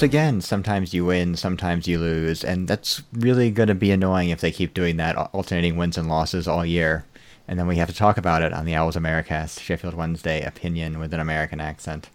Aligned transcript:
once 0.00 0.08
again, 0.08 0.40
sometimes 0.40 0.94
you 0.94 1.04
win, 1.04 1.36
sometimes 1.36 1.86
you 1.86 1.98
lose, 1.98 2.42
and 2.42 2.66
that's 2.66 3.02
really 3.12 3.50
going 3.50 3.68
to 3.68 3.74
be 3.74 3.90
annoying 3.90 4.30
if 4.30 4.40
they 4.40 4.50
keep 4.50 4.72
doing 4.72 4.96
that, 4.96 5.14
alternating 5.34 5.76
wins 5.76 5.98
and 5.98 6.08
losses 6.08 6.48
all 6.48 6.64
year. 6.64 7.04
And 7.46 7.58
then 7.58 7.66
we 7.66 7.76
have 7.76 7.90
to 7.90 7.94
talk 7.94 8.16
about 8.16 8.40
it 8.40 8.54
on 8.54 8.64
the 8.64 8.74
Owls 8.74 8.96
Americast 8.96 9.60
Sheffield 9.60 9.92
Wednesday 9.92 10.40
opinion 10.42 10.98
with 10.98 11.12
an 11.12 11.20
American 11.20 11.60
accent. 11.60 12.08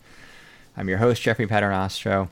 I'm 0.75 0.89
your 0.89 0.97
host, 0.97 1.21
Jeffrey 1.21 1.45
Paternostro. 1.45 2.29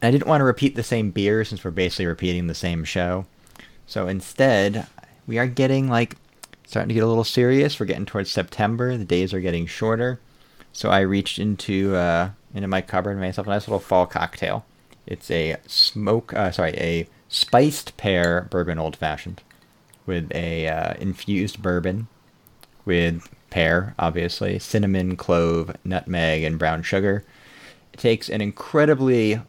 And 0.00 0.08
I 0.08 0.10
didn't 0.10 0.28
want 0.28 0.40
to 0.40 0.46
repeat 0.46 0.76
the 0.76 0.82
same 0.82 1.10
beer 1.10 1.44
since 1.44 1.62
we're 1.62 1.70
basically 1.70 2.06
repeating 2.06 2.46
the 2.46 2.54
same 2.54 2.84
show. 2.84 3.26
So 3.86 4.08
instead, 4.08 4.86
we 5.26 5.36
are 5.36 5.46
getting 5.46 5.90
like 5.90 6.16
starting 6.66 6.88
to 6.88 6.94
get 6.94 7.04
a 7.04 7.06
little 7.06 7.22
serious. 7.22 7.78
We're 7.78 7.84
getting 7.84 8.06
towards 8.06 8.30
September. 8.30 8.96
The 8.96 9.04
days 9.04 9.34
are 9.34 9.40
getting 9.40 9.66
shorter. 9.66 10.20
So 10.72 10.88
I 10.88 11.00
reached 11.00 11.38
into 11.38 11.94
uh, 11.96 12.30
into 12.54 12.68
my 12.68 12.80
cupboard 12.80 13.10
and 13.10 13.20
made 13.20 13.28
myself 13.28 13.46
a 13.46 13.50
nice 13.50 13.68
little 13.68 13.80
fall 13.80 14.06
cocktail. 14.06 14.64
It's 15.06 15.30
a 15.30 15.56
smoke, 15.66 16.32
uh, 16.32 16.50
sorry, 16.52 16.72
a 16.76 17.08
spiced 17.28 17.96
pear 17.96 18.48
bourbon 18.50 18.78
old 18.78 18.96
fashioned 18.96 19.42
with 20.06 20.30
a 20.34 20.68
uh, 20.68 20.94
infused 20.98 21.60
bourbon 21.60 22.06
with 22.84 23.28
pear, 23.50 23.94
obviously, 23.98 24.58
cinnamon, 24.58 25.16
clove, 25.16 25.76
nutmeg, 25.84 26.42
and 26.42 26.58
brown 26.58 26.82
sugar. 26.82 27.24
It 27.92 27.98
takes 27.98 28.28
an 28.28 28.40
incredibly 28.40 29.40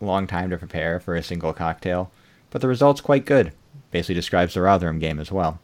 long 0.00 0.26
time 0.26 0.50
to 0.50 0.58
prepare 0.58 1.00
for 1.00 1.14
a 1.14 1.22
single 1.22 1.52
cocktail, 1.52 2.10
but 2.50 2.60
the 2.60 2.68
result's 2.68 3.00
quite 3.00 3.24
good. 3.24 3.52
Basically 3.90 4.14
describes 4.14 4.54
the 4.54 4.60
Rotherham 4.60 4.98
game 4.98 5.18
as 5.18 5.32
well. 5.32 5.60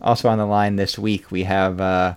Also 0.00 0.28
on 0.28 0.38
the 0.38 0.46
line 0.46 0.76
this 0.76 0.98
week, 0.98 1.30
we 1.30 1.44
have 1.44 1.80
uh, 1.80 2.14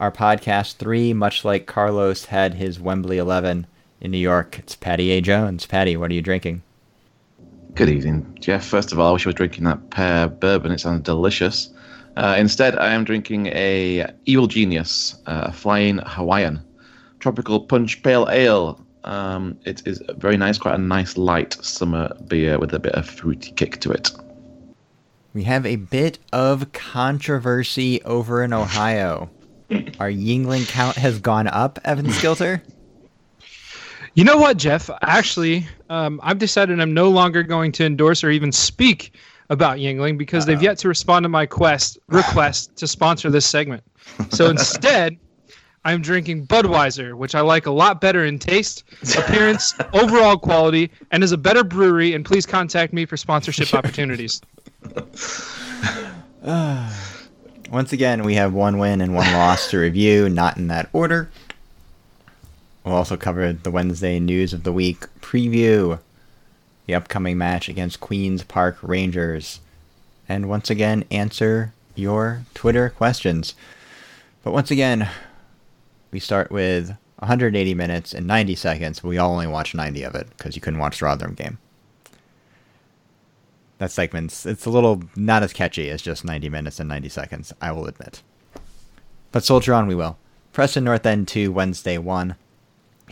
our 0.00 0.10
podcast 0.10 0.76
three, 0.76 1.12
much 1.12 1.44
like 1.44 1.66
Carlos 1.66 2.26
had 2.26 2.54
his 2.54 2.80
Wembley 2.80 3.18
11 3.18 3.66
in 4.00 4.10
New 4.10 4.18
York. 4.18 4.58
It's 4.58 4.76
Patty 4.76 5.10
A. 5.12 5.20
Jones. 5.20 5.66
Patty, 5.66 5.96
what 5.96 6.10
are 6.10 6.14
you 6.14 6.22
drinking? 6.22 6.62
Good 7.74 7.88
evening, 7.88 8.36
Jeff. 8.40 8.64
First 8.64 8.92
of 8.92 9.00
all, 9.00 9.08
I 9.08 9.12
wish 9.12 9.26
I 9.26 9.30
was 9.30 9.34
drinking 9.34 9.64
that 9.64 9.90
pear 9.90 10.28
bourbon. 10.28 10.72
It 10.72 10.80
sounds 10.80 11.02
delicious. 11.02 11.70
Uh, 12.16 12.36
instead, 12.38 12.76
I 12.76 12.92
am 12.92 13.04
drinking 13.04 13.48
a 13.48 14.12
Evil 14.26 14.46
Genius, 14.46 15.16
uh, 15.26 15.50
Flying 15.50 15.98
Hawaiian, 15.98 16.62
tropical 17.18 17.60
punch 17.60 18.02
pale 18.02 18.28
ale. 18.30 18.80
Um, 19.02 19.58
it 19.64 19.82
is 19.86 20.02
very 20.16 20.36
nice, 20.36 20.56
quite 20.56 20.76
a 20.76 20.78
nice 20.78 21.16
light 21.16 21.54
summer 21.64 22.14
beer 22.28 22.58
with 22.58 22.72
a 22.72 22.78
bit 22.78 22.94
of 22.94 23.08
fruity 23.08 23.50
kick 23.52 23.80
to 23.80 23.90
it. 23.90 24.10
We 25.34 25.42
have 25.42 25.66
a 25.66 25.76
bit 25.76 26.20
of 26.32 26.72
controversy 26.72 28.00
over 28.04 28.44
in 28.44 28.52
Ohio. 28.52 29.30
Our 29.70 30.10
Yuengling 30.10 30.68
count 30.68 30.96
has 30.96 31.18
gone 31.18 31.46
up, 31.46 31.78
Evan 31.84 32.06
Skilter. 32.06 32.60
You 34.14 34.24
know 34.24 34.36
what, 34.36 34.56
Jeff? 34.56 34.90
Actually, 35.02 35.66
um, 35.90 36.20
I've 36.22 36.38
decided 36.38 36.80
I'm 36.80 36.94
no 36.94 37.10
longer 37.10 37.42
going 37.42 37.72
to 37.72 37.84
endorse 37.84 38.22
or 38.22 38.30
even 38.30 38.52
speak 38.52 39.12
about 39.50 39.78
Yuengling 39.78 40.16
because 40.16 40.44
Uh-oh. 40.44 40.54
they've 40.54 40.62
yet 40.62 40.78
to 40.78 40.88
respond 40.88 41.24
to 41.24 41.28
my 41.28 41.46
quest 41.46 41.98
request 42.08 42.76
to 42.76 42.86
sponsor 42.86 43.30
this 43.30 43.46
segment. 43.46 43.82
So 44.30 44.48
instead, 44.50 45.18
I'm 45.84 46.00
drinking 46.00 46.46
Budweiser, 46.46 47.14
which 47.14 47.34
I 47.34 47.40
like 47.40 47.66
a 47.66 47.70
lot 47.70 48.00
better 48.00 48.24
in 48.24 48.38
taste, 48.38 48.84
appearance, 49.18 49.74
overall 49.92 50.38
quality, 50.38 50.90
and 51.10 51.22
is 51.22 51.32
a 51.32 51.38
better 51.38 51.64
brewery. 51.64 52.14
And 52.14 52.24
please 52.24 52.46
contact 52.46 52.92
me 52.92 53.04
for 53.06 53.16
sponsorship 53.16 53.74
opportunities. 53.78 54.40
Once 57.74 57.92
again, 57.92 58.22
we 58.22 58.36
have 58.36 58.54
one 58.54 58.78
win 58.78 59.00
and 59.00 59.16
one 59.16 59.32
loss 59.32 59.68
to 59.68 59.76
review, 59.76 60.28
not 60.28 60.56
in 60.56 60.68
that 60.68 60.88
order. 60.92 61.28
We'll 62.84 62.94
also 62.94 63.16
cover 63.16 63.52
the 63.52 63.70
Wednesday 63.72 64.20
news 64.20 64.52
of 64.52 64.62
the 64.62 64.72
week 64.72 65.06
preview, 65.20 65.98
the 66.86 66.94
upcoming 66.94 67.36
match 67.36 67.68
against 67.68 67.98
Queen's 67.98 68.44
Park 68.44 68.78
Rangers, 68.80 69.58
and 70.28 70.48
once 70.48 70.70
again 70.70 71.02
answer 71.10 71.74
your 71.96 72.42
Twitter 72.54 72.90
questions. 72.90 73.56
But 74.44 74.52
once 74.52 74.70
again, 74.70 75.10
we 76.12 76.20
start 76.20 76.52
with 76.52 76.96
180 77.18 77.74
minutes 77.74 78.14
and 78.14 78.24
90 78.24 78.54
seconds. 78.54 79.02
We 79.02 79.18
all 79.18 79.32
only 79.32 79.48
watched 79.48 79.74
90 79.74 80.04
of 80.04 80.14
it 80.14 80.28
because 80.36 80.54
you 80.54 80.62
couldn't 80.62 80.78
watch 80.78 81.00
the 81.00 81.06
Rotherham 81.06 81.34
game. 81.34 81.58
That 83.78 83.90
segment's 83.90 84.46
it's 84.46 84.66
a 84.66 84.70
little 84.70 85.02
not 85.16 85.42
as 85.42 85.52
catchy 85.52 85.90
as 85.90 86.02
just 86.02 86.24
90 86.24 86.48
minutes 86.48 86.80
and 86.80 86.88
90 86.88 87.08
seconds, 87.08 87.52
I 87.60 87.72
will 87.72 87.86
admit. 87.86 88.22
But 89.32 89.44
soldier 89.44 89.74
on 89.74 89.86
we 89.86 89.94
will. 89.94 90.16
Preston 90.52 90.84
North 90.84 91.04
End 91.04 91.26
2, 91.26 91.50
Wednesday 91.50 91.98
1. 91.98 92.36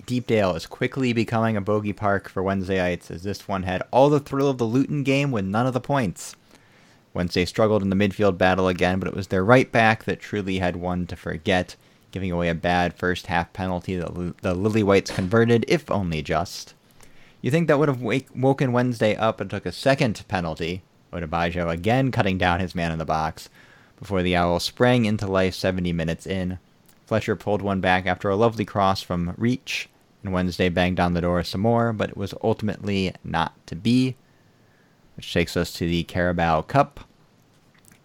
Deepdale 0.06 0.55
is 0.55 0.67
quickly 0.67 1.12
becoming 1.12 1.56
a 1.56 1.61
bogey 1.61 1.93
park 1.93 2.28
for 2.28 2.43
Wednesdayites 2.43 3.11
as 3.11 3.25
this 3.25 3.47
one 3.49 3.65
had 3.65 3.83
all 3.91 4.09
the 4.09 4.21
thrill 4.21 4.49
of 4.49 4.59
the 4.59 4.65
Luton 4.65 5.03
game 5.03 5.31
with 5.31 5.45
none 5.45 5.67
of 5.67 5.75
the 5.75 5.81
points. 5.81 6.37
Wednesday 7.12 7.44
struggled 7.44 7.83
in 7.83 7.91
the 7.91 7.97
midfield 7.97 8.39
battle 8.39 8.69
again, 8.69 8.99
but 8.99 9.09
it 9.09 9.15
was 9.15 9.27
their 9.27 9.44
right 9.44 9.71
back 9.71 10.05
that 10.05 10.21
truly 10.21 10.59
had 10.59 10.77
one 10.77 11.06
to 11.09 11.17
forget, 11.17 11.77
giving 12.11 12.31
away 12.31 12.49
a 12.49 12.55
bad 12.55 12.94
first 12.94 13.27
half 13.27 13.53
penalty 13.53 13.97
that 13.97 14.34
the 14.41 14.55
Lily 14.55 14.83
Whites 14.83 15.11
converted, 15.11 15.65
if 15.69 15.91
only 15.91 16.23
just. 16.23 16.75
You 17.42 17.50
think 17.50 17.66
that 17.66 17.78
would 17.78 17.88
have 17.88 18.00
wake, 18.00 18.28
woken 18.34 18.72
Wednesday 18.72 19.16
up 19.16 19.41
and 19.41 19.50
took 19.50 19.66
a 19.66 19.72
second 19.72 20.25
penalty, 20.28 20.82
Odubajo 21.12 21.69
again 21.69 22.12
cutting 22.12 22.38
down 22.38 22.60
his 22.60 22.75
man 22.76 22.92
in 22.92 22.98
the 22.98 23.04
box, 23.04 23.48
before 23.98 24.22
the 24.22 24.36
Owl 24.36 24.60
sprang 24.60 25.04
into 25.04 25.26
life 25.26 25.54
70 25.54 25.92
minutes 25.92 26.25
in. 26.25 26.60
Fletcher 27.04 27.34
pulled 27.34 27.60
one 27.60 27.81
back 27.81 28.06
after 28.06 28.31
a 28.31 28.36
lovely 28.36 28.64
cross 28.64 29.02
from 29.02 29.34
Reach, 29.36 29.88
and 30.22 30.32
Wednesday 30.32 30.69
banged 30.69 31.00
on 31.00 31.14
the 31.14 31.20
door 31.20 31.42
some 31.42 31.62
more, 31.62 31.92
but 31.92 32.10
it 32.10 32.16
was 32.16 32.32
ultimately 32.44 33.12
not 33.25 33.54
to 33.66 33.75
be. 33.75 34.14
Which 35.16 35.32
takes 35.32 35.56
us 35.56 35.72
to 35.75 35.86
the 35.86 36.04
Carabao 36.04 36.62
Cup 36.62 37.00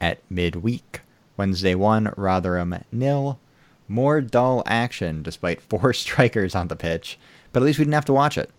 at 0.01 0.19
midweek. 0.31 1.01
Wednesday 1.37 1.75
1, 1.75 2.13
Rotherham 2.17 2.83
nil. 2.91 3.39
More 3.87 4.19
dull 4.19 4.63
action 4.65 5.21
despite 5.21 5.61
four 5.61 5.93
strikers 5.93 6.55
on 6.55 6.69
the 6.69 6.75
pitch, 6.75 7.19
but 7.53 7.61
at 7.61 7.65
least 7.65 7.77
we 7.77 7.85
didn't 7.85 7.93
have 7.93 8.05
to 8.05 8.13
watch 8.13 8.35
it. 8.35 8.49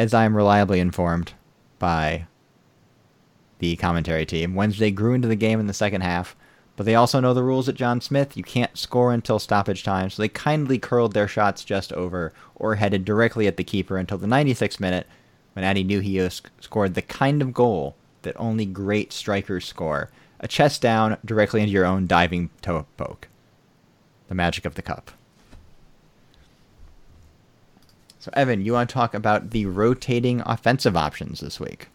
As 0.00 0.14
I 0.14 0.24
am 0.24 0.34
reliably 0.34 0.80
informed 0.80 1.34
by 1.78 2.26
the 3.58 3.76
commentary 3.76 4.24
team, 4.24 4.54
Wednesday 4.54 4.90
grew 4.90 5.12
into 5.12 5.28
the 5.28 5.36
game 5.36 5.60
in 5.60 5.66
the 5.66 5.74
second 5.74 6.00
half, 6.00 6.34
but 6.74 6.86
they 6.86 6.94
also 6.94 7.20
know 7.20 7.34
the 7.34 7.42
rules 7.42 7.68
at 7.68 7.74
John 7.74 8.00
Smith. 8.00 8.34
You 8.34 8.42
can't 8.42 8.78
score 8.78 9.12
until 9.12 9.38
stoppage 9.38 9.84
time, 9.84 10.08
so 10.08 10.22
they 10.22 10.28
kindly 10.30 10.78
curled 10.78 11.12
their 11.12 11.28
shots 11.28 11.64
just 11.64 11.92
over 11.92 12.32
or 12.54 12.76
headed 12.76 13.04
directly 13.04 13.46
at 13.46 13.58
the 13.58 13.62
keeper 13.62 13.98
until 13.98 14.16
the 14.16 14.26
96th 14.26 14.80
minute 14.80 15.06
when 15.52 15.66
Atdhe 15.66 15.86
Nuhiu 15.86 16.30
scored 16.60 16.94
the 16.94 17.02
kind 17.02 17.42
of 17.42 17.52
goal 17.52 17.94
that 18.22 18.40
only 18.40 18.64
great 18.64 19.12
strikers 19.12 19.66
score. 19.66 20.10
A 20.40 20.48
chest 20.48 20.80
down 20.80 21.18
directly 21.26 21.60
into 21.60 21.74
your 21.74 21.84
own 21.84 22.06
diving 22.06 22.48
toe 22.62 22.86
poke. 22.96 23.28
The 24.28 24.34
magic 24.34 24.64
of 24.64 24.76
the 24.76 24.82
cup. 24.82 25.10
So, 28.20 28.30
Evan, 28.34 28.62
you 28.62 28.74
want 28.74 28.90
to 28.90 28.92
talk 28.92 29.14
about 29.14 29.50
the 29.50 29.64
rotating 29.64 30.42
offensive 30.44 30.94
options 30.94 31.40
this 31.40 31.58
week? 31.58 31.88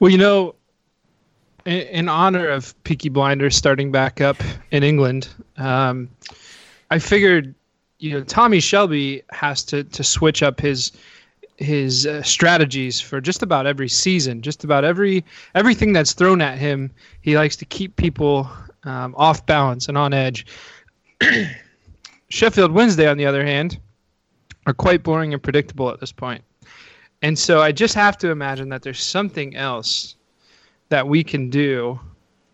Well, 0.00 0.10
you 0.10 0.16
know, 0.16 0.54
in, 1.66 2.08
honor 2.08 2.48
of 2.48 2.74
Peaky 2.84 3.10
Blinders 3.10 3.54
starting 3.54 3.92
back 3.92 4.22
up 4.22 4.38
in 4.70 4.82
England, 4.82 5.28
um, 5.58 6.08
I 6.90 6.98
figured, 6.98 7.54
you 7.98 8.12
know, 8.12 8.24
Tommy 8.24 8.58
Shelby 8.58 9.22
has 9.30 9.62
to 9.64 9.84
to 9.84 10.02
switch 10.02 10.42
up 10.42 10.60
his 10.60 10.92
his 11.58 12.06
uh, 12.06 12.22
strategies 12.22 12.98
for 12.98 13.20
just 13.20 13.42
about 13.42 13.66
every 13.66 13.88
season, 13.90 14.40
just 14.40 14.64
about 14.64 14.82
every 14.82 15.26
everything 15.54 15.92
that's 15.92 16.14
thrown 16.14 16.40
at 16.40 16.56
him. 16.56 16.90
He 17.20 17.36
likes 17.36 17.56
to 17.56 17.66
keep 17.66 17.96
people 17.96 18.48
um, 18.84 19.14
off 19.18 19.44
balance 19.44 19.88
and 19.88 19.98
on 19.98 20.14
edge. 20.14 20.46
Sheffield 22.28 22.72
Wednesday, 22.72 23.08
on 23.08 23.18
the 23.18 23.26
other 23.26 23.44
hand, 23.44 23.78
are 24.66 24.74
quite 24.74 25.02
boring 25.02 25.32
and 25.32 25.42
predictable 25.42 25.90
at 25.90 26.00
this 26.00 26.12
point. 26.12 26.42
And 27.22 27.38
so 27.38 27.62
I 27.62 27.72
just 27.72 27.94
have 27.94 28.18
to 28.18 28.30
imagine 28.30 28.68
that 28.68 28.82
there's 28.82 29.02
something 29.02 29.56
else 29.56 30.16
that 30.90 31.08
we 31.08 31.24
can 31.24 31.48
do. 31.48 31.98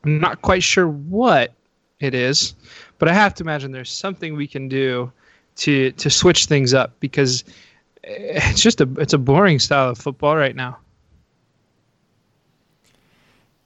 I'm 0.05 0.21
not 0.21 0.43
quite 0.43 0.63
sure 0.63 0.89
what 0.89 1.53
it 2.01 2.15
is, 2.15 2.55
but 2.99 3.09
I 3.09 3.13
have 3.15 3.35
to 3.35 3.45
imagine 3.45 3.73
there's 3.73 3.91
something 3.91 4.37
we 4.37 4.47
can 4.47 4.69
do 4.69 5.11
to 5.55 5.93
to 5.93 6.09
switch 6.09 6.47
things 6.47 6.73
up 6.73 6.99
because 7.01 7.45
it's 8.03 8.63
just 8.63 8.81
a 8.81 8.89
it's 8.99 9.13
a 9.13 9.19
boring 9.19 9.59
style 9.59 9.91
of 9.91 9.99
football 9.99 10.37
right 10.37 10.57
now. 10.57 10.79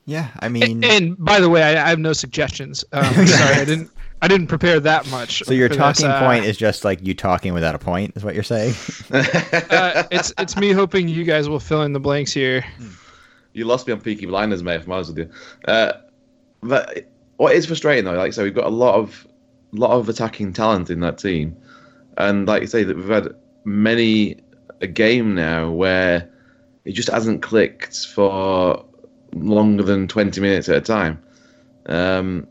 Yeah, 0.05 0.29
I 0.41 0.49
mean, 0.49 0.63
and, 0.63 0.85
and 0.85 1.25
by 1.25 1.41
the 1.41 1.51
way, 1.51 1.63
I, 1.63 1.85
I 1.85 1.89
have 1.89 1.99
no 1.99 2.13
suggestions. 2.13 2.85
Um, 2.93 3.05
sorry, 3.27 3.55
I 3.55 3.65
didn't. 3.65 3.91
I 4.23 4.29
didn't 4.29 4.47
prepare 4.47 4.81
that 4.81 5.11
much. 5.11 5.43
So 5.45 5.53
your 5.53 5.69
talking 5.69 6.07
uh, 6.07 6.21
point 6.21 6.45
is 6.45 6.57
just 6.57 6.85
like 6.85 7.05
you 7.07 7.15
talking 7.15 7.53
without 7.53 7.75
a 7.75 7.79
point, 7.79 8.17
is 8.17 8.25
what 8.25 8.35
you're 8.35 8.43
saying? 8.43 8.75
uh, 9.13 10.05
it's 10.11 10.33
it's 10.39 10.57
me 10.57 10.73
hoping 10.73 11.09
you 11.09 11.25
guys 11.25 11.49
will 11.49 11.61
fill 11.61 11.83
in 11.83 11.93
the 11.93 12.01
blanks 12.01 12.33
here. 12.33 12.65
You 13.53 13.67
lost 13.67 13.87
me 13.87 13.93
on 13.93 14.01
Peaky 14.01 14.27
Blinders, 14.27 14.63
mate. 14.63 14.77
If 14.77 14.87
I'm 14.87 14.93
honest 14.93 15.15
with 15.15 15.19
you, 15.19 15.31
uh, 15.67 15.93
but 16.63 17.09
what 17.37 17.55
is 17.55 17.67
frustrating 17.67 18.05
though, 18.05 18.13
like 18.13 18.29
I 18.29 18.31
say, 18.31 18.43
we've 18.43 18.55
got 18.55 18.67
a 18.67 18.71
lot 18.71 18.95
of 18.95 19.27
lot 19.73 19.91
of 19.91 20.09
attacking 20.09 20.53
talent 20.55 20.89
in 20.89 21.01
that 21.01 21.19
team, 21.19 21.57
and 22.17 22.47
like 22.47 22.63
you 22.63 22.69
say, 22.69 22.85
that 22.85 22.97
we've 22.97 23.09
had 23.09 23.35
many 23.65 24.37
a 24.81 24.87
game 24.87 25.35
now 25.35 25.71
where 25.71 26.31
it 26.85 26.93
just 26.93 27.09
hasn't 27.09 27.43
clicked 27.43 28.07
for 28.07 28.85
longer 29.35 29.83
than 29.83 30.09
20 30.09 30.41
minutes 30.41 30.69
at 30.69 30.77
a 30.77 30.81
time. 30.81 31.23
Um, 31.87 32.47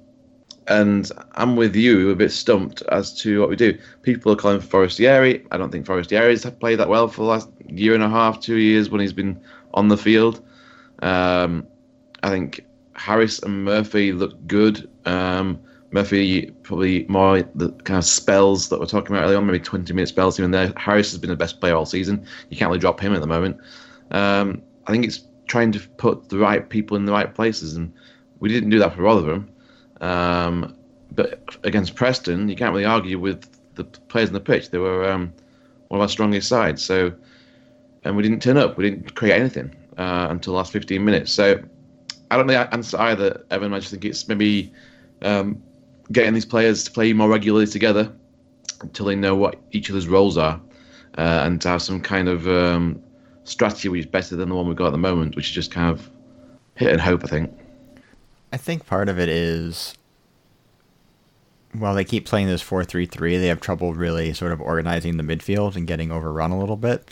and 0.68 1.12
I'm 1.34 1.56
with 1.56 1.76
you, 1.76 2.10
a 2.10 2.16
bit 2.16 2.32
stumped 2.32 2.82
as 2.84 3.14
to 3.22 3.40
what 3.40 3.50
we 3.50 3.56
do. 3.56 3.78
People 4.02 4.32
are 4.32 4.36
calling 4.36 4.60
for 4.60 4.68
Forestieri. 4.68 5.46
I 5.52 5.58
don't 5.58 5.72
think 5.72 5.86
Forestieri's 5.86 6.46
played 6.46 6.80
that 6.80 6.90
well 6.90 7.08
for 7.08 7.22
the 7.22 7.28
last 7.28 7.50
year 7.68 7.94
and 7.94 8.04
a 8.04 8.10
half, 8.10 8.40
two 8.40 8.58
years 8.58 8.90
when 8.90 9.02
he's 9.02 9.14
been 9.14 9.40
on 9.74 9.90
the 9.90 9.98
field. 9.98 10.44
Um, 11.02 11.68
I 12.24 12.30
think 12.30 12.66
Harris 12.96 13.40
and 13.40 13.64
Murphy 13.64 14.12
look 14.12 14.48
good. 14.48 14.90
Um, 15.06 15.60
Murphy 15.92 16.52
probably 16.64 17.06
more 17.08 17.44
the 17.56 17.72
kind 17.84 17.98
of 17.98 18.06
spells 18.06 18.70
that 18.70 18.80
we're 18.80 18.86
talking 18.86 19.16
about 19.16 19.26
earlier 19.26 19.38
on, 19.38 19.46
maybe 19.46 19.60
20 19.60 19.94
minute 19.94 20.08
spells 20.08 20.40
and 20.40 20.54
there. 20.54 20.74
Harris 20.78 21.12
has 21.12 21.20
been 21.20 21.30
the 21.30 21.36
best 21.36 21.62
player 21.62 21.76
all 21.76 21.86
season. 21.86 22.26
You 22.50 22.58
can't 22.58 22.70
really 22.70 22.80
drop 22.80 23.00
him 23.00 23.14
at 23.14 23.22
the 23.22 23.28
moment. 23.28 23.58
Um, 24.12 24.62
I 24.88 24.92
think 24.92 25.06
it's 25.06 25.22
trying 25.48 25.72
to 25.74 25.80
put 25.98 26.30
the 26.30 26.38
right 26.38 26.68
people 26.68 26.98
in 26.98 27.06
the 27.06 27.12
right 27.12 27.34
places, 27.34 27.76
and 27.76 27.94
we 28.40 28.50
didn't 28.50 28.72
do 28.72 28.80
that 28.80 28.96
for 28.96 29.04
Rotherham. 29.04 29.50
Um, 30.02 30.76
but 31.12 31.58
against 31.64 31.96
Preston, 31.96 32.50
you 32.50 32.56
can't 32.56 32.74
really 32.74 32.86
argue 32.86 33.20
with 33.20 33.50
the 33.76 33.84
players 33.84 34.30
on 34.30 34.34
the 34.34 34.40
pitch. 34.40 34.70
They 34.70 34.78
were 34.78 35.10
um, 35.10 35.34
one 35.88 36.00
of 36.00 36.02
our 36.02 36.10
strongest 36.10 36.48
sides. 36.48 36.84
So, 36.84 37.14
and 38.04 38.16
we 38.16 38.24
didn't 38.24 38.42
turn 38.42 38.58
up. 38.58 38.78
We 38.78 38.90
didn't 38.90 39.16
create 39.16 39.40
anything 39.40 39.76
uh, 39.98 40.28
until 40.30 40.54
the 40.54 40.58
last 40.58 40.72
15 40.72 41.04
minutes. 41.04 41.32
So, 41.32 41.62
I 42.32 42.38
don't 42.38 42.48
think 42.48 42.60
I 42.60 42.64
answer 42.76 43.00
either, 43.00 43.46
Evan. 43.52 43.74
I 43.74 43.80
just 43.80 43.92
think 43.92 44.04
it's 44.04 44.28
maybe 44.28 44.74
um, 45.22 45.62
getting 46.12 46.34
these 46.34 46.46
players 46.46 46.84
to 46.84 46.92
play 46.92 47.14
more 47.14 47.30
regularly 47.30 47.68
together 47.68 48.12
until 48.82 49.06
they 49.06 49.16
know 49.16 49.36
what 49.36 49.60
each 49.72 49.90
other's 49.90 50.08
roles 50.08 50.38
are, 50.38 50.60
uh, 51.18 51.42
and 51.46 51.62
to 51.62 51.70
have 51.70 51.82
some 51.82 52.02
kind 52.02 52.28
of 52.28 52.48
um, 52.48 53.02
strategy 53.44 53.90
which 53.90 54.02
is 54.02 54.06
better 54.06 54.36
than 54.36 54.50
the 54.50 54.56
one 54.56 54.68
we've 54.68 54.76
got 54.76 54.88
at 54.88 54.92
the 54.92 54.98
moment, 54.98 55.36
which 55.36 55.50
is 55.50 55.56
just 55.56 55.72
kind 55.72 55.90
of 55.90 56.10
hit 56.76 56.92
and 56.92 57.00
hope. 57.00 57.24
I 57.24 57.28
think. 57.28 57.52
I 58.56 58.58
think 58.58 58.86
part 58.86 59.10
of 59.10 59.20
it 59.20 59.28
is 59.28 59.96
while 61.74 61.94
they 61.94 62.06
keep 62.06 62.26
playing 62.26 62.48
this 62.48 62.64
4-3-3, 62.64 63.38
they 63.38 63.48
have 63.48 63.60
trouble 63.60 63.94
really 63.94 64.34
sort 64.34 64.54
of 64.54 64.62
organizing 64.62 65.18
the 65.18 65.24
midfield 65.24 65.76
and 65.76 65.86
getting 65.86 66.10
overrun 66.10 66.52
a 66.52 66.58
little 66.58 66.78
bit. 66.78 67.06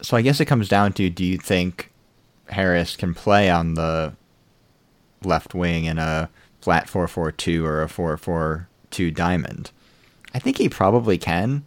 So 0.00 0.16
I 0.16 0.22
guess 0.22 0.38
it 0.38 0.44
comes 0.44 0.68
down 0.68 0.92
to 0.92 1.10
do 1.10 1.24
you 1.24 1.38
think 1.38 1.90
Harris 2.46 2.94
can 2.94 3.14
play 3.14 3.50
on 3.50 3.74
the 3.74 4.14
left 5.24 5.56
wing 5.56 5.86
in 5.86 5.98
a 5.98 6.30
flat 6.60 6.86
4-4-2 6.86 7.64
or 7.64 7.82
a 7.82 7.88
4-4-2 7.88 9.12
diamond? 9.12 9.72
I 10.32 10.38
think 10.38 10.58
he 10.58 10.68
probably 10.68 11.18
can, 11.18 11.64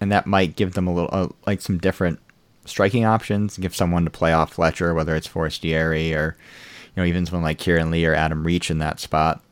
and 0.00 0.10
that 0.10 0.26
might 0.26 0.56
give 0.56 0.74
them 0.74 0.88
a 0.88 0.92
little 0.92 1.10
uh, 1.12 1.28
like 1.46 1.60
some 1.60 1.78
different 1.78 2.18
striking 2.64 3.04
options, 3.04 3.56
give 3.56 3.76
someone 3.76 4.04
to 4.04 4.10
play 4.10 4.32
off 4.32 4.54
Fletcher, 4.54 4.92
whether 4.92 5.14
it's 5.14 5.28
Forestieri 5.28 6.12
or 6.14 6.36
know 6.96 7.04
even 7.04 7.26
someone 7.26 7.44
like 7.44 7.58
Kieran 7.58 7.90
Lee 7.90 8.06
or 8.06 8.14
Adam 8.14 8.44
Reach 8.44 8.70
in 8.70 8.78
that 8.78 9.00
spot 9.00 9.42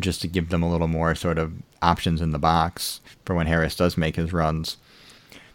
just 0.00 0.20
to 0.22 0.28
give 0.28 0.48
them 0.48 0.62
a 0.62 0.70
little 0.70 0.88
more 0.88 1.14
sort 1.14 1.38
of 1.38 1.52
options 1.80 2.20
in 2.20 2.32
the 2.32 2.38
box 2.38 3.00
for 3.24 3.34
when 3.34 3.46
Harris 3.46 3.76
does 3.76 3.96
make 3.96 4.16
his 4.16 4.32
runs. 4.32 4.76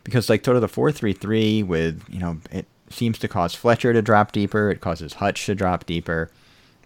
Because 0.03 0.29
like 0.29 0.45
sort 0.45 0.55
of 0.55 0.61
the 0.61 0.67
four 0.67 0.91
three 0.91 1.13
three 1.13 1.63
with, 1.63 2.03
you 2.09 2.19
know, 2.19 2.37
it 2.51 2.65
seems 2.89 3.19
to 3.19 3.27
cause 3.27 3.53
Fletcher 3.53 3.93
to 3.93 4.01
drop 4.01 4.31
deeper, 4.31 4.69
it 4.69 4.81
causes 4.81 5.13
Hutch 5.13 5.45
to 5.45 5.55
drop 5.55 5.85
deeper. 5.85 6.31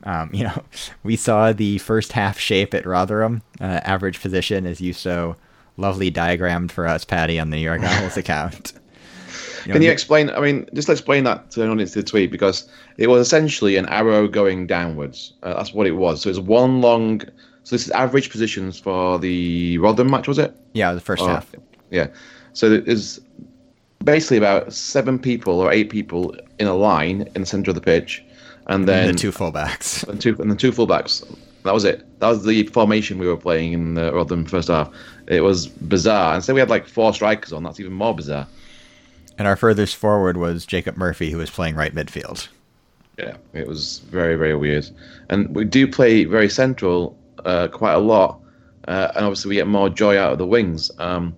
Um, 0.03 0.29
you 0.33 0.43
know, 0.43 0.63
we 1.03 1.15
saw 1.15 1.53
the 1.53 1.77
first 1.79 2.13
half 2.13 2.39
shape 2.39 2.73
at 2.73 2.85
Rotherham, 2.85 3.41
uh, 3.59 3.81
average 3.83 4.21
position, 4.21 4.65
as 4.65 4.81
you 4.81 4.93
so 4.93 5.35
lovely 5.77 6.11
diagrammed 6.11 6.71
for 6.71 6.87
us, 6.87 7.05
Patty, 7.05 7.39
on 7.39 7.49
the 7.49 7.57
New 7.57 7.63
York 7.63 7.81
Owls 7.81 8.17
account. 8.17 8.73
You 9.65 9.69
know, 9.69 9.73
Can 9.73 9.81
you 9.81 9.91
explain? 9.91 10.29
I 10.29 10.39
mean, 10.39 10.67
just 10.73 10.89
explain 10.89 11.23
that 11.25 11.51
to 11.51 11.59
the 11.59 11.69
audience 11.69 11.91
to 11.93 12.01
the 12.01 12.07
tweet 12.07 12.31
because 12.31 12.67
it 12.97 13.07
was 13.07 13.25
essentially 13.25 13.75
an 13.75 13.87
arrow 13.89 14.27
going 14.27 14.67
downwards. 14.67 15.33
Uh, 15.43 15.53
that's 15.53 15.73
what 15.73 15.87
it 15.87 15.91
was. 15.91 16.21
So 16.21 16.29
it's 16.29 16.39
one 16.39 16.81
long 16.81 17.21
so 17.63 17.75
this 17.75 17.85
is 17.85 17.91
average 17.91 18.29
positions 18.29 18.79
for 18.79 19.19
the 19.19 19.77
Rotherham 19.77 20.11
match, 20.11 20.27
was 20.27 20.39
it? 20.39 20.55
Yeah, 20.73 20.93
the 20.93 21.01
first 21.01 21.21
oh, 21.21 21.27
half. 21.27 21.53
Yeah. 21.91 22.07
So 22.53 22.69
there's 22.69 23.19
basically 24.03 24.37
about 24.37 24.73
seven 24.73 25.19
people 25.19 25.59
or 25.59 25.71
eight 25.71 25.89
people 25.89 26.35
in 26.59 26.67
a 26.67 26.73
line 26.73 27.29
in 27.35 27.41
the 27.41 27.45
centre 27.45 27.71
of 27.71 27.75
the 27.75 27.81
pitch, 27.81 28.23
and 28.67 28.87
then 28.87 29.09
and 29.09 29.17
the 29.17 29.21
two 29.21 29.31
fullbacks. 29.31 30.07
And 30.07 30.19
two 30.19 30.35
and 30.39 30.49
the 30.49 30.55
two 30.55 30.71
fullbacks. 30.71 31.23
That 31.63 31.73
was 31.75 31.85
it. 31.85 32.03
That 32.19 32.29
was 32.29 32.43
the 32.43 32.63
formation 32.67 33.19
we 33.19 33.27
were 33.27 33.37
playing 33.37 33.73
in 33.73 33.93
the 33.93 34.11
Rotherham 34.11 34.45
first 34.45 34.69
half. 34.69 34.91
It 35.27 35.41
was 35.41 35.67
bizarre. 35.67 36.33
And 36.33 36.43
so 36.43 36.55
we 36.55 36.59
had 36.59 36.71
like 36.71 36.87
four 36.87 37.13
strikers 37.13 37.53
on. 37.53 37.61
That's 37.61 37.79
even 37.79 37.93
more 37.93 38.15
bizarre. 38.15 38.47
And 39.37 39.47
our 39.47 39.55
furthest 39.55 39.95
forward 39.95 40.37
was 40.37 40.65
Jacob 40.65 40.97
Murphy, 40.97 41.31
who 41.31 41.37
was 41.37 41.49
playing 41.49 41.75
right 41.75 41.93
midfield. 41.93 42.47
Yeah, 43.17 43.37
it 43.53 43.67
was 43.67 43.99
very, 43.99 44.35
very 44.35 44.55
weird. 44.55 44.89
And 45.29 45.53
we 45.55 45.65
do 45.65 45.87
play 45.87 46.25
very 46.25 46.49
central 46.49 47.17
uh, 47.45 47.67
quite 47.67 47.93
a 47.93 47.99
lot, 47.99 48.39
uh, 48.87 49.11
and 49.15 49.25
obviously 49.25 49.49
we 49.49 49.55
get 49.55 49.67
more 49.67 49.89
joy 49.89 50.17
out 50.17 50.31
of 50.31 50.37
the 50.37 50.45
wings, 50.45 50.91
um, 50.97 51.35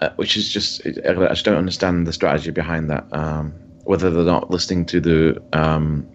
uh, 0.00 0.10
which 0.16 0.36
is 0.36 0.48
just 0.48 0.84
I 0.86 1.14
just 1.14 1.44
don't 1.44 1.56
understand 1.56 2.06
the 2.06 2.12
strategy 2.12 2.50
behind 2.50 2.90
that. 2.90 3.06
Um, 3.12 3.52
whether 3.84 4.10
they're 4.10 4.24
not 4.24 4.50
listening 4.50 4.84
to 4.86 5.00
the 5.00 5.42
um, 5.52 6.06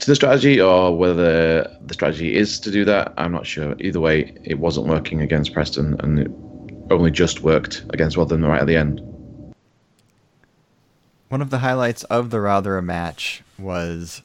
to 0.00 0.06
the 0.06 0.14
strategy 0.14 0.60
or 0.60 0.96
whether 0.96 1.62
the 1.86 1.94
strategy 1.94 2.36
is 2.36 2.58
to 2.60 2.70
do 2.70 2.84
that, 2.84 3.12
I'm 3.16 3.32
not 3.32 3.46
sure. 3.46 3.76
Either 3.78 4.00
way, 4.00 4.36
it 4.44 4.58
wasn't 4.58 4.88
working 4.88 5.20
against 5.20 5.52
Preston, 5.52 5.96
and 6.00 6.18
it 6.18 6.30
only 6.90 7.10
just 7.10 7.42
worked 7.42 7.84
against 7.90 8.16
Rotherham 8.16 8.44
right 8.44 8.60
at 8.60 8.66
the 8.66 8.76
end. 8.76 9.00
One 11.34 11.42
of 11.42 11.50
the 11.50 11.58
highlights 11.58 12.04
of 12.04 12.30
the 12.30 12.40
Rotherham 12.40 12.86
match 12.86 13.42
was 13.58 14.22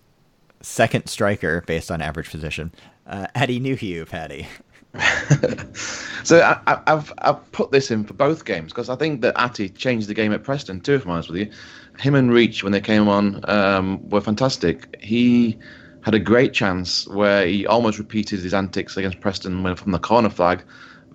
second 0.61 1.07
striker 1.07 1.63
based 1.65 1.89
on 1.89 2.03
average 2.03 2.29
position 2.29 2.71
uh, 3.07 3.25
Atdhe 3.35 3.59
Nuhiu, 3.59 4.07
Paddy. 4.07 4.47
so 6.23 6.39
I, 6.39 6.79
have 6.85 7.11
I've 7.17 7.51
put 7.51 7.71
this 7.71 7.89
in 7.89 8.03
for 8.03 8.13
both 8.13 8.45
games 8.45 8.71
because 8.71 8.89
I 8.89 8.95
think 8.95 9.21
that 9.21 9.33
Atty 9.41 9.69
changed 9.69 10.07
the 10.07 10.13
game 10.13 10.31
at 10.31 10.43
Preston 10.43 10.81
too. 10.81 10.93
If 10.93 11.07
I'm 11.07 11.15
with 11.15 11.31
you, 11.31 11.51
him 11.97 12.13
and 12.13 12.31
Reach 12.31 12.61
when 12.61 12.73
they 12.73 12.79
came 12.79 13.07
on 13.07 13.43
um, 13.49 14.07
were 14.07 14.21
fantastic. 14.21 14.95
He 15.01 15.57
had 16.01 16.13
a 16.13 16.19
great 16.19 16.53
chance 16.53 17.07
where 17.07 17.47
he 17.47 17.65
almost 17.65 17.97
repeated 17.97 18.41
his 18.41 18.53
antics 18.53 18.97
against 18.97 19.19
Preston 19.19 19.75
from 19.75 19.93
the 19.93 19.97
corner 19.99 20.29
flag, 20.29 20.61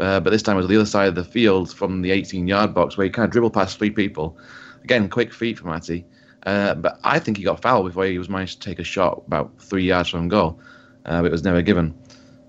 uh, 0.00 0.18
but 0.18 0.30
this 0.30 0.42
time 0.42 0.56
it 0.56 0.62
was 0.62 0.66
the 0.66 0.74
other 0.74 0.86
side 0.86 1.06
of 1.06 1.14
the 1.14 1.22
field 1.22 1.72
from 1.72 2.02
the 2.02 2.10
18-yard 2.10 2.74
box 2.74 2.96
where 2.96 3.04
he 3.04 3.10
kind 3.10 3.26
of 3.26 3.30
dribbled 3.30 3.54
past 3.54 3.78
three 3.78 3.90
people. 3.90 4.36
Again, 4.84 5.08
quick 5.08 5.32
feet 5.32 5.58
from 5.58 5.70
Atty. 5.70 6.06
Uh, 6.44 6.74
but 6.74 7.00
I 7.04 7.18
think 7.18 7.38
he 7.38 7.42
got 7.42 7.62
fouled 7.62 7.86
before 7.86 8.04
he 8.04 8.18
was 8.18 8.28
managed 8.28 8.60
to 8.60 8.68
take 8.68 8.78
a 8.78 8.84
shot 8.84 9.22
about 9.26 9.60
three 9.60 9.84
yards 9.84 10.10
from 10.10 10.28
goal 10.28 10.60
uh, 11.06 11.20
but 11.20 11.26
it 11.26 11.32
was 11.32 11.44
never 11.44 11.62
given. 11.62 11.94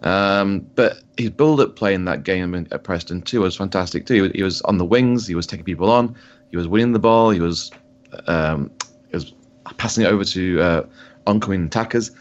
Um, 0.01 0.59
but 0.75 1.01
his 1.17 1.29
build-up 1.29 1.75
play 1.75 1.93
in 1.93 2.05
that 2.05 2.23
game 2.23 2.67
at 2.71 2.83
Preston 2.83 3.21
too 3.21 3.41
was 3.41 3.55
fantastic 3.55 4.05
too. 4.05 4.31
He 4.33 4.43
was 4.43 4.61
on 4.63 4.77
the 4.77 4.85
wings, 4.85 5.27
he 5.27 5.35
was 5.35 5.47
taking 5.47 5.65
people 5.65 5.89
on, 5.89 6.15
he 6.51 6.57
was 6.57 6.67
winning 6.67 6.93
the 6.93 6.99
ball, 6.99 7.31
he 7.31 7.39
was 7.39 7.71
um, 8.27 8.71
he 9.09 9.15
was 9.15 9.33
passing 9.77 10.05
it 10.05 10.07
over 10.07 10.23
to 10.23 10.61
uh, 10.61 10.85
oncoming 11.27 11.65
attackers. 11.65 12.11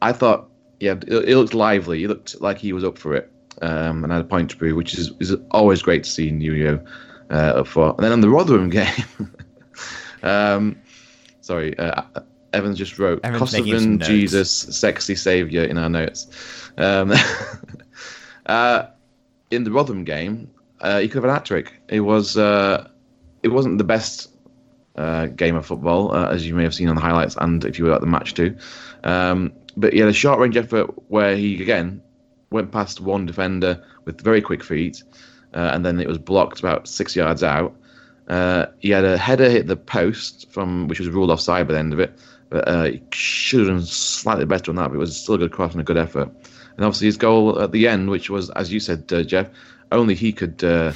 I 0.00 0.12
thought, 0.12 0.48
yeah, 0.80 0.92
it, 0.92 1.28
it, 1.28 1.36
looked 1.36 1.54
lively. 1.54 1.98
He 1.98 2.06
looked 2.06 2.40
like 2.40 2.58
he 2.58 2.72
was 2.72 2.84
up 2.84 2.98
for 2.98 3.14
it, 3.14 3.30
um, 3.62 4.04
and 4.04 4.12
had 4.12 4.22
a 4.22 4.24
point 4.24 4.50
to 4.50 4.56
prove, 4.56 4.76
which 4.76 4.94
is, 4.94 5.12
is 5.20 5.34
always 5.50 5.82
great 5.82 6.04
to 6.04 6.10
see 6.10 6.30
Nuhiu 6.30 6.84
uh, 7.30 7.34
up 7.34 7.66
for. 7.66 7.90
And 7.90 7.98
then 7.98 8.12
on 8.12 8.20
the 8.20 8.28
Rotherham 8.28 8.70
game, 8.70 9.04
um, 10.22 10.76
sorry, 11.40 11.78
uh, 11.78 12.02
Evans 12.52 12.78
just 12.78 12.98
wrote 12.98 13.22
Kosovan 13.22 14.00
Jesus, 14.00 14.50
sexy 14.50 15.14
savior 15.14 15.64
in 15.64 15.78
our 15.78 15.88
notes. 15.88 16.26
Um, 16.76 17.12
uh, 18.46 18.86
in 19.50 19.64
the 19.64 19.70
Rotherham 19.70 20.04
game, 20.04 20.50
uh, 20.80 21.00
he 21.00 21.08
could 21.08 21.16
have 21.16 21.24
an 21.24 21.30
hat 21.30 21.44
trick. 21.44 21.74
It 21.88 22.00
was 22.00 22.36
uh, 22.36 22.88
it 23.42 23.48
wasn't 23.48 23.78
the 23.78 23.84
best 23.84 24.30
uh, 24.96 25.26
game 25.26 25.56
of 25.56 25.66
football, 25.66 26.14
uh, 26.14 26.28
as 26.28 26.46
you 26.46 26.54
may 26.54 26.62
have 26.62 26.74
seen 26.74 26.88
on 26.88 26.96
the 26.96 27.00
highlights, 27.00 27.36
and 27.36 27.64
if 27.64 27.78
you 27.78 27.86
were 27.86 27.92
at 27.92 28.00
the 28.00 28.06
match 28.06 28.34
too. 28.34 28.56
Um, 29.04 29.52
but 29.76 29.92
he 29.92 30.00
had 30.00 30.08
a 30.08 30.12
short 30.12 30.38
range 30.38 30.56
effort 30.56 30.90
where 31.08 31.36
he 31.36 31.62
again 31.62 32.02
went 32.50 32.72
past 32.72 33.00
one 33.00 33.26
defender 33.26 33.84
with 34.04 34.20
very 34.20 34.40
quick 34.40 34.64
feet, 34.64 35.02
uh, 35.54 35.70
and 35.72 35.84
then 35.84 36.00
it 36.00 36.08
was 36.08 36.18
blocked 36.18 36.58
about 36.58 36.88
six 36.88 37.14
yards 37.14 37.42
out. 37.42 37.74
He 38.80 38.90
had 38.90 39.04
a 39.04 39.16
header 39.16 39.48
hit 39.48 39.66
the 39.66 39.76
post 39.76 40.50
from 40.50 40.88
which 40.88 41.00
was 41.00 41.08
ruled 41.08 41.30
offside 41.30 41.66
by 41.66 41.74
the 41.74 41.78
end 41.78 41.92
of 41.92 42.00
it, 42.00 42.18
but 42.50 42.66
uh, 42.66 42.84
he 42.84 43.02
should 43.12 43.60
have 43.60 43.68
done 43.68 43.82
slightly 43.84 44.44
better 44.44 44.70
on 44.70 44.76
that, 44.76 44.88
but 44.88 44.94
it 44.94 44.98
was 44.98 45.16
still 45.16 45.34
a 45.34 45.38
good 45.38 45.52
cross 45.52 45.72
and 45.72 45.80
a 45.80 45.84
good 45.84 45.96
effort. 45.96 46.28
And 46.76 46.84
obviously 46.84 47.06
his 47.06 47.16
goal 47.16 47.60
at 47.60 47.72
the 47.72 47.88
end, 47.88 48.10
which 48.10 48.30
was, 48.30 48.50
as 48.50 48.72
you 48.72 48.80
said, 48.80 49.12
uh, 49.12 49.22
Jeff, 49.22 49.48
only 49.90 50.14
he 50.14 50.32
could 50.32 50.62
uh, 50.62 50.92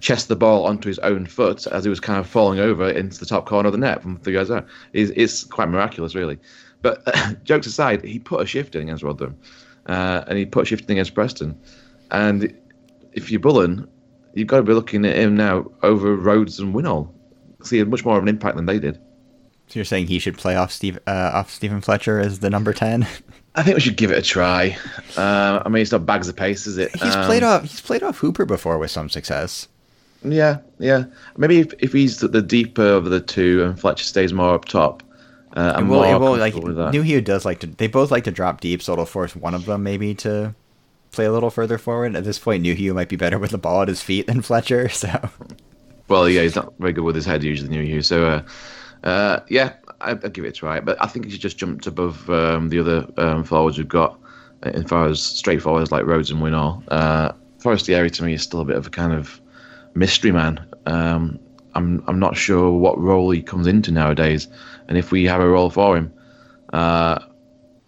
chest 0.00 0.28
the 0.28 0.36
ball 0.36 0.66
onto 0.66 0.88
his 0.88 0.98
own 1.00 1.26
foot 1.26 1.66
as 1.68 1.84
he 1.84 1.90
was 1.90 2.00
kind 2.00 2.18
of 2.18 2.26
falling 2.26 2.58
over 2.58 2.90
into 2.90 3.18
the 3.18 3.26
top 3.26 3.46
corner 3.46 3.68
of 3.68 3.72
the 3.72 3.78
net 3.78 4.02
from 4.02 4.18
three 4.18 4.34
yards 4.34 4.50
out. 4.50 4.66
It's, 4.92 5.10
it's 5.16 5.44
quite 5.44 5.68
miraculous, 5.68 6.14
really. 6.14 6.38
But 6.82 7.02
uh, 7.06 7.34
jokes 7.44 7.66
aside, 7.66 8.04
he 8.04 8.18
put 8.18 8.42
a 8.42 8.46
shift 8.46 8.74
in 8.74 8.82
against 8.82 9.02
Rotherham, 9.02 9.36
uh, 9.86 10.24
and 10.26 10.38
he 10.38 10.44
put 10.44 10.62
a 10.62 10.66
shift 10.66 10.84
in 10.84 10.92
against 10.92 11.14
Preston. 11.14 11.58
And 12.10 12.54
if 13.12 13.30
you're 13.30 13.40
Bullen, 13.40 13.88
you've 14.34 14.48
got 14.48 14.58
to 14.58 14.62
be 14.62 14.72
looking 14.72 15.04
at 15.04 15.16
him 15.16 15.36
now 15.36 15.70
over 15.82 16.16
Rhodes 16.16 16.58
and 16.58 16.74
Winnall. 16.74 17.12
See 17.62 17.82
much 17.84 18.04
more 18.04 18.16
of 18.16 18.22
an 18.22 18.28
impact 18.28 18.56
than 18.56 18.66
they 18.66 18.78
did. 18.78 18.96
So 19.68 19.78
you're 19.78 19.84
saying 19.84 20.08
he 20.08 20.18
should 20.18 20.36
play 20.36 20.56
off 20.56 20.72
Steve 20.72 20.98
uh, 21.06 21.30
off 21.32 21.50
Stephen 21.50 21.80
Fletcher 21.80 22.18
as 22.18 22.40
the 22.40 22.50
number 22.50 22.72
ten? 22.72 23.06
I 23.54 23.62
think 23.62 23.74
we 23.74 23.80
should 23.80 23.96
give 23.96 24.10
it 24.10 24.18
a 24.18 24.22
try. 24.22 24.76
Uh, 25.16 25.62
I 25.64 25.68
mean, 25.68 25.82
it's 25.82 25.92
not 25.92 26.06
bags 26.06 26.28
of 26.28 26.36
pace, 26.36 26.66
is 26.66 26.78
it? 26.78 26.90
He's 26.92 27.14
Um, 27.14 27.26
played 27.26 27.42
off 27.42 27.62
he's 27.62 27.80
played 27.80 28.02
off 28.02 28.18
Hooper 28.18 28.44
before 28.44 28.78
with 28.78 28.90
some 28.90 29.08
success. 29.08 29.68
Yeah, 30.24 30.58
yeah. 30.78 31.04
Maybe 31.36 31.58
if, 31.60 31.72
if 31.78 31.92
he's 31.92 32.18
the, 32.20 32.28
the 32.28 32.42
deeper 32.42 32.86
of 32.86 33.06
the 33.06 33.20
two 33.20 33.62
and 33.64 33.78
Fletcher 33.78 34.04
stays 34.04 34.32
more 34.32 34.54
up 34.54 34.66
top, 34.66 35.02
uh, 35.56 35.72
I'm 35.76 35.86
It 35.86 35.88
will, 35.88 35.96
more 36.02 36.14
it 36.14 36.18
will, 36.18 36.36
like 36.36 36.54
with 36.54 36.76
that. 36.76 36.94
Nuhiu 36.94 37.22
does 37.24 37.44
like 37.44 37.60
to. 37.60 37.66
They 37.66 37.86
both 37.88 38.10
like 38.10 38.24
to 38.24 38.30
drop 38.30 38.60
deep, 38.60 38.82
so 38.82 38.92
it'll 38.92 39.04
force 39.06 39.34
one 39.36 39.54
of 39.54 39.64
them 39.66 39.82
maybe 39.82 40.14
to 40.16 40.54
play 41.12 41.26
a 41.26 41.32
little 41.32 41.50
further 41.50 41.78
forward. 41.78 42.16
At 42.16 42.24
this 42.24 42.38
point, 42.38 42.62
New 42.62 42.94
might 42.94 43.08
be 43.08 43.16
better 43.16 43.38
with 43.38 43.50
the 43.50 43.58
ball 43.58 43.82
at 43.82 43.88
his 43.88 44.02
feet 44.02 44.26
than 44.26 44.42
Fletcher. 44.42 44.88
So 44.88 45.08
Well, 46.08 46.28
yeah, 46.28 46.42
he's 46.42 46.56
not 46.56 46.74
very 46.78 46.92
good 46.92 47.04
with 47.04 47.14
his 47.14 47.26
head 47.26 47.42
usually, 47.42 47.70
New. 47.70 48.02
So, 48.02 48.26
uh, 48.26 49.06
uh, 49.06 49.40
yeah, 49.48 49.74
I, 50.00 50.10
I'll 50.10 50.16
give 50.16 50.44
it 50.44 50.48
a 50.48 50.52
try. 50.52 50.80
But 50.80 51.00
I 51.00 51.06
think 51.06 51.26
he's 51.26 51.38
just 51.38 51.58
jumped 51.58 51.86
above 51.86 52.28
um, 52.28 52.68
the 52.70 52.80
other 52.80 53.06
um, 53.16 53.44
forwards 53.44 53.78
we've 53.78 53.88
got, 53.88 54.18
uh, 54.64 54.70
as 54.70 54.84
far 54.84 55.08
as 55.08 55.22
straight 55.22 55.62
forwards 55.62 55.92
like 55.92 56.04
Rhodes 56.04 56.30
and 56.30 56.40
Winnall. 56.40 56.82
Uh, 56.88 57.32
Forestieri 57.58 58.10
to 58.10 58.24
me 58.24 58.34
is 58.34 58.42
still 58.42 58.60
a 58.60 58.64
bit 58.64 58.76
of 58.76 58.88
a 58.88 58.90
kind 58.90 59.12
of 59.12 59.40
mystery 59.94 60.32
man. 60.32 60.66
Um, 60.86 61.38
I'm 61.74 62.02
I'm 62.06 62.18
not 62.18 62.36
sure 62.36 62.72
what 62.72 62.98
role 62.98 63.30
he 63.30 63.40
comes 63.40 63.66
into 63.66 63.92
nowadays, 63.92 64.48
and 64.88 64.98
if 64.98 65.10
we 65.10 65.24
have 65.24 65.40
a 65.40 65.48
role 65.48 65.70
for 65.70 65.96
him. 65.96 66.12
Uh, 66.72 67.20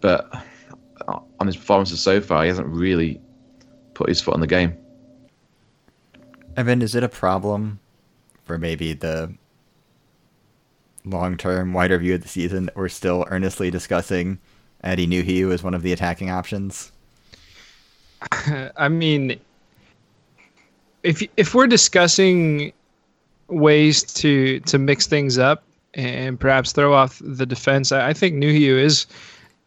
but 0.01 0.33
on 1.39 1.47
his 1.47 1.55
performances 1.55 1.99
so 1.99 2.21
far, 2.21 2.43
he 2.43 2.49
hasn't 2.49 2.67
really 2.67 3.21
put 3.93 4.09
his 4.09 4.21
foot 4.21 4.33
on 4.33 4.39
the 4.39 4.47
game. 4.47 4.77
Evan, 6.57 6.81
is 6.81 6.95
it 6.95 7.03
a 7.03 7.09
problem 7.09 7.79
for 8.43 8.57
maybe 8.57 8.93
the 8.93 9.33
long-term 11.03 11.73
wider 11.73 11.97
view 11.97 12.15
of 12.15 12.21
the 12.21 12.27
season 12.27 12.65
that 12.65 12.75
we're 12.75 12.89
still 12.89 13.25
earnestly 13.29 13.69
discussing 13.69 14.39
Eddie 14.83 15.07
Nuhiu 15.07 15.51
as 15.51 15.63
one 15.63 15.73
of 15.73 15.81
the 15.81 15.91
attacking 15.91 16.29
options? 16.29 16.91
I 18.77 18.87
mean, 18.89 19.39
if 21.03 21.21
if 21.37 21.53
we're 21.53 21.67
discussing 21.67 22.71
ways 23.47 24.01
to 24.01 24.59
to 24.61 24.77
mix 24.77 25.05
things 25.07 25.37
up 25.37 25.63
and 25.93 26.39
perhaps 26.39 26.71
throw 26.71 26.93
off 26.93 27.21
the 27.23 27.45
defense, 27.45 27.91
I, 27.91 28.09
I 28.09 28.13
think 28.13 28.35
Nuhiu 28.35 28.79
is 28.79 29.05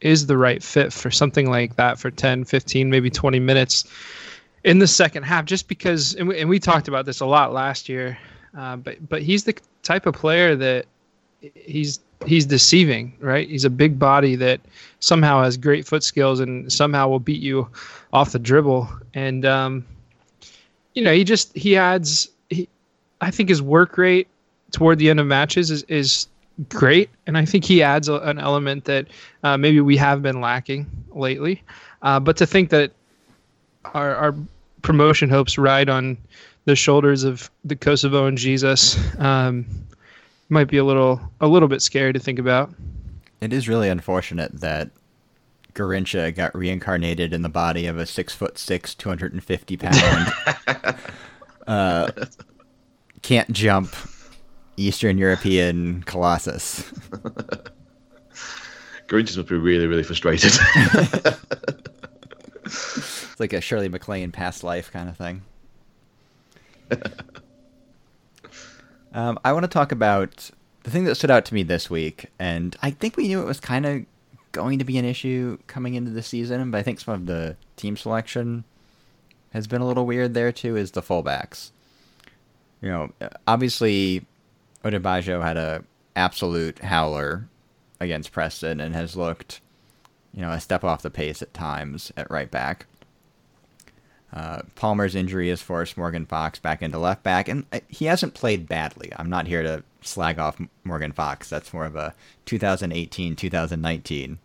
is 0.00 0.26
the 0.26 0.36
right 0.36 0.62
fit 0.62 0.92
for 0.92 1.10
something 1.10 1.50
like 1.50 1.76
that 1.76 1.98
for 1.98 2.10
10, 2.10 2.44
15, 2.44 2.90
maybe 2.90 3.10
20 3.10 3.40
minutes 3.40 3.84
in 4.64 4.78
the 4.78 4.86
second 4.86 5.24
half. 5.24 5.44
Just 5.44 5.68
because, 5.68 6.14
and 6.14 6.28
we, 6.28 6.38
and 6.38 6.48
we 6.48 6.58
talked 6.58 6.88
about 6.88 7.04
this 7.04 7.20
a 7.20 7.26
lot 7.26 7.52
last 7.52 7.88
year, 7.88 8.18
uh, 8.56 8.76
but 8.76 9.08
but 9.08 9.22
he's 9.22 9.44
the 9.44 9.56
type 9.82 10.06
of 10.06 10.14
player 10.14 10.54
that 10.56 10.86
he's 11.54 12.00
he's 12.26 12.46
deceiving, 12.46 13.16
right? 13.20 13.48
He's 13.48 13.64
a 13.64 13.70
big 13.70 13.98
body 13.98 14.36
that 14.36 14.60
somehow 15.00 15.42
has 15.42 15.56
great 15.56 15.86
foot 15.86 16.02
skills 16.02 16.40
and 16.40 16.72
somehow 16.72 17.08
will 17.08 17.20
beat 17.20 17.40
you 17.40 17.68
off 18.12 18.32
the 18.32 18.38
dribble. 18.38 18.88
And 19.14 19.44
um, 19.44 19.86
you 20.94 21.02
know, 21.02 21.12
he 21.12 21.24
just 21.24 21.56
he 21.56 21.76
adds. 21.76 22.28
He, 22.50 22.68
I 23.20 23.30
think 23.30 23.48
his 23.48 23.60
work 23.60 23.98
rate 23.98 24.28
toward 24.70 24.98
the 24.98 25.10
end 25.10 25.20
of 25.20 25.26
matches 25.26 25.70
is 25.70 25.82
is 25.84 26.28
great, 26.68 27.10
and 27.26 27.38
I 27.38 27.44
think 27.44 27.64
he 27.64 27.82
adds 27.82 28.08
a, 28.08 28.14
an 28.16 28.38
element 28.38 28.84
that 28.86 29.06
uh, 29.42 29.56
maybe 29.56 29.80
we 29.80 29.96
have 29.96 30.22
been 30.22 30.40
lacking 30.40 30.86
lately. 31.10 31.62
Uh, 32.02 32.20
but 32.20 32.36
to 32.38 32.46
think 32.46 32.70
that 32.70 32.92
our 33.94 34.14
our 34.14 34.34
promotion 34.82 35.28
hopes 35.28 35.58
ride 35.58 35.88
on 35.88 36.16
the 36.64 36.76
shoulders 36.76 37.24
of 37.24 37.50
the 37.64 37.76
Kosovan 37.76 38.36
Jesus 38.36 38.98
um, 39.18 39.66
might 40.48 40.68
be 40.68 40.76
a 40.76 40.84
little 40.84 41.20
a 41.40 41.46
little 41.46 41.68
bit 41.68 41.82
scary 41.82 42.12
to 42.12 42.18
think 42.18 42.38
about. 42.38 42.72
It 43.40 43.52
is 43.52 43.68
really 43.68 43.88
unfortunate 43.88 44.60
that 44.60 44.90
Garincha 45.74 46.34
got 46.34 46.54
reincarnated 46.56 47.32
in 47.32 47.42
the 47.42 47.48
body 47.48 47.86
of 47.86 47.98
a 47.98 48.06
six 48.06 48.34
foot 48.34 48.58
six, 48.58 48.94
two 48.94 49.08
hundred 49.08 49.32
and 49.32 49.42
fifty 49.42 49.76
pound, 49.76 50.32
uh, 51.66 52.10
can't 53.22 53.50
jump 53.52 53.94
Eastern 54.78 55.18
European 55.18 56.02
colossus. 56.04 56.82
Grinches 59.08 59.36
must 59.36 59.48
be 59.48 59.56
really, 59.56 59.86
really 59.86 60.02
frustrated. 60.02 60.52
It's 63.38 63.40
like 63.40 63.52
a 63.52 63.60
Shirley 63.60 63.88
MacLaine 63.88 64.32
past 64.32 64.64
life 64.64 64.90
kind 64.90 65.08
of 65.08 65.16
thing. 65.16 65.42
um, 69.14 69.38
I 69.44 69.52
want 69.52 69.62
to 69.62 69.68
talk 69.68 69.92
about 69.92 70.50
the 70.82 70.90
thing 70.90 71.04
that 71.04 71.14
stood 71.14 71.30
out 71.30 71.44
to 71.44 71.54
me 71.54 71.62
this 71.62 71.88
week, 71.88 72.26
and 72.40 72.74
I 72.82 72.90
think 72.90 73.16
we 73.16 73.28
knew 73.28 73.40
it 73.40 73.46
was 73.46 73.60
kind 73.60 73.86
of 73.86 74.04
going 74.50 74.80
to 74.80 74.84
be 74.84 74.98
an 74.98 75.04
issue 75.04 75.56
coming 75.68 75.94
into 75.94 76.10
the 76.10 76.20
season, 76.20 76.72
but 76.72 76.78
I 76.78 76.82
think 76.82 76.98
some 76.98 77.14
of 77.14 77.26
the 77.26 77.56
team 77.76 77.96
selection 77.96 78.64
has 79.52 79.68
been 79.68 79.82
a 79.82 79.86
little 79.86 80.04
weird 80.04 80.34
there 80.34 80.50
too. 80.50 80.74
Is 80.74 80.90
the 80.90 81.00
fullbacks? 81.00 81.70
You 82.82 82.88
know, 82.88 83.12
obviously, 83.46 84.26
Odubajo 84.84 85.42
had 85.42 85.56
a 85.56 85.84
absolute 86.14 86.78
howler 86.80 87.48
against 88.00 88.32
Preston 88.32 88.80
and 88.80 88.94
has 88.94 89.16
looked, 89.16 89.60
you 90.32 90.42
know, 90.42 90.50
a 90.50 90.60
step 90.60 90.84
off 90.84 91.02
the 91.02 91.10
pace 91.10 91.42
at 91.42 91.54
times 91.54 92.12
at 92.16 92.30
right 92.30 92.50
back. 92.50 92.86
Uh, 94.32 94.60
Palmer's 94.74 95.14
injury 95.14 95.48
has 95.48 95.62
forced 95.62 95.96
Morgan 95.96 96.26
Fox 96.26 96.58
back 96.58 96.82
into 96.82 96.98
left 96.98 97.22
back, 97.22 97.48
and 97.48 97.64
uh, 97.72 97.80
he 97.88 98.04
hasn't 98.04 98.34
played 98.34 98.68
badly. 98.68 99.10
I'm 99.16 99.30
not 99.30 99.46
here 99.46 99.62
to 99.62 99.82
slag 100.02 100.38
off 100.38 100.60
Morgan 100.84 101.12
Fox. 101.12 101.48
That's 101.48 101.72
more 101.72 101.86
of 101.86 101.96
a 101.96 102.14
2018 102.44 103.36
2019 103.36 104.38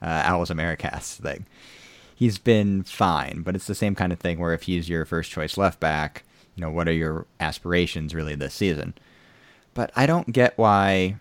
uh, 0.00 0.22
Owls 0.24 0.50
Americast 0.50 1.16
thing. 1.16 1.46
He's 2.14 2.38
been 2.38 2.84
fine, 2.84 3.42
but 3.42 3.54
it's 3.54 3.66
the 3.66 3.74
same 3.74 3.94
kind 3.94 4.12
of 4.12 4.20
thing 4.20 4.38
where 4.38 4.54
if 4.54 4.62
he's 4.62 4.88
your 4.88 5.04
first 5.04 5.30
choice 5.30 5.56
left 5.56 5.80
back, 5.80 6.24
you 6.56 6.60
know, 6.60 6.70
what 6.70 6.88
are 6.88 6.92
your 6.92 7.26
aspirations 7.40 8.14
really 8.14 8.34
this 8.34 8.54
season? 8.54 8.94
But 9.74 9.90
I 9.94 10.06
don't 10.06 10.32
get 10.32 10.58
why, 10.58 11.16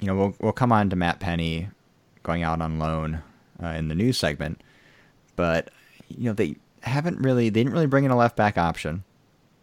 you 0.00 0.06
know, 0.06 0.14
we'll, 0.14 0.34
we'll 0.40 0.52
come 0.52 0.72
on 0.72 0.90
to 0.90 0.96
Matt 0.96 1.20
Penny 1.20 1.68
going 2.22 2.42
out 2.42 2.60
on 2.60 2.78
loan 2.78 3.22
uh, 3.62 3.68
in 3.68 3.88
the 3.88 3.94
news 3.94 4.18
segment, 4.18 4.60
but, 5.34 5.70
you 6.08 6.24
know, 6.24 6.32
they 6.32 6.56
haven't 6.82 7.18
really 7.20 7.48
they 7.48 7.60
didn't 7.60 7.72
really 7.72 7.86
bring 7.86 8.04
in 8.04 8.10
a 8.10 8.16
left 8.16 8.36
back 8.36 8.58
option. 8.58 9.04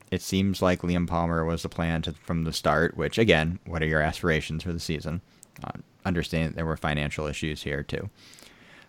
It 0.09 0.21
seems 0.21 0.61
like 0.61 0.81
Liam 0.81 1.07
Palmer 1.07 1.45
was 1.45 1.63
the 1.63 1.69
plan 1.69 2.01
to, 2.03 2.13
from 2.13 2.43
the 2.43 2.53
start. 2.53 2.97
Which 2.97 3.17
again, 3.17 3.59
what 3.65 3.83
are 3.83 3.87
your 3.87 4.01
aspirations 4.01 4.63
for 4.63 4.73
the 4.73 4.79
season? 4.79 5.21
Uh, 5.63 5.71
understand 6.05 6.49
that 6.49 6.55
there 6.55 6.65
were 6.65 6.77
financial 6.77 7.27
issues 7.27 7.63
here 7.63 7.83
too, 7.83 8.09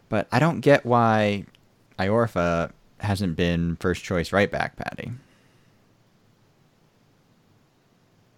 but 0.08 0.28
I 0.32 0.38
don't 0.38 0.60
get 0.60 0.86
why 0.86 1.44
Iorfa 1.98 2.70
hasn't 3.00 3.36
been 3.36 3.76
first 3.76 4.04
choice 4.04 4.32
right 4.32 4.50
back, 4.50 4.76
Patty. 4.76 5.10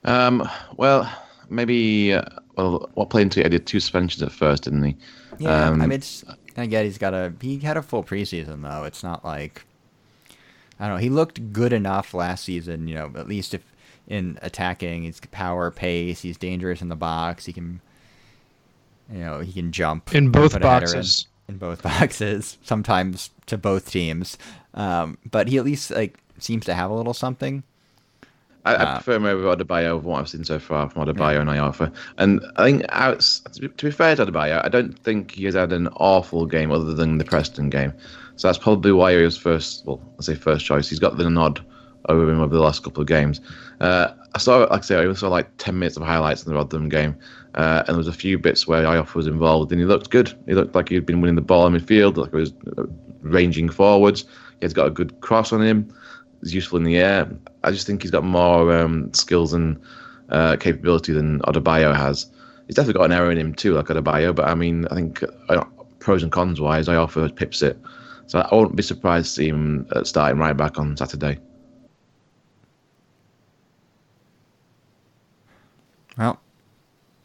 Um, 0.05 0.49
well, 0.77 1.11
maybe. 1.49 2.13
Uh, 2.15 2.23
well, 2.57 2.91
what 2.95 3.09
played 3.11 3.23
into 3.23 3.41
it? 3.41 3.47
I 3.47 3.49
did 3.49 3.67
two 3.67 3.81
suspensions 3.81 4.23
at 4.23 4.31
first, 4.33 4.65
didn't 4.65 4.83
he? 4.85 4.97
Yeah, 5.39 5.69
Um, 5.69 5.81
I 5.81 5.87
mean, 5.87 5.93
it's, 5.93 6.23
I 6.57 6.67
get 6.67 6.85
he's 6.85 6.99
got 6.99 7.15
a 7.15 7.33
he 7.41 7.59
had 7.59 7.77
a 7.77 7.83
full 7.83 8.05
preseason 8.05 8.63
though. 8.63 8.85
It's 8.85 9.03
not 9.03 9.25
like 9.25 9.65
I 10.79 10.87
don't 10.87 10.97
know. 10.97 11.01
He 11.01 11.09
looked 11.09 11.53
good 11.53 11.73
enough 11.73 12.13
last 12.13 12.45
season. 12.45 12.89
You 12.89 12.95
know, 12.95 13.13
at 13.17 13.27
least 13.29 13.55
if 13.55 13.63
in 14.07 14.39
attacking, 14.43 15.05
his 15.05 15.21
power, 15.31 15.71
pace, 15.71 16.21
he's 16.23 16.37
dangerous 16.37 16.83
in 16.83 16.89
the 16.89 16.97
box. 16.97 17.47
He 17.47 17.53
can, 17.53 17.81
you 19.11 19.21
know, 19.21 19.41
he 19.41 19.53
can 19.53 19.73
jump 19.73 20.15
In 20.15 20.31
both 20.31 20.53
put 20.53 20.63
a 20.63 20.69
header 20.69 20.87
in- 20.87 20.93
boxes. 20.93 21.27
In, 21.49 21.57
both 21.59 21.83
boxes, 21.83 22.59
sometimes 22.63 23.31
to 23.47 23.57
both 23.57 23.91
teams. 23.91 24.37
Um, 24.75 25.19
but 25.31 25.49
he 25.49 25.57
at 25.59 25.65
least 25.65 25.91
like 25.91 26.19
seems 26.39 26.65
to 26.67 26.75
have 26.75 26.91
a 26.91 26.95
little 26.95 27.15
something. 27.15 27.63
I, 28.64 28.75
I 28.75 28.83
Uh, 28.83 28.95
prefer 28.97 29.16
him 29.16 29.25
over 29.25 29.57
Adebayo 29.57 29.97
of 29.97 30.04
what 30.04 30.21
I've 30.21 30.28
seen 30.28 30.45
so 30.45 30.59
far 30.59 30.88
from 30.88 31.07
Adebayo 31.07 31.40
and 31.40 31.50
Iorfa. 31.50 31.92
And 32.19 32.40
I 32.57 32.64
think, 32.71 32.83
to 33.76 33.87
be- 33.87 33.90
fair 33.90 34.16
to 34.16 34.26
Adebayo, 34.26 34.64
I 34.64 34.69
don't 34.69 34.99
think 35.00 35.33
he 35.33 35.45
has 35.45 35.54
had 35.54 35.73
an 35.73 35.88
awful 35.97 36.47
game 36.47 36.71
other 36.71 36.95
than 36.95 37.19
the 37.19 37.25
Preston 37.25 37.71
game. 37.71 37.92
So 38.37 38.49
that's 38.49 38.59
probably 38.59 38.92
why 38.92 39.16
he 39.16 39.23
was 39.23 39.37
first, 39.37 39.85
well, 39.87 40.00
I 40.19 40.23
say 40.23 40.35
first 40.35 40.64
choice. 40.64 40.88
He's 40.88 40.99
got 40.99 41.16
the 41.16 41.28
nod 41.28 41.64
over 42.09 42.28
him 42.31 42.40
over 42.40 42.54
the 42.54 42.62
last 42.62 42.83
couple 42.83 43.00
of 43.00 43.07
games. 43.09 43.40
Uh, 43.81 44.09
I 44.35 44.38
saw, 44.38 44.59
like 44.59 44.71
I 44.73 44.81
say, 44.81 44.97
I 45.07 45.12
saw 45.12 45.28
like 45.28 45.49
10 45.59 45.78
minutes 45.78 45.97
of 45.97 46.02
highlights 46.02 46.42
in 46.45 46.49
the 46.50 46.57
Rotherham 46.57 46.88
game. 46.88 47.16
Uh, 47.54 47.81
and 47.87 47.88
there 47.88 47.97
was 47.99 48.09
a 48.09 48.12
few 48.12 48.38
bits 48.38 48.66
where 48.66 48.83
Iorfa 48.85 49.14
was 49.14 49.26
involved 49.26 49.73
and 49.73 49.81
he 49.81 49.87
looked 49.87 50.11
good. 50.11 50.33
He 50.47 50.54
looked 50.54 50.75
like 50.75 50.88
he'd 50.88 51.04
been 51.04 51.21
winning 51.21 51.35
the 51.37 51.42
ball 51.42 51.66
in 51.66 51.75
midfield, 51.75 52.16
like 52.16 52.31
he 52.31 52.37
was 52.37 52.52
ranging 53.21 53.69
forwards. 53.69 54.25
He's 54.61 54.73
got 54.73 54.87
a 54.87 54.90
good 54.90 55.21
cross 55.21 55.52
on 55.52 55.61
him 55.62 55.92
is 56.43 56.55
useful 56.55 56.79
in 56.79 56.85
the 56.85 56.97
air. 56.97 57.31
I 57.65 57.71
just 57.71 57.87
think 57.87 58.03
he's 58.03 58.11
got 58.11 58.25
more 58.25 58.77
um, 58.77 59.13
skills 59.15 59.53
and 59.53 59.81
uh, 60.29 60.57
capability 60.57 61.13
than 61.13 61.41
Odubajo 61.41 61.95
has. 61.95 62.27
He's 62.67 62.77
definitely 62.77 62.99
got 62.99 63.07
an 63.07 63.13
error 63.13 63.31
in 63.31 63.39
him 63.39 63.55
too, 63.55 63.75
like 63.75 63.87
Odubajo. 63.87 64.35
But 64.35 64.49
I 64.49 64.55
mean, 64.55 64.87
I 64.89 64.95
think 64.95 65.23
uh, 65.49 65.65
pros 65.99 66.23
and 66.23 66.33
cons 66.33 66.61
wise, 66.61 66.89
Iorfa 66.89 67.35
pips 67.35 67.63
it. 67.63 67.79
So 68.27 68.41
I 68.41 68.55
wouldn't 68.55 68.77
be 68.77 68.83
surprised 68.83 69.27
to 69.27 69.33
see 69.33 69.49
him 69.49 69.87
uh, 69.93 70.05
starting 70.05 70.39
right 70.39 70.57
back 70.57 70.79
on 70.79 70.97
Saturday. 70.97 71.39
Well, 76.17 76.41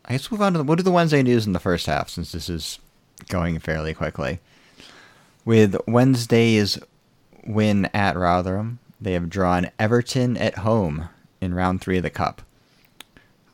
I 0.05 0.13
guess 0.13 0.31
we'll 0.31 0.39
move 0.39 0.45
on 0.45 0.53
to 0.53 0.57
the, 0.59 0.63
what 0.63 0.77
do 0.77 0.83
the 0.83 0.91
Wednesday 0.91 1.23
news 1.23 1.45
in 1.45 1.53
the 1.53 1.59
first 1.59 1.85
half, 1.85 2.09
since 2.09 2.31
this 2.31 2.49
is 2.49 2.79
going 3.29 3.59
fairly 3.59 3.93
quickly. 3.93 4.39
With 5.45 5.77
Wednesday's 5.87 6.77
win 7.45 7.85
at 7.93 8.17
Rotherham, 8.17 8.79
they 8.99 9.13
have 9.13 9.29
drawn 9.29 9.69
Everton 9.77 10.37
at 10.37 10.59
home 10.59 11.09
in 11.41 11.53
round 11.53 11.81
three 11.81 11.97
of 11.97 12.03
the 12.03 12.09
Cup. 12.09 12.41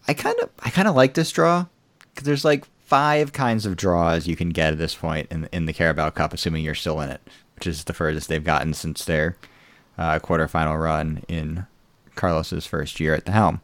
I 0.07 0.13
kind 0.13 0.37
of 0.39 0.49
I 0.59 0.69
kind 0.69 0.87
of 0.87 0.95
like 0.95 1.13
this 1.13 1.31
draw 1.31 1.65
because 2.13 2.25
there's 2.25 2.45
like 2.45 2.65
five 2.85 3.33
kinds 3.33 3.65
of 3.65 3.75
draws 3.75 4.27
you 4.27 4.35
can 4.35 4.49
get 4.49 4.73
at 4.73 4.77
this 4.77 4.95
point 4.95 5.31
in 5.31 5.47
in 5.51 5.65
the 5.65 5.73
Carabao 5.73 6.11
Cup, 6.11 6.33
assuming 6.33 6.63
you're 6.63 6.75
still 6.75 7.01
in 7.01 7.09
it, 7.09 7.21
which 7.55 7.67
is 7.67 7.85
the 7.85 7.93
furthest 7.93 8.29
they've 8.29 8.43
gotten 8.43 8.73
since 8.73 9.05
their 9.05 9.37
uh, 9.97 10.19
quarterfinal 10.19 10.81
run 10.81 11.23
in 11.27 11.65
Carlos's 12.15 12.65
first 12.65 12.99
year 12.99 13.13
at 13.13 13.25
the 13.25 13.31
helm. 13.31 13.61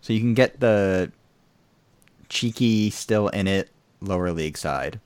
So 0.00 0.12
you 0.12 0.20
can 0.20 0.34
get 0.34 0.60
the 0.60 1.12
cheeky, 2.28 2.90
still 2.90 3.28
in 3.28 3.46
it 3.46 3.70
lower 4.00 4.32
league 4.32 4.58
side. 4.58 5.00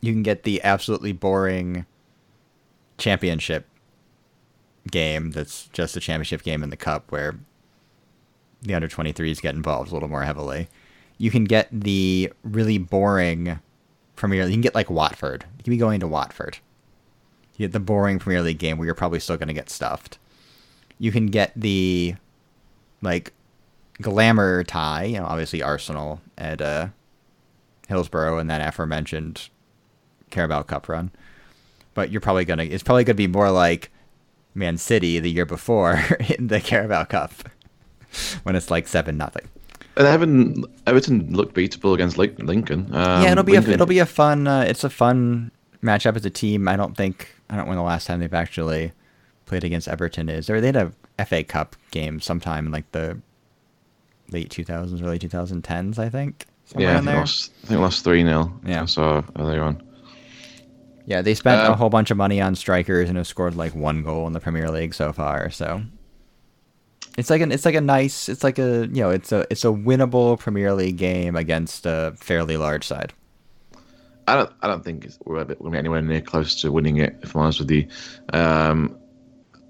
You 0.00 0.12
can 0.12 0.22
get 0.22 0.42
the 0.42 0.62
absolutely 0.62 1.12
boring 1.12 1.86
championship 2.98 3.67
game 4.90 5.30
that's 5.30 5.68
just 5.68 5.96
a 5.96 6.00
championship 6.00 6.42
game 6.42 6.62
in 6.62 6.70
the 6.70 6.76
cup 6.76 7.10
where 7.10 7.38
the 8.62 8.74
under 8.74 8.88
23s 8.88 9.40
get 9.40 9.54
involved 9.54 9.90
a 9.90 9.94
little 9.94 10.08
more 10.08 10.24
heavily. 10.24 10.68
You 11.16 11.30
can 11.30 11.44
get 11.44 11.68
the 11.72 12.32
really 12.42 12.78
boring 12.78 13.58
Premier 14.16 14.44
League. 14.44 14.52
You 14.52 14.56
can 14.56 14.62
get 14.62 14.74
like 14.74 14.90
Watford. 14.90 15.44
You 15.58 15.64
can 15.64 15.70
be 15.70 15.76
going 15.76 16.00
to 16.00 16.08
Watford. 16.08 16.58
You 17.56 17.66
get 17.66 17.72
the 17.72 17.80
boring 17.80 18.18
Premier 18.18 18.42
League 18.42 18.58
game 18.58 18.78
where 18.78 18.86
you're 18.86 18.94
probably 18.94 19.20
still 19.20 19.36
going 19.36 19.48
to 19.48 19.54
get 19.54 19.70
stuffed. 19.70 20.18
You 20.98 21.12
can 21.12 21.26
get 21.26 21.52
the 21.56 22.16
like 23.02 23.32
glamour 24.00 24.64
tie, 24.64 25.04
you 25.04 25.18
know, 25.18 25.26
obviously 25.26 25.62
Arsenal 25.62 26.20
at 26.36 26.60
uh, 26.60 26.88
Hillsborough 27.88 28.38
and 28.38 28.50
that 28.50 28.66
aforementioned 28.66 29.48
Carabao 30.30 30.62
Cup 30.62 30.88
run. 30.88 31.10
But 31.94 32.10
you're 32.10 32.20
probably 32.20 32.44
gonna 32.44 32.64
it's 32.64 32.82
probably 32.82 33.04
gonna 33.04 33.14
be 33.14 33.26
more 33.26 33.50
like 33.50 33.90
Man 34.58 34.76
City 34.76 35.18
the 35.18 35.30
year 35.30 35.46
before 35.46 36.02
in 36.38 36.48
the 36.48 36.60
Carabao 36.60 37.04
Cup 37.04 37.32
when 38.42 38.56
it's 38.56 38.70
like 38.70 38.88
seven 38.88 39.16
nothing. 39.16 39.48
And 39.96 40.06
Everton, 40.06 40.64
Everton 40.86 41.32
looked 41.32 41.56
beatable 41.56 41.92
against 41.94 42.18
Lincoln. 42.18 42.94
Um, 42.94 43.22
yeah, 43.22 43.32
it'll 43.32 43.42
be 43.42 43.52
Lincoln, 43.52 43.70
a, 43.70 43.74
it'll 43.74 43.86
be 43.86 43.98
a 43.98 44.06
fun. 44.06 44.46
Uh, 44.46 44.60
it's 44.60 44.84
a 44.84 44.90
fun 44.90 45.50
matchup 45.82 46.14
as 46.14 46.24
a 46.24 46.30
team. 46.30 46.68
I 46.68 46.76
don't 46.76 46.96
think 46.96 47.34
I 47.50 47.56
don't 47.56 47.64
know 47.64 47.70
when 47.70 47.78
the 47.78 47.82
last 47.82 48.06
time 48.06 48.20
they've 48.20 48.32
actually 48.32 48.92
played 49.46 49.64
against 49.64 49.88
Everton 49.88 50.28
is. 50.28 50.48
Or 50.48 50.60
they 50.60 50.68
had 50.68 50.92
a 51.18 51.24
FA 51.24 51.42
Cup 51.42 51.74
game 51.90 52.20
sometime 52.20 52.66
in 52.66 52.72
like 52.72 52.90
the 52.92 53.20
late 54.30 54.50
2000s, 54.50 55.02
early 55.02 55.18
2010s, 55.18 55.98
I 55.98 56.08
think. 56.08 56.46
Yeah, 56.76 56.98
I 56.98 57.00
think, 57.00 57.06
lost, 57.06 57.52
I 57.64 57.66
think 57.68 57.80
lost 57.80 58.04
3 58.04 58.22
0. 58.22 58.60
Yeah. 58.66 58.82
I 58.82 58.84
saw 58.84 59.22
earlier 59.36 59.62
on. 59.62 59.82
Yeah, 61.08 61.22
they 61.22 61.34
spent 61.34 61.58
Um, 61.62 61.72
a 61.72 61.74
whole 61.74 61.88
bunch 61.88 62.10
of 62.10 62.18
money 62.18 62.38
on 62.38 62.54
strikers 62.54 63.08
and 63.08 63.16
have 63.16 63.26
scored 63.26 63.56
like 63.56 63.74
one 63.74 64.02
goal 64.02 64.26
in 64.26 64.34
the 64.34 64.40
Premier 64.40 64.70
League 64.70 64.92
so 64.92 65.10
far. 65.10 65.48
So 65.48 65.80
it's 67.16 67.30
like 67.30 67.40
an 67.40 67.50
it's 67.50 67.64
like 67.64 67.74
a 67.74 67.80
nice 67.80 68.28
it's 68.28 68.44
like 68.44 68.58
a 68.58 68.86
you 68.92 69.00
know 69.02 69.08
it's 69.08 69.32
a 69.32 69.46
it's 69.50 69.64
a 69.64 69.68
winnable 69.68 70.38
Premier 70.38 70.74
League 70.74 70.98
game 70.98 71.34
against 71.34 71.86
a 71.86 72.12
fairly 72.18 72.58
large 72.58 72.86
side. 72.86 73.14
I 74.26 74.34
don't. 74.34 74.52
I 74.60 74.68
don't 74.68 74.84
think 74.84 75.06
it's, 75.06 75.18
we're 75.24 75.42
going 75.42 75.56
to 75.56 75.70
be 75.70 75.78
anywhere 75.78 76.02
near 76.02 76.20
close 76.20 76.60
to 76.60 76.70
winning 76.70 76.98
it. 76.98 77.18
If 77.22 77.34
I'm 77.34 77.40
honest 77.40 77.60
with 77.60 77.70
you, 77.70 77.88
um, 78.34 78.98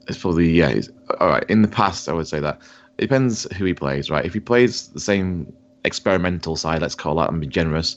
it's 0.09 0.19
probably 0.19 0.51
yeah. 0.51 0.71
It's, 0.71 0.91
all 1.21 1.29
right. 1.29 1.45
In 1.49 1.63
the 1.63 1.69
past, 1.69 2.09
I 2.09 2.13
would 2.13 2.27
say 2.27 2.41
that 2.41 2.61
it 2.99 3.03
depends 3.03 3.47
who 3.57 3.65
he 3.65 3.75
plays. 3.75 4.11
Right. 4.11 4.25
If 4.25 4.35
he 4.35 4.41
plays 4.41 4.89
the 4.89 4.99
same 4.99 5.53
experimental 5.85 6.57
side, 6.57 6.83
let's 6.83 6.97
call 6.97 7.15
that, 7.17 7.31
and 7.31 7.41
be 7.41 7.47
generous, 7.47 7.97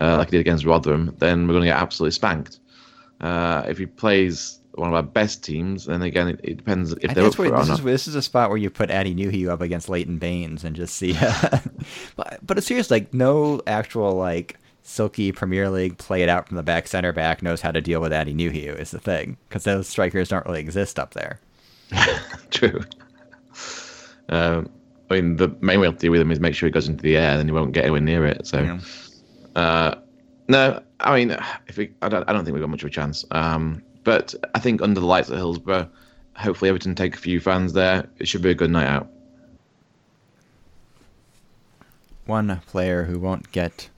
uh, 0.00 0.16
like 0.16 0.30
he 0.30 0.32
did 0.32 0.40
against 0.40 0.64
Rotherham, 0.64 1.14
then 1.18 1.46
we're 1.46 1.54
going 1.54 1.62
to 1.62 1.70
get 1.70 1.78
absolutely 1.78 2.10
spanked. 2.10 2.58
Uh, 3.20 3.64
if 3.68 3.78
he 3.78 3.86
plays 3.86 4.60
one 4.74 4.88
of 4.88 4.94
our 4.94 5.02
best 5.02 5.44
teams, 5.44 5.86
then 5.86 6.02
again, 6.02 6.28
it, 6.28 6.40
it 6.42 6.56
depends 6.56 6.92
if 6.92 7.12
they're 7.14 7.26
up 7.26 7.34
for 7.34 7.42
where, 7.42 7.52
it 7.52 7.54
or 7.54 7.58
this, 7.60 7.68
not. 7.68 7.78
is, 7.80 7.84
this 7.84 8.08
is 8.08 8.14
a 8.14 8.22
spot 8.22 8.48
where 8.48 8.56
you 8.58 8.70
put 8.70 8.90
Addy 8.90 9.14
Nuhiu 9.14 9.48
up 9.48 9.60
against 9.60 9.88
Leighton 9.88 10.18
Baines 10.18 10.64
and 10.64 10.74
just 10.74 10.94
see. 10.94 11.12
but, 12.16 12.38
but 12.42 12.56
it's 12.56 12.66
serious, 12.66 12.90
like 12.90 13.12
no 13.12 13.60
actual 13.66 14.12
like 14.14 14.56
silky 14.82 15.32
Premier 15.32 15.68
League 15.68 15.98
play 15.98 16.22
it 16.22 16.28
out 16.28 16.48
from 16.48 16.56
the 16.56 16.62
back 16.62 16.88
center 16.88 17.12
back 17.12 17.42
knows 17.42 17.60
how 17.60 17.70
to 17.70 17.80
deal 17.80 18.00
with 18.00 18.12
Addy 18.12 18.32
Nuhiu 18.34 18.78
is 18.78 18.90
the 18.90 18.98
thing 18.98 19.36
because 19.48 19.64
those 19.64 19.86
strikers 19.86 20.28
don't 20.28 20.46
really 20.46 20.60
exist 20.60 20.98
up 20.98 21.12
there. 21.14 21.40
True. 22.50 22.80
Um, 24.28 24.70
I 25.10 25.14
mean, 25.14 25.36
the 25.36 25.48
main 25.60 25.80
way 25.80 25.90
to 25.90 25.96
deal 25.96 26.12
with 26.12 26.20
him 26.20 26.30
is 26.30 26.40
make 26.40 26.54
sure 26.54 26.68
he 26.68 26.72
goes 26.72 26.88
into 26.88 27.02
the 27.02 27.16
air, 27.16 27.36
then 27.36 27.46
he 27.46 27.52
won't 27.52 27.72
get 27.72 27.82
anywhere 27.84 28.00
near 28.00 28.24
it. 28.26 28.46
So, 28.46 28.60
Yeah. 28.62 28.80
uh, 29.60 29.94
no, 30.50 30.82
I 30.98 31.16
mean, 31.16 31.36
if 31.68 31.76
we, 31.76 31.92
I 32.02 32.08
don't, 32.08 32.28
I 32.28 32.32
don't 32.32 32.44
think 32.44 32.54
we've 32.54 32.62
got 32.62 32.70
much 32.70 32.82
of 32.82 32.88
a 32.88 32.90
chance. 32.90 33.24
Um, 33.30 33.82
but 34.02 34.34
I 34.54 34.58
think 34.58 34.82
under 34.82 34.98
the 34.98 35.06
lights 35.06 35.30
at 35.30 35.36
Hillsborough, 35.36 35.88
hopefully 36.34 36.68
Everton 36.68 36.96
take 36.96 37.14
a 37.14 37.18
few 37.18 37.38
fans 37.38 37.72
there. 37.72 38.08
It 38.18 38.26
should 38.26 38.42
be 38.42 38.50
a 38.50 38.54
good 38.54 38.70
night 38.70 38.88
out. 38.88 39.08
One 42.26 42.60
player 42.66 43.04
who 43.04 43.20
won't 43.20 43.52
get 43.52 43.90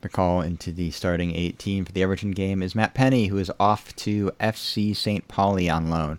the 0.00 0.08
call 0.08 0.40
into 0.40 0.72
the 0.72 0.90
starting 0.90 1.34
18 1.34 1.84
for 1.84 1.92
the 1.92 2.02
Everton 2.02 2.30
game 2.30 2.62
is 2.62 2.74
Matt 2.74 2.94
Penny, 2.94 3.26
who 3.26 3.36
is 3.36 3.52
off 3.60 3.94
to 3.96 4.32
FC 4.40 4.96
St. 4.96 5.28
Pauli 5.28 5.68
on 5.68 5.90
loan. 5.90 6.18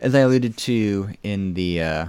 As 0.00 0.16
I 0.16 0.20
alluded 0.20 0.56
to 0.58 1.10
in 1.22 1.54
the 1.54 1.80
uh, 1.80 2.06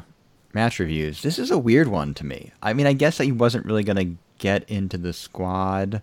match 0.53 0.79
reviews, 0.79 1.21
this 1.21 1.37
is 1.37 1.51
a 1.51 1.59
weird 1.59 1.87
one 1.87 2.15
to 2.15 2.25
me. 2.25 2.51
I 2.63 2.73
mean, 2.73 2.87
I 2.87 2.93
guess 2.93 3.19
that 3.19 3.25
he 3.25 3.31
wasn't 3.31 3.65
really 3.65 3.83
going 3.83 3.97
to 3.97 4.17
get 4.37 4.69
into 4.69 4.97
the 4.97 5.13
squad 5.13 6.01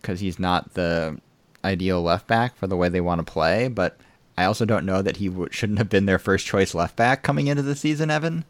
because 0.00 0.20
he's 0.20 0.38
not 0.38 0.74
the 0.74 1.18
ideal 1.64 2.02
left 2.02 2.26
back 2.26 2.56
for 2.56 2.66
the 2.66 2.76
way 2.76 2.88
they 2.88 3.00
want 3.00 3.24
to 3.24 3.32
play, 3.32 3.68
but 3.68 3.98
I 4.36 4.44
also 4.44 4.64
don't 4.64 4.86
know 4.86 5.02
that 5.02 5.18
he 5.18 5.28
w- 5.28 5.48
shouldn't 5.50 5.78
have 5.78 5.90
been 5.90 6.06
their 6.06 6.18
first 6.18 6.46
choice 6.46 6.74
left 6.74 6.96
back 6.96 7.22
coming 7.22 7.48
into 7.48 7.62
the 7.62 7.76
season, 7.76 8.10
Evan. 8.10 8.44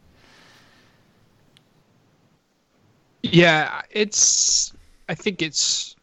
Yeah, 3.23 3.83
it's. 3.91 4.73
I 5.09 5.15
think 5.15 5.43
it's 5.43 5.97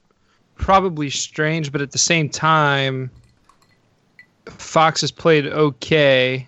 probably 0.56 1.10
strange, 1.10 1.72
but 1.72 1.82
at 1.82 1.92
the 1.92 1.98
same 1.98 2.30
time, 2.30 3.10
Fox 4.46 5.02
has 5.02 5.12
played 5.12 5.48
okay, 5.48 6.48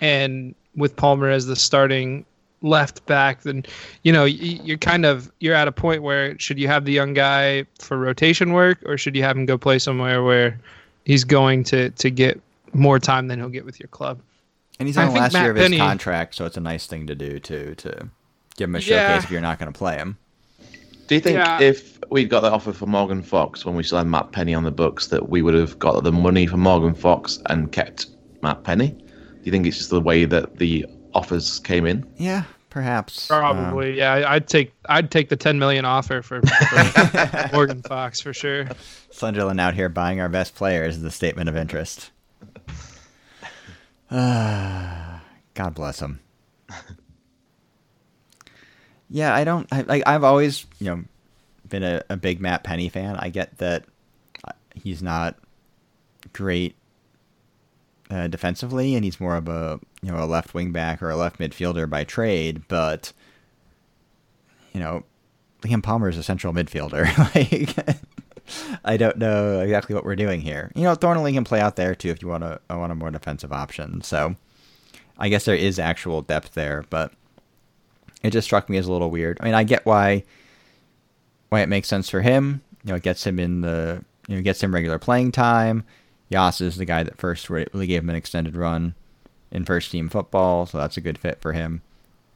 and 0.00 0.54
with 0.76 0.94
Palmer 0.96 1.30
as 1.30 1.46
the 1.46 1.56
starting 1.56 2.26
left 2.66 3.04
back, 3.06 3.42
then 3.42 3.64
you 4.02 4.12
know 4.12 4.24
you're 4.24 4.76
kind 4.78 5.06
of 5.06 5.30
you're 5.40 5.54
at 5.54 5.68
a 5.68 5.72
point 5.72 6.02
where 6.02 6.38
should 6.38 6.58
you 6.58 6.68
have 6.68 6.84
the 6.84 6.92
young 6.92 7.14
guy 7.14 7.64
for 7.80 7.96
rotation 7.96 8.52
work, 8.52 8.78
or 8.84 8.98
should 8.98 9.14
you 9.16 9.22
have 9.22 9.36
him 9.36 9.46
go 9.46 9.56
play 9.56 9.78
somewhere 9.78 10.22
where 10.22 10.58
he's 11.04 11.24
going 11.24 11.64
to 11.64 11.90
to 11.90 12.10
get 12.10 12.40
more 12.72 12.98
time 12.98 13.28
than 13.28 13.38
he'll 13.38 13.48
get 13.48 13.64
with 13.64 13.80
your 13.80 13.88
club? 13.88 14.20
And 14.78 14.86
he's 14.88 14.96
I 14.98 15.06
on 15.06 15.14
the 15.14 15.20
last 15.20 15.32
Matt 15.32 15.42
year 15.42 15.50
of 15.52 15.56
his 15.56 15.64
Penny- 15.66 15.78
contract, 15.78 16.34
so 16.34 16.44
it's 16.44 16.56
a 16.58 16.60
nice 16.60 16.86
thing 16.86 17.06
to 17.06 17.14
do 17.14 17.38
too 17.38 17.74
to 17.78 18.08
give 18.56 18.68
him 18.68 18.74
a 18.74 18.80
showcase 18.80 18.90
Yeah. 18.90 19.18
if 19.18 19.30
you're 19.30 19.40
not 19.40 19.58
going 19.58 19.72
to 19.72 19.78
play 19.78 19.96
him. 19.96 20.18
Do 21.06 21.14
you 21.14 21.20
think 21.20 21.38
Yeah. 21.38 21.60
if 21.60 21.98
we'd 22.10 22.28
got 22.28 22.40
that 22.40 22.52
offer 22.52 22.72
for 22.72 22.86
Morgan 22.86 23.22
Fox 23.22 23.64
when 23.64 23.76
we 23.76 23.82
still 23.84 23.98
had 23.98 24.06
Matt 24.08 24.32
Penny 24.32 24.52
on 24.54 24.64
the 24.64 24.70
books, 24.72 25.06
that 25.06 25.28
we 25.28 25.40
would 25.40 25.54
have 25.54 25.78
got 25.78 26.02
the 26.02 26.10
money 26.12 26.46
for 26.46 26.56
Morgan 26.56 26.94
Fox 26.94 27.38
and 27.46 27.70
kept 27.72 28.06
Matt 28.42 28.64
Penny? 28.64 28.88
Do 28.88 29.04
you 29.44 29.52
think 29.52 29.66
it's 29.66 29.78
just 29.78 29.90
the 29.90 30.00
way 30.00 30.24
that 30.24 30.58
the 30.58 30.84
offers 31.14 31.60
came 31.60 31.86
in? 31.86 32.04
Yeah, 32.16 32.42
perhaps. 32.76 33.30
Um, 33.30 33.40
Probably, 33.40 33.96
yeah. 33.96 34.26
I'd 34.28 34.46
take 34.46 34.70
I'd 34.86 35.10
take 35.10 35.30
the 35.30 35.36
10 35.36 35.58
million 35.58 35.86
offer 35.86 36.20
for, 36.20 36.42
for 36.42 37.48
Morgan 37.54 37.80
Fox 37.80 38.20
for 38.20 38.34
sure. 38.34 38.68
Sunderland 39.10 39.58
out 39.58 39.72
here 39.72 39.88
buying 39.88 40.20
our 40.20 40.28
best 40.28 40.54
players 40.54 40.98
is 40.98 41.02
a 41.02 41.10
statement 41.10 41.48
of 41.48 41.56
interest. 41.56 42.10
Ah, 44.10 45.22
God 45.54 45.74
bless 45.74 46.00
him. 46.00 46.20
Yeah, 49.08 49.34
I 49.34 49.44
don't. 49.44 49.66
I, 49.72 49.80
like 49.80 50.02
I've 50.04 50.24
always, 50.24 50.66
you 50.78 50.88
know, 50.88 51.04
been 51.66 51.82
a, 51.82 52.02
a 52.10 52.18
big 52.18 52.42
Matt 52.42 52.62
Penny 52.62 52.90
fan. 52.90 53.16
I 53.16 53.30
get 53.30 53.56
that 53.56 53.86
uh, 54.46 54.52
he's 54.74 55.02
not 55.02 55.38
great 56.34 56.76
uh, 58.10 58.26
defensively, 58.26 58.96
and 58.96 59.02
he's 59.02 59.18
more 59.18 59.36
of 59.36 59.48
a 59.48 59.80
you 60.06 60.12
know 60.12 60.22
a 60.22 60.24
left 60.24 60.54
wing 60.54 60.70
back 60.70 61.02
or 61.02 61.10
a 61.10 61.16
left 61.16 61.40
midfielder 61.40 61.90
by 61.90 62.04
trade. 62.04 62.62
But 62.68 63.12
you 64.72 64.78
know, 64.78 65.02
Liam 65.62 65.82
Palmer 65.82 66.08
is 66.08 66.16
a 66.16 66.22
central 66.22 66.52
midfielder. 66.52 67.06
like, 67.34 67.96
I 68.84 68.96
don't 68.96 69.18
know 69.18 69.60
exactly 69.60 69.96
what 69.96 70.04
we're 70.04 70.14
doing 70.14 70.40
here. 70.40 70.70
You 70.76 70.84
know, 70.84 70.94
Thorniley 70.94 71.34
can 71.34 71.42
play 71.42 71.60
out 71.60 71.74
there 71.74 71.96
too 71.96 72.10
if 72.10 72.22
you 72.22 72.28
want 72.28 72.44
a 72.44 72.60
want 72.70 72.92
a 72.92 72.94
more 72.94 73.10
defensive 73.10 73.52
option. 73.52 74.00
So, 74.02 74.36
I 75.18 75.28
guess 75.28 75.44
there 75.44 75.56
is 75.56 75.80
actual 75.80 76.22
depth 76.22 76.54
there, 76.54 76.84
but 76.88 77.12
it 78.22 78.30
just 78.30 78.46
struck 78.46 78.70
me 78.70 78.76
as 78.76 78.86
a 78.86 78.92
little 78.92 79.10
weird. 79.10 79.38
I 79.40 79.46
mean, 79.46 79.54
I 79.54 79.64
get 79.64 79.84
why 79.84 80.22
why 81.48 81.62
it 81.62 81.68
makes 81.68 81.88
sense 81.88 82.08
for 82.08 82.20
him. 82.20 82.62
You 82.84 82.92
know, 82.92 82.96
it 82.96 83.02
gets 83.02 83.26
him 83.26 83.40
in 83.40 83.62
the 83.62 84.04
you 84.28 84.36
know 84.36 84.42
gets 84.42 84.62
him 84.62 84.72
regular 84.72 85.00
playing 85.00 85.32
time. 85.32 85.82
Jos 86.30 86.60
is 86.60 86.76
the 86.76 86.84
guy 86.84 87.02
that 87.02 87.18
first 87.18 87.50
really 87.50 87.88
gave 87.88 88.02
him 88.04 88.10
an 88.10 88.16
extended 88.16 88.54
run 88.54 88.94
in 89.50 89.64
first 89.64 89.90
team 89.90 90.08
football, 90.08 90.66
so 90.66 90.78
that's 90.78 90.96
a 90.96 91.00
good 91.00 91.18
fit 91.18 91.40
for 91.40 91.52
him. 91.52 91.82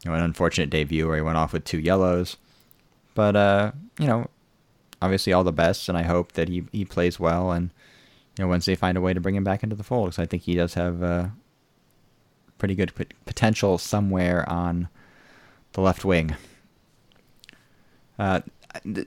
you 0.04 0.10
know, 0.10 0.16
an 0.16 0.22
unfortunate 0.22 0.70
debut 0.70 1.06
where 1.06 1.16
he 1.16 1.22
went 1.22 1.36
off 1.38 1.52
with 1.52 1.64
two 1.64 1.78
yellows. 1.78 2.36
But 3.14 3.36
uh, 3.36 3.72
you 3.98 4.06
know, 4.06 4.28
obviously 5.02 5.32
all 5.32 5.44
the 5.44 5.52
best, 5.52 5.88
and 5.88 5.98
I 5.98 6.02
hope 6.02 6.32
that 6.32 6.48
he, 6.48 6.64
he 6.72 6.84
plays 6.84 7.18
well, 7.18 7.50
and 7.50 7.70
you 8.38 8.44
know, 8.44 8.48
once 8.48 8.66
they 8.66 8.76
find 8.76 8.96
a 8.96 9.00
way 9.00 9.12
to 9.12 9.20
bring 9.20 9.34
him 9.34 9.44
back 9.44 9.62
into 9.62 9.76
the 9.76 9.82
fold, 9.84 10.10
because 10.10 10.18
I 10.18 10.26
think 10.26 10.44
he 10.44 10.54
does 10.54 10.74
have 10.74 11.02
uh, 11.02 11.28
pretty 12.58 12.74
good 12.74 12.94
p- 12.94 13.06
potential 13.26 13.78
somewhere 13.78 14.48
on 14.48 14.88
the 15.72 15.80
left 15.80 16.04
wing. 16.04 16.36
Uh, 18.18 18.40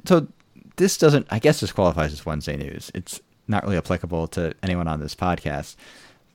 so 0.06 0.28
this 0.76 0.98
doesn't, 0.98 1.28
I 1.30 1.40
guess, 1.40 1.60
this 1.60 1.72
qualifies 1.72 2.12
as 2.12 2.26
Wednesday 2.26 2.58
news. 2.58 2.92
It's 2.94 3.22
not 3.48 3.64
really 3.64 3.78
applicable 3.78 4.28
to 4.30 4.54
anyone 4.64 4.88
on 4.88 5.00
this 5.00 5.16
podcast, 5.16 5.76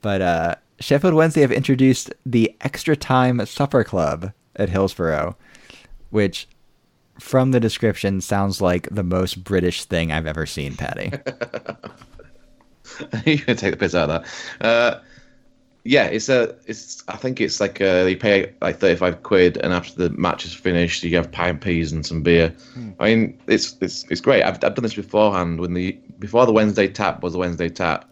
but 0.01 0.21
uh, 0.21 0.55
Sheffield 0.79 1.13
Wednesday 1.13 1.41
have 1.41 1.51
introduced 1.51 2.13
the 2.25 2.55
Extra 2.61 2.95
Time 2.95 3.45
Supper 3.45 3.83
Club 3.83 4.31
at 4.55 4.69
Hillsborough, 4.69 5.35
which, 6.09 6.47
from 7.19 7.51
the 7.51 7.59
description, 7.59 8.21
sounds 8.21 8.61
like 8.61 8.87
the 8.89 9.03
most 9.03 9.43
British 9.43 9.83
thing 9.85 10.11
I've 10.11 10.27
ever 10.27 10.45
seen, 10.45 10.75
Patty. 10.75 11.11
you 13.25 13.39
can 13.39 13.57
take 13.57 13.71
the 13.71 13.77
piss 13.77 13.95
out 13.95 14.09
of 14.09 14.23
that. 14.23 14.65
Uh, 14.65 14.99
yeah, 15.83 16.05
it's 16.05 16.29
a, 16.29 16.55
it's. 16.65 17.03
I 17.07 17.15
think 17.15 17.41
it's 17.41 17.59
like 17.59 17.81
uh, 17.81 18.03
they 18.03 18.15
pay 18.15 18.53
like 18.61 18.79
thirty-five 18.79 19.23
quid, 19.23 19.57
and 19.57 19.73
after 19.73 19.95
the 19.95 20.09
match 20.17 20.45
is 20.45 20.53
finished, 20.53 21.03
you 21.03 21.15
have 21.15 21.31
pie 21.31 21.49
and 21.49 21.59
peas 21.59 21.91
and 21.91 22.05
some 22.05 22.21
beer. 22.21 22.49
Hmm. 22.73 22.91
I 22.99 23.05
mean, 23.05 23.39
it's 23.47 23.75
it's 23.81 24.05
it's 24.09 24.21
great. 24.21 24.43
I've 24.43 24.63
I've 24.63 24.75
done 24.75 24.83
this 24.83 24.95
beforehand 24.95 25.59
when 25.59 25.73
the 25.73 25.97
before 26.19 26.45
the 26.45 26.51
Wednesday 26.51 26.87
tap 26.87 27.23
was 27.23 27.33
the 27.33 27.39
Wednesday 27.39 27.69
tap. 27.69 28.05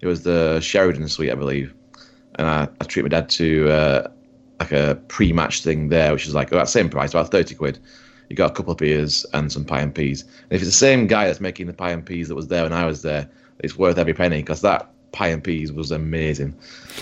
It 0.00 0.08
was 0.08 0.22
the 0.22 0.60
Sheridan 0.60 1.08
Suite, 1.08 1.30
I 1.30 1.36
believe, 1.36 1.72
and 2.36 2.46
I, 2.46 2.68
I 2.80 2.84
treat 2.84 3.02
my 3.02 3.08
dad 3.08 3.28
to 3.30 3.70
uh, 3.70 4.10
like 4.60 4.72
a 4.72 5.00
pre-match 5.08 5.62
thing 5.62 5.88
there, 5.88 6.12
which 6.12 6.26
is 6.26 6.34
like 6.34 6.52
about 6.52 6.66
the 6.66 6.70
same 6.70 6.88
price, 6.88 7.10
about 7.10 7.30
thirty 7.30 7.54
quid. 7.54 7.78
You 8.28 8.36
got 8.36 8.50
a 8.50 8.54
couple 8.54 8.72
of 8.72 8.78
beers 8.78 9.26
and 9.34 9.52
some 9.52 9.64
pie 9.64 9.80
and 9.80 9.94
peas. 9.94 10.22
And 10.22 10.52
if 10.52 10.62
it's 10.62 10.70
the 10.70 10.72
same 10.72 11.06
guy 11.06 11.26
that's 11.26 11.40
making 11.40 11.66
the 11.66 11.74
pie 11.74 11.90
and 11.90 12.04
peas 12.04 12.28
that 12.28 12.34
was 12.34 12.48
there 12.48 12.62
when 12.62 12.72
I 12.72 12.86
was 12.86 13.02
there, 13.02 13.28
it's 13.58 13.76
worth 13.76 13.98
every 13.98 14.14
penny 14.14 14.38
because 14.38 14.62
that 14.62 14.88
pie 15.12 15.28
and 15.28 15.44
peas 15.44 15.72
was 15.72 15.90
amazing. 15.90 16.54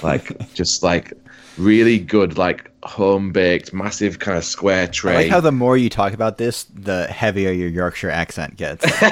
Like 0.02 0.52
just 0.54 0.82
like 0.82 1.12
really 1.56 1.98
good, 1.98 2.36
like 2.36 2.70
home 2.84 3.32
baked, 3.32 3.72
massive 3.72 4.18
kind 4.18 4.36
of 4.36 4.44
square 4.44 4.86
tray. 4.86 5.12
I 5.12 5.16
like 5.16 5.30
how 5.30 5.40
the 5.40 5.52
more 5.52 5.76
you 5.76 5.88
talk 5.88 6.12
about 6.12 6.38
this, 6.38 6.64
the 6.64 7.06
heavier 7.06 7.52
your 7.52 7.68
Yorkshire 7.68 8.10
accent 8.10 8.56
gets. 8.56 8.84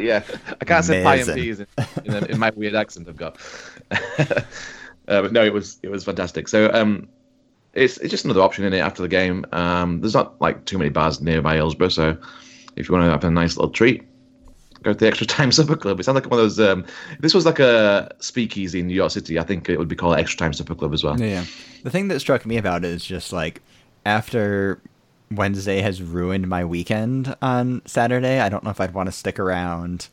yeah, 0.00 0.22
I 0.60 0.64
can't 0.64 0.84
say 0.84 1.02
pie 1.02 1.16
and 1.16 1.34
peas 1.34 1.60
in, 1.60 1.66
in, 2.04 2.24
in, 2.26 2.38
my 2.38 2.50
weird 2.50 2.74
accent 2.74 3.08
I've 3.08 3.16
got. 3.16 3.38
uh, 5.08 5.22
but 5.22 5.32
no, 5.32 5.44
it 5.44 5.52
was 5.52 5.78
it 5.82 5.90
was 5.90 6.04
fantastic. 6.04 6.48
So 6.48 6.70
um, 6.72 7.08
it's 7.72 7.98
it's 7.98 8.10
just 8.10 8.24
another 8.24 8.42
option 8.42 8.64
in 8.64 8.72
it 8.72 8.78
after 8.78 9.02
the 9.02 9.08
game. 9.08 9.44
Um, 9.52 10.00
there's 10.00 10.14
not 10.14 10.40
like 10.40 10.64
too 10.64 10.78
many 10.78 10.90
bars 10.90 11.20
nearby 11.20 11.54
Hillsborough, 11.56 11.88
so 11.88 12.16
if 12.76 12.88
you 12.88 12.94
want 12.94 13.06
to 13.06 13.10
have 13.10 13.24
a 13.24 13.30
nice 13.30 13.56
little 13.56 13.70
treat, 13.70 14.02
go 14.82 14.92
to 14.92 14.98
the 14.98 15.06
Extra 15.06 15.26
Time 15.26 15.52
Supper 15.52 15.76
Club. 15.76 15.98
It 16.00 16.04
sounds 16.04 16.14
like 16.14 16.30
one 16.30 16.38
of 16.38 16.44
those. 16.44 16.60
Um, 16.60 16.84
this 17.20 17.34
was 17.34 17.46
like 17.46 17.58
a 17.58 18.14
speakeasy 18.20 18.80
in 18.80 18.86
New 18.86 18.94
York 18.94 19.10
City. 19.10 19.38
I 19.38 19.42
think 19.42 19.68
it 19.68 19.78
would 19.78 19.88
be 19.88 19.96
called 19.96 20.18
Extra 20.18 20.38
Time 20.38 20.52
Supper 20.52 20.74
Club 20.74 20.92
as 20.92 21.02
well. 21.02 21.20
Yeah. 21.20 21.44
The 21.82 21.90
thing 21.90 22.08
that 22.08 22.20
struck 22.20 22.46
me 22.46 22.56
about 22.56 22.84
it 22.84 22.90
is 22.90 23.04
just 23.04 23.32
like 23.32 23.60
after 24.06 24.80
Wednesday 25.30 25.80
has 25.80 26.02
ruined 26.02 26.48
my 26.48 26.64
weekend 26.64 27.34
on 27.42 27.82
Saturday. 27.86 28.40
I 28.40 28.48
don't 28.48 28.64
know 28.64 28.70
if 28.70 28.80
I'd 28.80 28.94
want 28.94 29.06
to 29.08 29.12
stick 29.12 29.38
around 29.38 30.08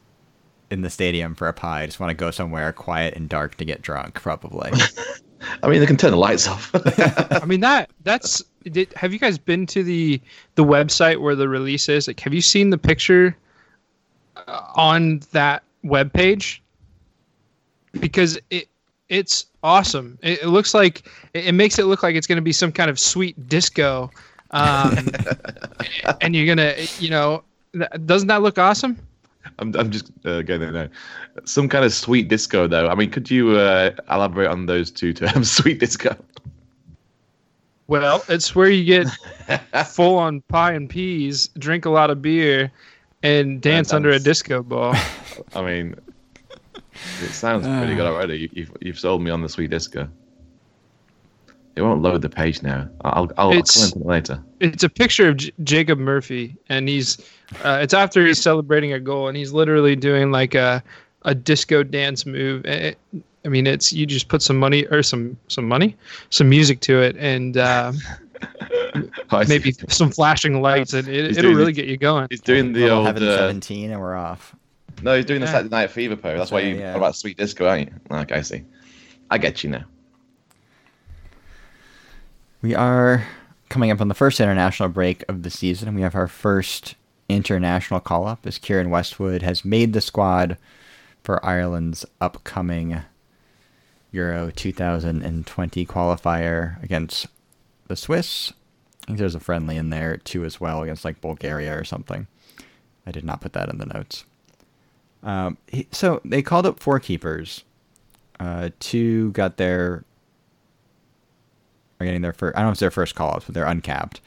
in 0.71 0.81
the 0.81 0.89
stadium 0.89 1.35
for 1.35 1.47
a 1.47 1.53
pie. 1.53 1.83
I 1.83 1.85
just 1.85 1.99
want 1.99 2.11
to 2.11 2.15
go 2.15 2.31
somewhere 2.31 2.71
quiet 2.71 3.15
and 3.15 3.27
dark 3.27 3.55
to 3.55 3.65
get 3.65 3.81
drunk, 3.81 4.15
probably. 4.15 4.71
I 5.63 5.69
mean, 5.69 5.79
they 5.79 5.85
can 5.85 5.97
turn 5.97 6.11
the 6.11 6.17
lights 6.17 6.47
off. 6.47 6.71
I 7.41 7.45
mean 7.45 7.61
that 7.61 7.89
that's. 8.03 8.43
Did, 8.63 8.91
have 8.93 9.13
you 9.13 9.19
guys 9.19 9.37
been 9.37 9.65
to 9.67 9.83
the 9.83 10.21
the 10.55 10.65
website 10.65 11.21
where 11.21 11.35
the 11.35 11.47
release 11.47 11.87
is? 11.87 12.07
Like, 12.07 12.19
have 12.19 12.33
you 12.33 12.41
seen 12.41 12.69
the 12.69 12.77
picture 12.77 13.37
on 14.75 15.21
that 15.31 15.63
web 15.83 16.11
page 16.11 16.61
because 17.93 18.39
it 18.49 18.67
it's 19.07 19.47
awesome. 19.63 20.19
It, 20.21 20.43
it 20.43 20.47
looks 20.47 20.73
like 20.73 21.07
it, 21.33 21.47
it, 21.47 21.51
makes 21.53 21.79
it 21.79 21.85
look 21.85 22.03
like 22.03 22.15
it's 22.15 22.27
going 22.27 22.35
to 22.35 22.43
be 22.43 22.51
some 22.51 22.71
kind 22.71 22.91
of 22.91 22.99
sweet 22.99 23.49
disco, 23.49 24.11
um, 24.51 25.09
and 26.21 26.35
you're 26.35 26.45
gonna, 26.45 26.75
you 26.99 27.09
know, 27.09 27.43
doesn't 28.05 28.27
that 28.27 28.43
look 28.43 28.59
awesome? 28.59 28.97
I'm 29.59 29.75
I'm 29.75 29.91
just 29.91 30.11
uh, 30.25 30.41
going 30.41 30.61
there 30.61 30.71
now. 30.71 30.87
Some 31.45 31.69
kind 31.69 31.85
of 31.85 31.93
sweet 31.93 32.27
disco, 32.27 32.67
though. 32.67 32.87
I 32.87 32.95
mean, 32.95 33.09
could 33.09 33.29
you 33.29 33.57
uh, 33.57 33.91
elaborate 34.09 34.49
on 34.49 34.65
those 34.65 34.91
two 34.91 35.13
terms, 35.13 35.51
sweet 35.55 35.79
disco? 35.79 36.15
Well, 37.87 38.23
it's 38.29 38.53
where 38.53 38.69
you 38.69 38.83
get 38.83 39.07
full 39.87 40.17
on 40.17 40.41
pie 40.41 40.73
and 40.73 40.89
peas, 40.89 41.47
drink 41.57 41.85
a 41.85 41.89
lot 41.89 42.11
of 42.11 42.21
beer, 42.21 42.71
and 43.23 43.61
dance 43.61 43.93
under 43.93 44.11
a 44.11 44.19
disco 44.19 44.61
ball. 44.61 44.93
I 45.55 45.63
mean, 45.63 45.95
it 47.23 47.31
sounds 47.31 47.65
pretty 47.65 47.95
good 47.95 48.05
already. 48.05 48.49
You've 48.53 48.77
you've 48.81 48.99
sold 48.99 49.23
me 49.23 49.31
on 49.31 49.41
the 49.41 49.49
sweet 49.49 49.71
disco. 49.71 50.07
It 51.75 51.81
won't 51.81 52.01
load 52.01 52.21
the 52.21 52.29
page 52.29 52.61
now. 52.61 52.89
I'll 53.05 53.31
I'll, 53.37 53.53
I'll 53.53 53.63
comment 53.63 53.95
it 53.95 54.05
later. 54.05 54.43
It's 54.59 54.83
a 54.83 54.89
picture 54.89 55.29
of 55.29 55.37
J- 55.37 55.51
Jacob 55.63 55.99
Murphy, 55.99 56.55
and 56.67 56.89
he's 56.89 57.17
uh, 57.63 57.79
it's 57.81 57.93
after 57.93 58.25
he's 58.25 58.41
celebrating 58.41 58.91
a 58.93 58.99
goal, 58.99 59.27
and 59.27 59.37
he's 59.37 59.53
literally 59.53 59.95
doing 59.95 60.31
like 60.31 60.55
a 60.55 60.83
a 61.23 61.35
disco 61.35 61.83
dance 61.83 62.25
move. 62.25 62.65
It, 62.65 62.97
I 63.45 63.49
mean, 63.49 63.67
it's 63.67 63.93
you 63.93 64.05
just 64.05 64.27
put 64.27 64.41
some 64.41 64.57
money 64.57 64.85
or 64.87 65.03
some 65.03 65.37
some 65.47 65.67
money, 65.67 65.95
some 66.29 66.49
music 66.49 66.81
to 66.81 67.01
it, 67.01 67.15
and 67.17 67.55
uh, 67.55 67.93
maybe 69.47 69.71
some 69.87 70.11
flashing 70.11 70.61
lights, 70.61 70.93
and 70.93 71.07
it, 71.07 71.37
will 71.37 71.53
really 71.53 71.73
get 71.73 71.85
you 71.85 71.97
going. 71.97 72.27
He's 72.29 72.41
doing 72.41 72.73
the 72.73 72.89
old 72.89 73.07
uh, 73.07 73.37
seventeen, 73.37 73.91
and 73.91 74.01
we're 74.01 74.15
off. 74.15 74.55
No, 75.01 75.15
he's 75.15 75.25
doing 75.25 75.39
yeah. 75.39 75.45
the 75.45 75.51
Saturday 75.51 75.69
Night 75.69 75.91
Fever 75.91 76.15
pose. 76.15 76.37
That's 76.37 76.51
why 76.51 76.61
you 76.61 76.75
yeah. 76.75 76.95
about 76.95 77.15
sweet 77.15 77.37
disco, 77.37 77.67
aren't 77.67 77.89
you? 77.89 77.95
Okay, 78.11 78.35
I 78.35 78.41
see. 78.41 78.65
I 79.29 79.37
get 79.37 79.63
you 79.63 79.69
now. 79.69 79.85
We 82.61 82.75
are 82.75 83.25
coming 83.69 83.89
up 83.89 84.01
on 84.01 84.09
the 84.09 84.13
first 84.13 84.41
international 84.41 84.89
break 84.89 85.23
of 85.29 85.43
the 85.43 85.49
season, 85.49 85.95
we 85.95 86.01
have 86.01 86.15
our 86.15 86.27
first 86.27 86.95
international 87.29 88.01
call 88.01 88.27
up 88.27 88.45
as 88.45 88.59
Keiren 88.59 88.89
Westwood 88.89 89.43
has 89.43 89.63
made 89.63 89.93
the 89.93 90.01
squad 90.01 90.57
for 91.23 91.45
Ireland's 91.45 92.05
upcoming 92.19 93.01
Euro 94.11 94.51
2020 94.51 95.85
qualifier 95.85 96.83
against 96.83 97.27
the 97.87 97.95
Swiss. 97.95 98.51
I 99.03 99.05
think 99.05 99.19
there's 99.19 99.35
a 99.35 99.39
friendly 99.39 99.77
in 99.77 99.89
there 99.89 100.17
too 100.17 100.43
as 100.43 100.59
well 100.59 100.81
against 100.83 101.05
like 101.05 101.21
Bulgaria 101.21 101.77
or 101.77 101.85
something. 101.85 102.27
I 103.05 103.11
did 103.11 103.23
not 103.23 103.39
put 103.39 103.53
that 103.53 103.69
in 103.69 103.77
the 103.77 103.85
notes. 103.85 104.25
Um, 105.23 105.57
he, 105.67 105.87
so 105.91 106.19
they 106.25 106.41
called 106.41 106.65
up 106.65 106.79
four 106.79 106.99
keepers. 106.99 107.63
Uh, 108.39 108.69
two 108.79 109.31
got 109.31 109.57
their 109.57 110.03
are 111.99 112.05
getting 112.05 112.21
their 112.21 112.33
first. 112.33 112.55
I 112.55 112.59
don't 112.59 112.67
know 112.67 112.71
if 112.71 112.73
it's 112.73 112.79
their 112.79 112.91
first 112.91 113.15
call 113.15 113.35
ups, 113.35 113.45
but 113.45 113.55
they're 113.55 113.65
uncapped. 113.65 114.21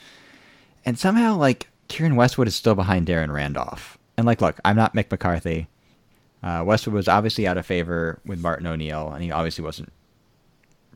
And 0.85 0.99
somehow, 0.99 1.37
like 1.37 1.69
Keiren 1.89 2.17
Westwood 2.17 2.49
is 2.49 2.55
still 2.55 2.75
behind 2.75 3.07
Darren 3.07 3.33
Randolph. 3.33 3.99
And 4.17 4.27
like, 4.27 4.41
look, 4.41 4.59
I'm 4.65 4.77
not 4.77 4.95
Mick 4.95 5.11
McCarthy. 5.11 5.69
Uh, 6.43 6.63
Westwood 6.67 6.95
was 6.95 7.09
obviously 7.09 7.47
out 7.47 7.57
of 7.57 7.65
favor 7.65 8.21
with 8.27 8.41
Martin 8.41 8.67
O'Neill, 8.67 9.11
and 9.13 9.23
he 9.23 9.31
obviously 9.31 9.65
wasn't 9.65 9.93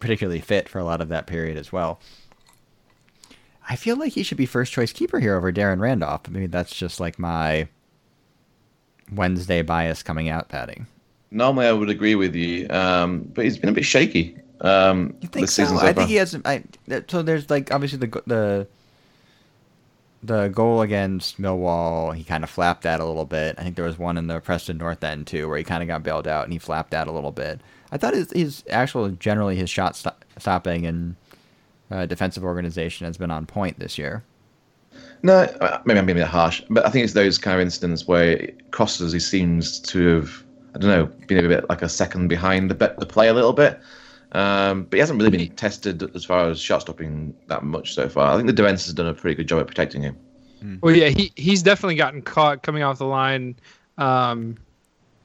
particularly 0.01 0.41
fit 0.41 0.69
for 0.69 0.79
a 0.79 0.85
lot 0.85 1.01
of 1.01 1.09
that 1.09 1.27
period 1.27 1.57
as 1.57 1.73
well. 1.73 2.01
I 3.69 3.77
feel 3.77 3.97
like 3.97 4.13
he 4.13 4.23
should 4.23 4.39
be 4.39 4.47
first 4.47 4.73
choice 4.73 4.93
keeper 4.93 5.19
here 5.19 5.37
over 5.37 5.53
Darren 5.53 5.81
Randolph. 5.81 6.29
Maybe 6.29 6.47
that's 6.47 6.75
just 6.75 7.01
like 7.01 7.19
my 7.19 7.69
Wednesday 9.13 9.63
bias 9.63 10.03
coming 10.03 10.29
out, 10.29 10.49
Patty. 10.49 10.83
Normally, 11.31 11.67
I 11.67 11.73
would 11.73 11.91
agree 11.91 12.15
with 12.15 12.35
you, 12.35 12.69
um, 12.71 13.31
but 13.35 13.45
he's 13.45 13.59
been 13.59 13.71
a 13.71 13.73
bit 13.73 13.85
shaky. 13.85 14.37
Um, 14.61 15.17
you 15.21 15.29
think 15.29 15.49
so? 15.49 15.65
I 15.79 15.93
think 15.93 16.09
he 16.09 16.17
has. 16.17 16.39
I, 16.45 16.65
so 17.09 17.23
there's 17.23 17.51
like 17.51 17.73
obviously 17.73 17.99
the 17.99 18.23
the 18.27 18.67
the 20.23 20.49
goal 20.49 20.81
against 20.81 21.41
Millwall. 21.41 22.15
He 22.15 22.25
kind 22.25 22.43
of 22.43 22.51
flapped 22.51 22.83
that 22.83 23.01
a 23.01 23.05
little 23.05 23.25
bit. 23.25 23.57
I 23.59 23.63
think 23.63 23.77
there 23.77 23.85
was 23.85 23.99
one 23.99 24.17
in 24.17 24.27
the 24.27 24.41
Preston 24.41 24.79
North 24.79 25.05
End 25.05 25.27
too, 25.27 25.49
where 25.49 25.59
he 25.59 25.65
kind 25.65 25.83
of 25.83 25.87
got 25.87 26.03
bailed 26.03 26.27
out 26.27 26.45
and 26.45 26.53
he 26.53 26.59
flapped 26.59 26.91
that 26.91 27.07
a 27.07 27.13
little 27.13 27.33
bit. 27.33 27.61
I 27.93 27.99
thought 27.99 28.15
his 28.15 28.31
his 28.33 28.65
actual 28.71 29.11
generally 29.11 29.57
his 29.57 29.71
shot 29.71 29.95
st- 29.97 30.15
stopping 30.39 30.87
and 30.87 31.17
uh, 31.91 32.07
defensive 32.07 32.45
organization 32.45 33.07
has 33.07 33.17
been 33.17 33.31
on 33.31 33.47
point 33.47 33.79
this 33.79 33.99
year. 33.99 34.25
No, 35.23 35.47
maybe 35.85 35.99
I'm 35.99 36.07
being 36.07 36.19
a 36.19 36.23
bit 36.23 36.27
harsh, 36.27 36.63
but 36.71 36.87
I 36.87 36.91
think 36.91 37.05
it's 37.05 37.13
those 37.13 37.39
kind 37.39 37.55
of 37.57 37.61
incidents 37.61 38.07
where 38.07 38.51
crosses 38.71 39.13
he 39.13 39.19
seems 39.19 39.81
to 39.81 40.17
have, 40.17 40.45
I 40.75 40.79
don't 40.79 40.91
know, 40.91 41.07
been 41.27 41.45
a 41.45 41.49
bit 41.49 41.69
like 41.69 41.83
a 41.83 41.89
second 41.89 42.29
behind 42.29 42.71
the, 42.71 42.95
the 42.99 43.07
play 43.07 43.29
a 43.29 43.35
little 43.35 43.53
bit. 43.53 43.81
Um, 44.37 44.83
but 44.85 44.95
he 44.97 45.01
hasn't 45.01 45.19
really 45.23 45.35
been 45.37 45.49
tested 45.57 46.15
as 46.15 46.25
far 46.25 46.49
as 46.51 46.61
shot 46.61 46.83
stopping 46.83 47.35
that 47.47 47.63
much 47.63 47.95
so 47.95 48.07
far. 48.09 48.33
I 48.33 48.37
think 48.37 48.47
the 48.47 48.53
defense 48.53 48.85
has 48.85 48.93
done 48.93 49.07
a 49.07 49.15
pretty 49.15 49.35
good 49.35 49.49
job 49.49 49.61
at 49.61 49.67
protecting 49.67 50.03
him. 50.03 50.15
Hmm. 50.61 50.77
Well, 50.83 50.95
yeah, 50.95 51.09
he 51.09 51.33
he's 51.37 51.63
definitely 51.63 51.95
gotten 51.95 52.21
caught 52.21 52.63
coming 52.63 52.83
off 52.83 52.99
the 52.99 53.07
line, 53.07 53.57
um, 53.97 54.57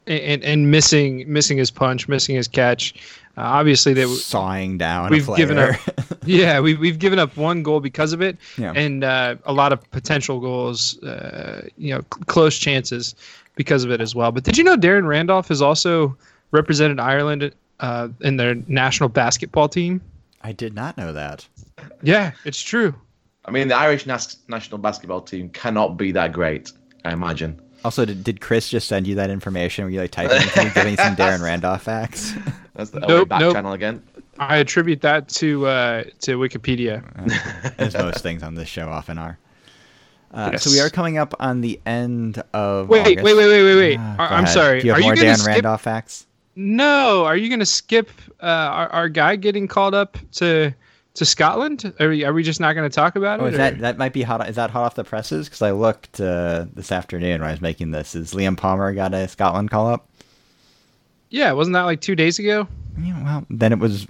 and 0.07 0.41
and 0.43 0.71
missing 0.71 1.25
missing 1.31 1.57
his 1.57 1.71
punch, 1.71 2.07
missing 2.07 2.35
his 2.35 2.47
catch. 2.47 2.93
Uh, 3.37 3.41
obviously, 3.41 3.93
they 3.93 4.05
sawing 4.05 4.77
down. 4.77 5.09
we've 5.09 5.27
a 5.27 5.35
given 5.35 5.57
up. 5.57 5.75
Yeah, 6.25 6.59
we've 6.59 6.79
we've 6.79 6.99
given 6.99 7.17
up 7.17 7.35
one 7.35 7.63
goal 7.63 7.79
because 7.79 8.13
of 8.13 8.21
it, 8.21 8.37
Yeah. 8.57 8.73
and 8.75 9.03
uh, 9.03 9.35
a 9.45 9.51
lot 9.53 9.73
of 9.73 9.89
potential 9.91 10.39
goals. 10.39 11.01
Uh, 11.01 11.67
you 11.77 11.93
know, 11.95 12.01
cl- 12.13 12.23
close 12.27 12.57
chances 12.59 13.15
because 13.55 13.83
of 13.83 13.89
it 13.91 13.99
as 14.01 14.13
well. 14.13 14.31
But 14.31 14.43
did 14.43 14.55
you 14.57 14.63
know 14.63 14.77
Darren 14.77 15.07
Randolph 15.07 15.47
has 15.47 15.61
also 15.63 16.15
represented 16.51 16.99
Ireland 16.99 17.51
uh, 17.81 18.07
in 18.21 18.37
their 18.37 18.55
national 18.67 19.09
basketball 19.09 19.67
team? 19.69 20.01
I 20.41 20.51
did 20.53 20.73
not 20.73 20.97
know 20.97 21.13
that. 21.13 21.47
Yeah, 22.01 22.31
it's 22.45 22.61
true. 22.61 22.95
I 23.45 23.51
mean, 23.51 23.67
the 23.67 23.75
Irish 23.75 24.05
nas- 24.05 24.37
national 24.47 24.77
basketball 24.77 25.21
team 25.21 25.49
cannot 25.49 25.97
be 25.97 26.11
that 26.13 26.31
great. 26.31 26.71
I 27.05 27.11
imagine. 27.13 27.59
Also, 27.83 28.05
did, 28.05 28.23
did 28.23 28.41
Chris 28.41 28.69
just 28.69 28.87
send 28.87 29.07
you 29.07 29.15
that 29.15 29.29
information? 29.31 29.83
Were 29.85 29.89
you 29.89 29.99
like 30.01 30.11
typing? 30.11 30.37
Can 30.49 30.67
you 30.67 30.73
give 30.73 30.85
me 30.85 30.95
some 30.95 31.15
Darren 31.15 31.41
Randolph 31.43 31.81
facts? 31.81 32.33
That's 32.75 32.91
the 32.91 32.99
Nope, 33.01 33.09
nope, 33.09 33.29
back 33.29 33.39
nope. 33.41 33.53
channel 33.55 33.73
again. 33.73 34.03
I 34.37 34.57
attribute 34.57 35.01
that 35.01 35.27
to 35.29 35.65
uh, 35.67 36.03
to 36.21 36.37
Wikipedia. 36.37 37.01
As 37.79 37.93
most 37.95 38.21
things 38.21 38.43
on 38.43 38.53
this 38.55 38.67
show 38.67 38.87
often 38.87 39.17
are. 39.17 39.37
Uh, 40.31 40.55
So 40.57 40.69
we 40.71 40.79
are 40.79 40.89
coming 40.89 41.17
up 41.17 41.33
on 41.39 41.61
the 41.61 41.79
end 41.85 42.41
of. 42.53 42.87
Wait, 42.87 43.01
August. 43.01 43.23
wait, 43.23 43.35
wait, 43.35 43.47
wait, 43.47 43.63
wait, 43.63 43.75
wait. 43.75 43.97
Ah, 43.99 44.13
I- 44.13 44.17
go 44.29 44.35
I'm 44.35 44.43
ahead. 44.43 44.53
sorry. 44.53 44.79
Do 44.81 44.85
you 44.87 44.93
have 44.93 44.99
Are 44.99 45.03
more 45.03 45.15
you 45.15 45.21
Dan 45.21 45.35
skip? 45.37 45.47
Randolph 45.47 45.81
facts? 45.81 46.27
No, 46.55 47.25
are 47.25 47.35
you 47.37 47.47
going 47.49 47.59
to 47.59 47.65
skip 47.65 48.09
uh, 48.41 48.45
our, 48.45 48.89
our 48.89 49.09
guy 49.09 49.35
getting 49.35 49.67
called 49.67 49.93
up 49.95 50.17
to 50.33 50.73
to 51.13 51.25
Scotland? 51.25 51.93
Are 51.99 52.09
we, 52.09 52.23
are 52.23 52.31
we 52.33 52.41
just 52.43 52.59
not 52.59 52.73
going 52.73 52.89
to 52.89 52.93
talk 52.93 53.15
about 53.15 53.39
Oh, 53.41 53.45
it? 53.45 53.51
is 53.51 53.57
that 53.57 53.73
or- 53.73 53.77
that 53.77 53.97
might 53.97 54.13
be 54.13 54.21
hot? 54.21 54.47
Is 54.49 54.55
that 54.55 54.69
hot 54.69 54.83
off 54.83 54.95
the 54.95 55.03
presses? 55.03 55.47
Because 55.47 55.61
I 55.61 55.71
looked 55.71 56.19
uh, 56.21 56.65
this 56.73 56.91
afternoon 56.91 57.41
when 57.41 57.49
I 57.49 57.51
was 57.51 57.61
making 57.61 57.91
this. 57.91 58.15
Is 58.15 58.33
Liam 58.33 58.55
Palmer 58.57 58.93
got 58.93 59.13
a 59.13 59.27
Scotland 59.27 59.71
call 59.71 59.87
up? 59.87 60.07
Yeah, 61.29 61.51
wasn't 61.53 61.73
that 61.75 61.83
like 61.83 62.01
two 62.01 62.15
days 62.15 62.39
ago? 62.39 62.67
Yeah, 62.99 63.23
well, 63.23 63.45
then 63.49 63.71
it 63.71 63.79
was. 63.79 64.03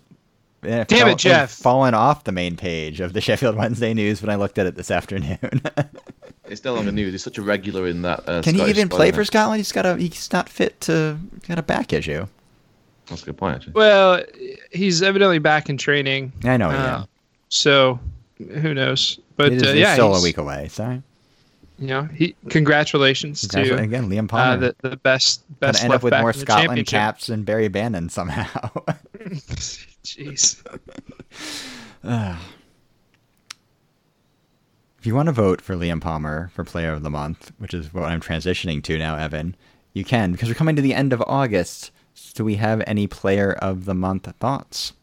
It 0.64 0.88
Damn 0.90 1.08
it, 1.08 1.12
had 1.12 1.20
Jeff. 1.20 1.52
Fallen 1.52 1.96
off 1.96 2.24
the 2.24 2.32
main 2.32 2.56
page 2.56 3.00
of 3.00 3.14
the 3.14 3.22
Sheffield 3.22 3.56
Wednesday 3.56 3.96
News 3.96 4.22
when 4.22 4.30
I 4.30 4.36
looked 4.36 4.60
at 4.60 4.68
it 4.68 4.76
this 4.76 4.92
afternoon. 4.92 5.40
It's 6.52 6.60
still 6.60 6.78
on 6.78 6.86
the 6.86 6.92
news. 6.92 7.14
He's 7.14 7.24
such 7.24 7.38
a 7.38 7.42
regular 7.42 7.88
in 7.88 8.02
that. 8.02 8.28
Uh, 8.28 8.42
Can 8.42 8.56
he 8.56 8.66
even 8.66 8.90
play 8.90 9.08
isn't 9.08 9.16
for? 9.16 9.24
Scotland? 9.24 9.60
He's 9.60 9.72
got 9.72 9.86
a. 9.86 9.96
He's 9.96 10.34
not 10.34 10.50
fit 10.50 10.82
to. 10.82 11.18
He's 11.40 11.48
got 11.48 11.58
a 11.58 11.64
back 11.64 11.94
issue. 11.94 12.28
That's 13.08 13.24
a 13.24 13.26
good 13.28 13.38
point. 13.38 13.56
Actually. 13.56 13.72
Well, 13.72 14.22
he's 14.70 15.02
evidently 15.02 15.40
back 15.40 15.70
in 15.70 15.78
training. 15.78 16.34
I 16.44 16.58
know. 16.58 16.68
Uh, 16.68 16.74
yeah. 16.74 17.04
So 17.48 18.02
who 18.38 18.74
knows? 18.74 19.18
But 19.38 19.54
it 19.54 19.62
is 19.62 19.70
uh, 19.70 19.72
yeah, 19.72 19.94
still 19.94 20.14
a 20.14 20.22
week 20.22 20.38
away. 20.38 20.68
Sorry. 20.68 21.02
You 21.80 21.88
know, 21.88 22.04
he 22.04 22.36
congratulations 22.50 23.48
Congratulations 23.48 23.80
to 23.80 23.84
again, 23.84 24.10
Liam 24.10 24.26
uh, 24.26 24.28
Palmer. 24.28 24.58
the 24.58 24.90
the 24.90 24.98
best 24.98 25.44
Gonna 25.62 25.72
best 25.72 25.84
end 25.86 25.94
up 25.94 26.04
with 26.04 26.14
more 26.14 26.34
Scotland 26.34 26.86
caps 26.86 27.28
than 27.28 27.44
Barry 27.44 27.70
Bannan 27.70 28.10
somehow. 28.10 28.70
Jeez. 30.04 30.62
if 35.02 35.08
you 35.08 35.16
want 35.16 35.26
to 35.26 35.32
vote 35.32 35.62
for 35.62 35.76
Liam 35.76 36.00
Palmer 36.00 36.52
for 36.54 36.64
Player 36.64 36.94
of 36.94 37.02
the 37.02 37.10
Month, 37.10 37.52
which 37.58 37.74
is 37.74 37.92
what 37.92 38.04
I'm 38.04 38.22
transitioning 38.22 38.84
to 38.84 39.00
now, 39.00 39.16
Evan, 39.16 39.56
you 39.94 40.04
can 40.04 40.32
because 40.32 40.48
we're 40.48 40.54
coming 40.54 40.76
to 40.76 40.82
the 40.84 40.94
end 40.94 41.12
of 41.12 41.24
August. 41.26 41.90
So 42.14 42.34
Do 42.36 42.46
we 42.46 42.58
have 42.58 42.84
any 42.86 43.08
Player 43.08 43.54
of 43.54 43.86
the 43.86 43.96
Month 43.96 44.32
thoughts? 44.40 44.94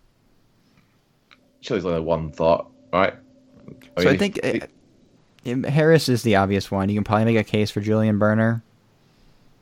Sure, 1.63 1.75
there's 1.75 1.85
only 1.85 2.01
one 2.01 2.31
thought, 2.31 2.71
right? 2.93 3.15
Oh, 3.97 4.03
So 4.03 4.11
I 4.11 4.17
think 4.17 4.39
uh, 4.45 5.69
Harris 5.69 6.09
is 6.09 6.23
the 6.23 6.37
obvious 6.37 6.71
one. 6.71 6.89
You 6.89 6.95
can 6.95 7.03
probably 7.03 7.25
make 7.25 7.37
a 7.37 7.43
case 7.43 7.73
for 7.73 7.81
Julian 7.81 8.21
Börner. 8.21 8.63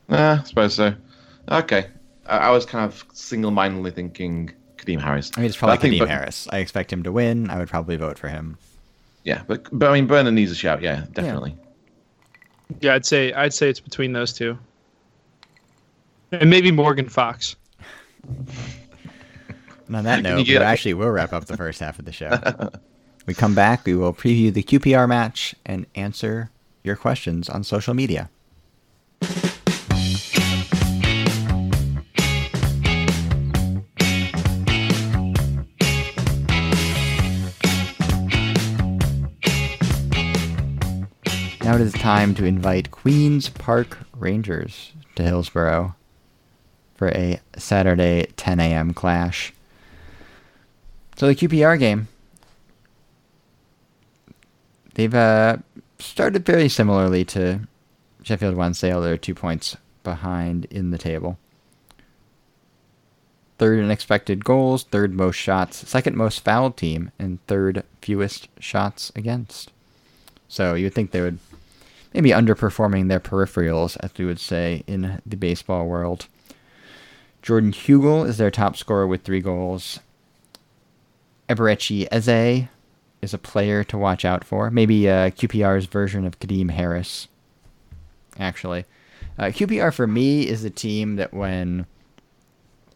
Nah, 0.07 0.41
I 0.41 0.43
suppose 0.43 0.75
so. 0.75 0.93
Okay, 1.49 1.87
I, 2.27 2.37
I 2.37 2.51
was 2.51 2.63
kind 2.63 2.85
of 2.85 3.03
single-mindedly 3.11 3.89
thinking 3.89 4.51
Kadeem 4.77 5.01
Harris. 5.01 5.31
I 5.35 5.39
mean, 5.39 5.47
it's 5.47 5.57
probably 5.57 5.89
I 5.89 5.91
Kadeem 5.91 5.99
Ber- 6.01 6.05
Harris. 6.05 6.47
I 6.51 6.59
expect 6.59 6.93
him 6.93 7.01
to 7.01 7.11
win. 7.11 7.49
I 7.49 7.57
would 7.57 7.69
probably 7.69 7.95
vote 7.95 8.19
for 8.19 8.27
him. 8.27 8.59
Yeah, 9.27 9.43
but 9.45 9.67
but 9.77 9.89
I 9.89 9.93
mean, 9.93 10.07
Brennan 10.07 10.35
needs 10.35 10.53
a 10.53 10.55
shout. 10.55 10.81
Yeah, 10.81 11.05
definitely. 11.11 11.53
Yeah, 12.79 12.95
I'd 12.95 13.05
say 13.05 13.33
I'd 13.33 13.53
say 13.53 13.69
it's 13.69 13.81
between 13.81 14.13
those 14.13 14.31
two, 14.31 14.57
and 16.31 16.49
maybe 16.49 16.71
Morgan 16.71 17.09
Fox. 17.09 17.57
And 18.25 19.97
on 19.97 20.05
that 20.05 20.15
Can 20.23 20.23
note, 20.23 20.47
you 20.47 20.57
we 20.57 20.63
actually 20.63 20.93
will 20.93 21.09
wrap 21.09 21.33
up 21.33 21.43
the 21.43 21.57
first 21.57 21.81
half 21.81 21.99
of 21.99 22.05
the 22.05 22.13
show. 22.13 22.39
we 23.25 23.33
come 23.33 23.53
back, 23.53 23.85
we 23.85 23.95
will 23.97 24.13
preview 24.13 24.53
the 24.53 24.63
QPR 24.63 25.09
match 25.09 25.53
and 25.65 25.87
answer 25.93 26.49
your 26.85 26.95
questions 26.95 27.49
on 27.49 27.65
social 27.65 27.93
media. 27.93 28.29
Now 41.67 41.75
it 41.75 41.81
is 41.81 41.91
time 41.91 42.33
to 42.35 42.45
invite 42.45 42.91
Queen's 42.91 43.49
Park 43.49 43.97
Rangers 44.15 44.93
to 45.15 45.23
Hillsborough 45.23 45.97
for 46.95 47.09
a 47.09 47.41
Saturday 47.57 48.27
10 48.37 48.61
a.m. 48.61 48.93
clash. 48.93 49.51
So 51.17 51.27
the 51.27 51.35
QPR 51.35 51.77
game, 51.77 52.07
they've 54.93 55.13
uh, 55.13 55.57
started 55.99 56.45
very 56.45 56.69
similarly 56.69 57.25
to 57.25 57.67
Sheffield 58.23 58.55
Wednesday, 58.55 58.93
although 58.93 59.07
they're 59.07 59.17
two 59.17 59.35
points 59.35 59.75
behind 60.05 60.67
in 60.71 60.91
the 60.91 60.97
table. 60.97 61.37
Third 63.57 63.79
in 63.79 63.91
expected 63.91 64.45
goals, 64.45 64.83
third 64.83 65.13
most 65.13 65.35
shots, 65.35 65.85
second 65.89 66.15
most 66.15 66.45
fouled 66.45 66.77
team, 66.77 67.11
and 67.19 67.45
third 67.47 67.83
fewest 68.01 68.47
shots 68.57 69.11
against. 69.17 69.73
So 70.47 70.75
you 70.75 70.85
would 70.85 70.93
think 70.93 71.11
they 71.11 71.19
would 71.19 71.39
maybe 72.17 72.31
underperforming 72.31 73.09
their 73.09 73.19
peripherals, 73.19 73.95
as 73.99 74.09
we 74.17 74.25
would 74.25 74.39
say 74.39 74.83
in 74.87 75.21
the 75.23 75.37
baseball 75.37 75.85
world. 75.85 76.25
Jordan 77.43 77.71
Hugill 77.71 78.27
is 78.27 78.39
their 78.39 78.49
top 78.49 78.75
scorer 78.75 79.05
with 79.05 79.21
three 79.21 79.39
goals. 79.39 79.99
Eberechi 81.47 82.07
Eze 82.11 82.67
is 83.21 83.35
a 83.35 83.37
player 83.37 83.83
to 83.83 83.99
watch 83.99 84.25
out 84.25 84.43
for. 84.43 84.71
Maybe 84.71 85.07
uh, 85.07 85.29
QPR's 85.29 85.85
version 85.85 86.25
of 86.25 86.39
Kadeem 86.39 86.71
Harris, 86.71 87.27
actually. 88.39 88.85
Uh, 89.37 89.45
QPR 89.45 89.93
for 89.93 90.07
me 90.07 90.47
is 90.47 90.63
the 90.63 90.71
team 90.71 91.17
that 91.17 91.35
when, 91.35 91.85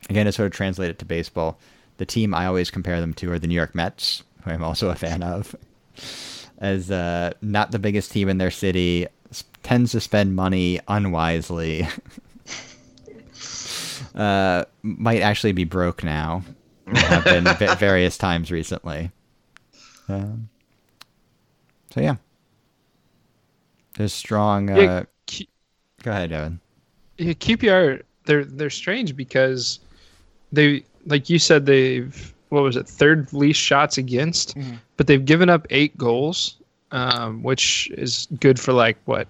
again, 0.10 0.26
to 0.26 0.32
sort 0.32 0.48
of 0.48 0.54
translate 0.54 0.90
it 0.90 0.98
to 0.98 1.06
baseball, 1.06 1.60
the 1.98 2.08
team 2.08 2.34
I 2.34 2.48
always 2.48 2.72
compare 2.72 3.00
them 3.00 3.14
to 3.14 3.32
are 3.32 3.40
the 3.40 3.48
New 3.48 3.54
York 3.54 3.76
Mets, 3.76 4.24
who 4.44 4.50
I'm 4.50 4.64
also 4.64 4.90
a 4.90 4.96
fan 4.96 5.22
of. 5.22 5.56
As 6.62 6.92
uh, 6.92 7.32
not 7.42 7.72
the 7.72 7.80
biggest 7.80 8.12
team 8.12 8.30
in 8.30 8.38
their 8.38 8.52
city, 8.52 9.08
tends 9.64 9.92
to 9.94 10.00
spend 10.00 10.36
money 10.36 10.80
unwisely. 10.88 11.88
uh, 14.16 14.66
might 14.84 15.22
actually 15.22 15.54
be 15.54 15.64
broke 15.64 16.04
now. 16.04 16.44
Have 16.94 17.24
been 17.24 17.44
va- 17.46 17.76
various 17.80 18.18
times 18.18 18.52
recently. 18.52 19.12
Um, 20.08 20.50
so 21.94 22.02
yeah, 22.02 22.16
there's 23.98 24.14
strong. 24.14 24.70
Uh, 24.70 24.76
Yeah, 24.76 25.04
Q- 25.26 25.48
Go 26.04 26.12
ahead, 26.12 26.32
Evan. 26.32 26.60
yeah, 27.18 27.34
QPR 27.34 28.02
they're 28.26 28.46
they're 28.46 28.70
strange 28.70 29.16
because 29.16 29.80
they 30.52 30.84
like 31.06 31.30
you 31.30 31.40
said 31.40 31.66
they've 31.66 32.34
what 32.52 32.64
was 32.64 32.76
it 32.76 32.88
third 32.88 33.32
least 33.34 33.60
shots 33.60 33.98
against, 33.98 34.56
but 34.98 35.08
they've 35.08 35.24
given 35.24 35.50
up 35.50 35.66
eight 35.70 35.98
goals, 35.98 36.58
um, 36.92 37.42
which 37.44 37.90
is 37.98 38.28
good 38.40 38.60
for 38.60 38.74
like 38.74 38.98
what 39.06 39.28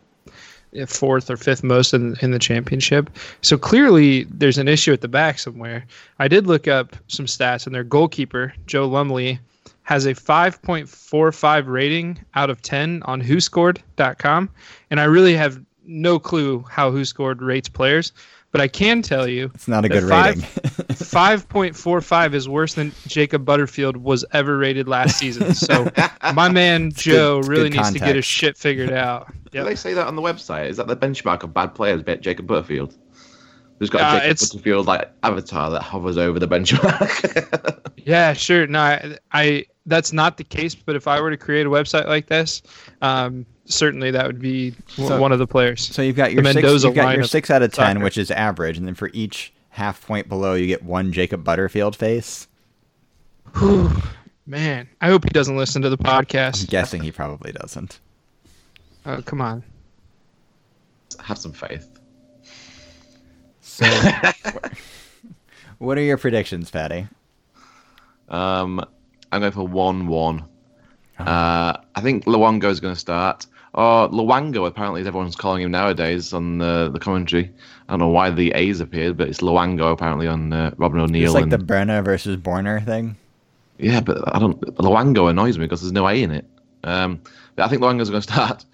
fourth 0.88 1.30
or 1.30 1.38
fifth 1.38 1.64
most 1.64 1.94
in 1.94 2.16
in 2.22 2.32
the 2.32 2.40
championship. 2.40 3.10
So 3.42 3.58
clearly 3.58 4.24
there's 4.24 4.58
an 4.58 4.68
issue 4.68 4.92
at 4.92 5.02
the 5.02 5.08
back 5.08 5.38
somewhere. 5.38 5.86
I 6.20 6.28
did 6.28 6.48
look 6.48 6.68
up 6.68 6.96
some 7.08 7.28
stats, 7.28 7.66
and 7.66 7.76
their 7.76 7.84
goalkeeper 7.84 8.54
Joe 8.66 8.88
Lumley 8.88 9.40
has 9.84 10.06
a 10.06 10.14
5.45 10.14 11.68
rating 11.68 12.20
out 12.36 12.50
of 12.50 12.62
10 12.62 13.04
on 13.04 13.22
WhoScored.com, 13.22 14.50
and 14.90 15.00
I 15.00 15.04
really 15.04 15.36
have 15.36 15.62
no 15.86 16.20
clue 16.20 16.64
how 16.70 16.92
WhoScored 16.92 17.42
rates 17.42 17.68
players, 17.68 18.14
but 18.52 18.62
I 18.62 18.68
can 18.68 19.02
tell 19.02 19.28
you 19.28 19.52
It's 19.56 19.68
not 19.68 19.86
a 19.86 19.90
good 19.90 20.08
five- 20.08 20.36
rating. 20.36 20.50
5.45 20.96 22.34
is 22.34 22.48
worse 22.50 22.74
than 22.74 22.92
Jacob 23.08 23.46
Butterfield 23.46 23.98
was 23.98 24.24
ever 24.34 24.58
rated 24.58 24.88
last 24.88 25.18
season. 25.18 25.54
So 25.54 25.90
my 26.34 26.50
man 26.50 26.92
Joe 26.92 27.40
it's 27.40 27.48
really 27.48 27.70
good 27.70 27.78
needs 27.78 27.92
to 27.94 28.00
get 28.00 28.16
his 28.16 28.26
shit 28.26 28.58
figured 28.58 28.92
out. 28.92 29.32
Do 29.52 29.64
they 29.64 29.76
say 29.76 29.94
that 29.94 30.08
on 30.08 30.16
the 30.16 30.22
website? 30.22 30.70
Is 30.70 30.78
that 30.78 30.88
the 30.88 30.96
benchmark 30.96 31.44
of 31.44 31.54
bad 31.54 31.76
players? 31.76 32.02
Bet 32.04 32.22
Jacob 32.22 32.48
Butterfield. 32.48 32.98
There's 33.80 33.90
got 33.90 34.02
a 34.02 34.06
Uh, 34.06 34.12
Jacob 34.20 34.26
it's- 34.32 34.50
Butterfield 34.52 34.86
like 34.88 35.12
avatar 35.24 35.72
that 35.72 35.82
hovers 35.82 36.18
over 36.18 36.40
the 36.40 36.48
benchmark. 36.48 37.78
Yeah, 38.04 38.34
sure. 38.34 38.66
No, 38.66 38.80
I, 38.80 39.18
I 39.32 39.66
that's 39.86 40.14
not 40.14 40.38
the 40.38 40.44
case. 40.44 40.76
But 40.76 40.96
if 40.96 41.08
I 41.08 41.20
were 41.22 41.30
to 41.32 41.38
create 41.38 41.66
a 41.66 41.70
website 41.70 42.08
like 42.08 42.28
this, 42.28 42.62
um, 43.02 43.46
certainly 43.66 44.12
that 44.12 44.26
would 44.28 44.40
be 44.40 44.74
So- 44.90 45.20
one 45.20 45.32
of 45.32 45.40
the 45.40 45.48
players. 45.48 45.82
So 45.82 46.02
you've 46.02 46.16
got 46.16 46.32
your 46.34 46.44
The 46.44 46.54
six, 46.54 46.64
Mendoza 46.64 46.88
you've 46.88 46.96
got 46.96 47.06
line 47.06 47.16
your 47.16 47.24
of 47.24 47.30
six 47.30 47.50
out 47.50 47.62
of 47.62 47.72
ten, 47.74 47.96
soccer. 47.96 48.04
which 48.04 48.18
is 48.18 48.32
average, 48.32 48.78
and 48.78 48.86
then 48.88 48.96
for 48.96 49.10
each 49.14 49.52
half 49.70 50.06
point 50.06 50.28
below, 50.30 50.54
you 50.54 50.68
get 50.68 50.84
one 50.84 51.12
Jacob 51.14 51.44
Butterfield 51.44 51.96
face. 51.96 52.48
Man, 54.46 54.88
I 55.00 55.08
hope 55.08 55.24
he 55.24 55.30
doesn't 55.30 55.56
listen 55.56 55.82
to 55.84 55.90
the 55.90 55.98
podcast. 55.98 56.62
I'm 56.62 56.68
guessing 56.68 57.02
he 57.04 57.12
probably 57.12 57.52
doesn't. 57.52 58.00
Oh, 59.06 59.22
come 59.22 59.40
on. 59.42 59.64
Have 61.20 61.38
some 61.38 61.54
faith. 61.54 61.88
So, 63.62 63.86
what 65.78 65.98
are 65.98 66.02
your 66.02 66.18
predictions, 66.18 66.70
Patty? 66.70 67.08
Um, 68.30 68.84
I'm 69.32 69.42
going 69.42 69.52
for 69.52 69.68
one-one. 69.68 70.46
Uh, 71.20 71.78
I 71.96 72.02
think 72.02 72.26
Luongo 72.26 72.66
is 72.66 72.80
going 72.80 72.94
to 72.94 73.00
start. 73.00 73.46
Or 73.74 74.10
Luango, 74.10 74.68
apparently, 74.68 75.02
as 75.02 75.08
everyone's 75.08 75.36
calling 75.36 75.62
him 75.62 75.72
nowadays 75.72 76.34
on 76.34 76.58
the 76.58 76.90
the 76.92 77.00
commentary. 77.00 77.52
I 77.88 77.94
don't 77.94 78.00
know 78.00 78.10
why 78.10 78.30
the 78.30 78.52
A's 78.52 78.82
appeared, 78.82 79.16
but 79.16 79.30
it's 79.30 79.40
Luango 79.40 79.94
apparently 79.94 80.28
on 80.28 80.52
uh, 80.52 80.72
Robin 80.78 81.00
O'Neill. 81.00 81.26
It's 81.26 81.34
like 81.34 81.44
and, 81.44 81.52
the 81.52 81.58
Brenna 81.58 82.04
versus 82.04 82.36
Borner 82.36 82.84
thing. 82.84 83.16
Yeah, 83.78 84.02
but 84.02 84.36
I 84.36 84.40
don't. 84.40 84.60
Luango 84.78 85.30
annoys 85.30 85.58
me 85.58 85.66
because 85.66 85.82
there's 85.82 85.94
no 85.94 86.08
A 86.08 86.22
in 86.22 86.32
it. 86.32 86.46
Um, 86.84 87.22
but 87.56 87.64
I 87.64 87.70
think 87.70 87.82
Luango's 87.82 88.10
going 88.10 88.22
to 88.22 88.34
start, 88.34 88.66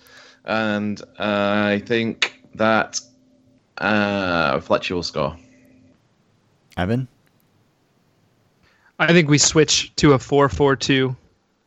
and 0.46 1.00
uh, 1.20 1.68
I 1.68 1.84
think 1.86 2.42
that 2.56 3.00
uh, 3.78 4.60
Fletcher 4.62 4.96
will 4.96 5.04
score. 5.04 5.38
Evan? 6.76 7.08
I 9.00 9.14
think 9.14 9.30
we 9.30 9.38
switch 9.38 9.96
to 9.98 10.14
a 10.14 10.20
4 10.20 10.50
4 10.50 10.76
2, 10.76 11.16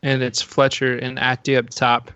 and 0.03 0.21
it's 0.21 0.41
Fletcher 0.41 0.97
and 0.97 1.17
Atty 1.19 1.55
up 1.55 1.69
top. 1.69 2.11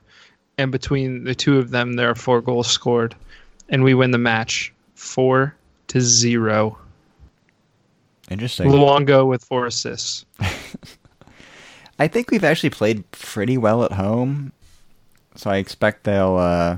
And 0.58 0.71
between 0.71 1.23
the 1.25 1.36
two 1.36 1.58
of 1.58 1.71
them, 1.71 1.93
there 1.93 2.10
are 2.10 2.15
four 2.15 2.41
goals 2.41 2.67
scored. 2.67 3.15
And 3.69 3.84
we 3.84 3.93
win 3.93 4.12
the 4.12 4.17
match 4.17 4.73
4 4.95 5.54
to 5.88 6.01
0. 6.01 6.78
Interesting. 8.30 8.69
Luongo 8.69 9.28
with 9.28 9.43
four 9.43 9.65
assists. 9.65 10.25
I 11.99 12.08
think 12.08 12.32
we've 12.32 12.43
actually 12.43 12.71
played 12.71 13.10
pretty 13.12 13.58
well 13.58 13.84
at 13.84 13.93
home, 13.93 14.51
so 15.36 15.49
I 15.49 15.58
expect 15.58 16.04
they'll 16.04 16.36
uh, 16.36 16.78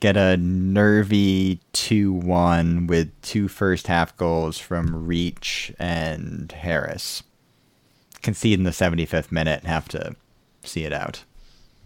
get 0.00 0.16
a 0.16 0.36
nervy 0.36 1.60
2 1.72 2.12
1 2.12 2.86
with 2.86 3.10
two 3.22 3.48
first 3.48 3.86
half 3.86 4.16
goals 4.16 4.58
from 4.58 5.06
Reach 5.06 5.72
and 5.78 6.50
Harris. 6.52 7.22
Concede 8.22 8.58
in 8.58 8.64
the 8.64 8.70
75th 8.70 9.30
minute 9.32 9.60
and 9.60 9.68
have 9.68 9.88
to 9.88 10.14
see 10.62 10.84
it 10.84 10.92
out. 10.92 11.24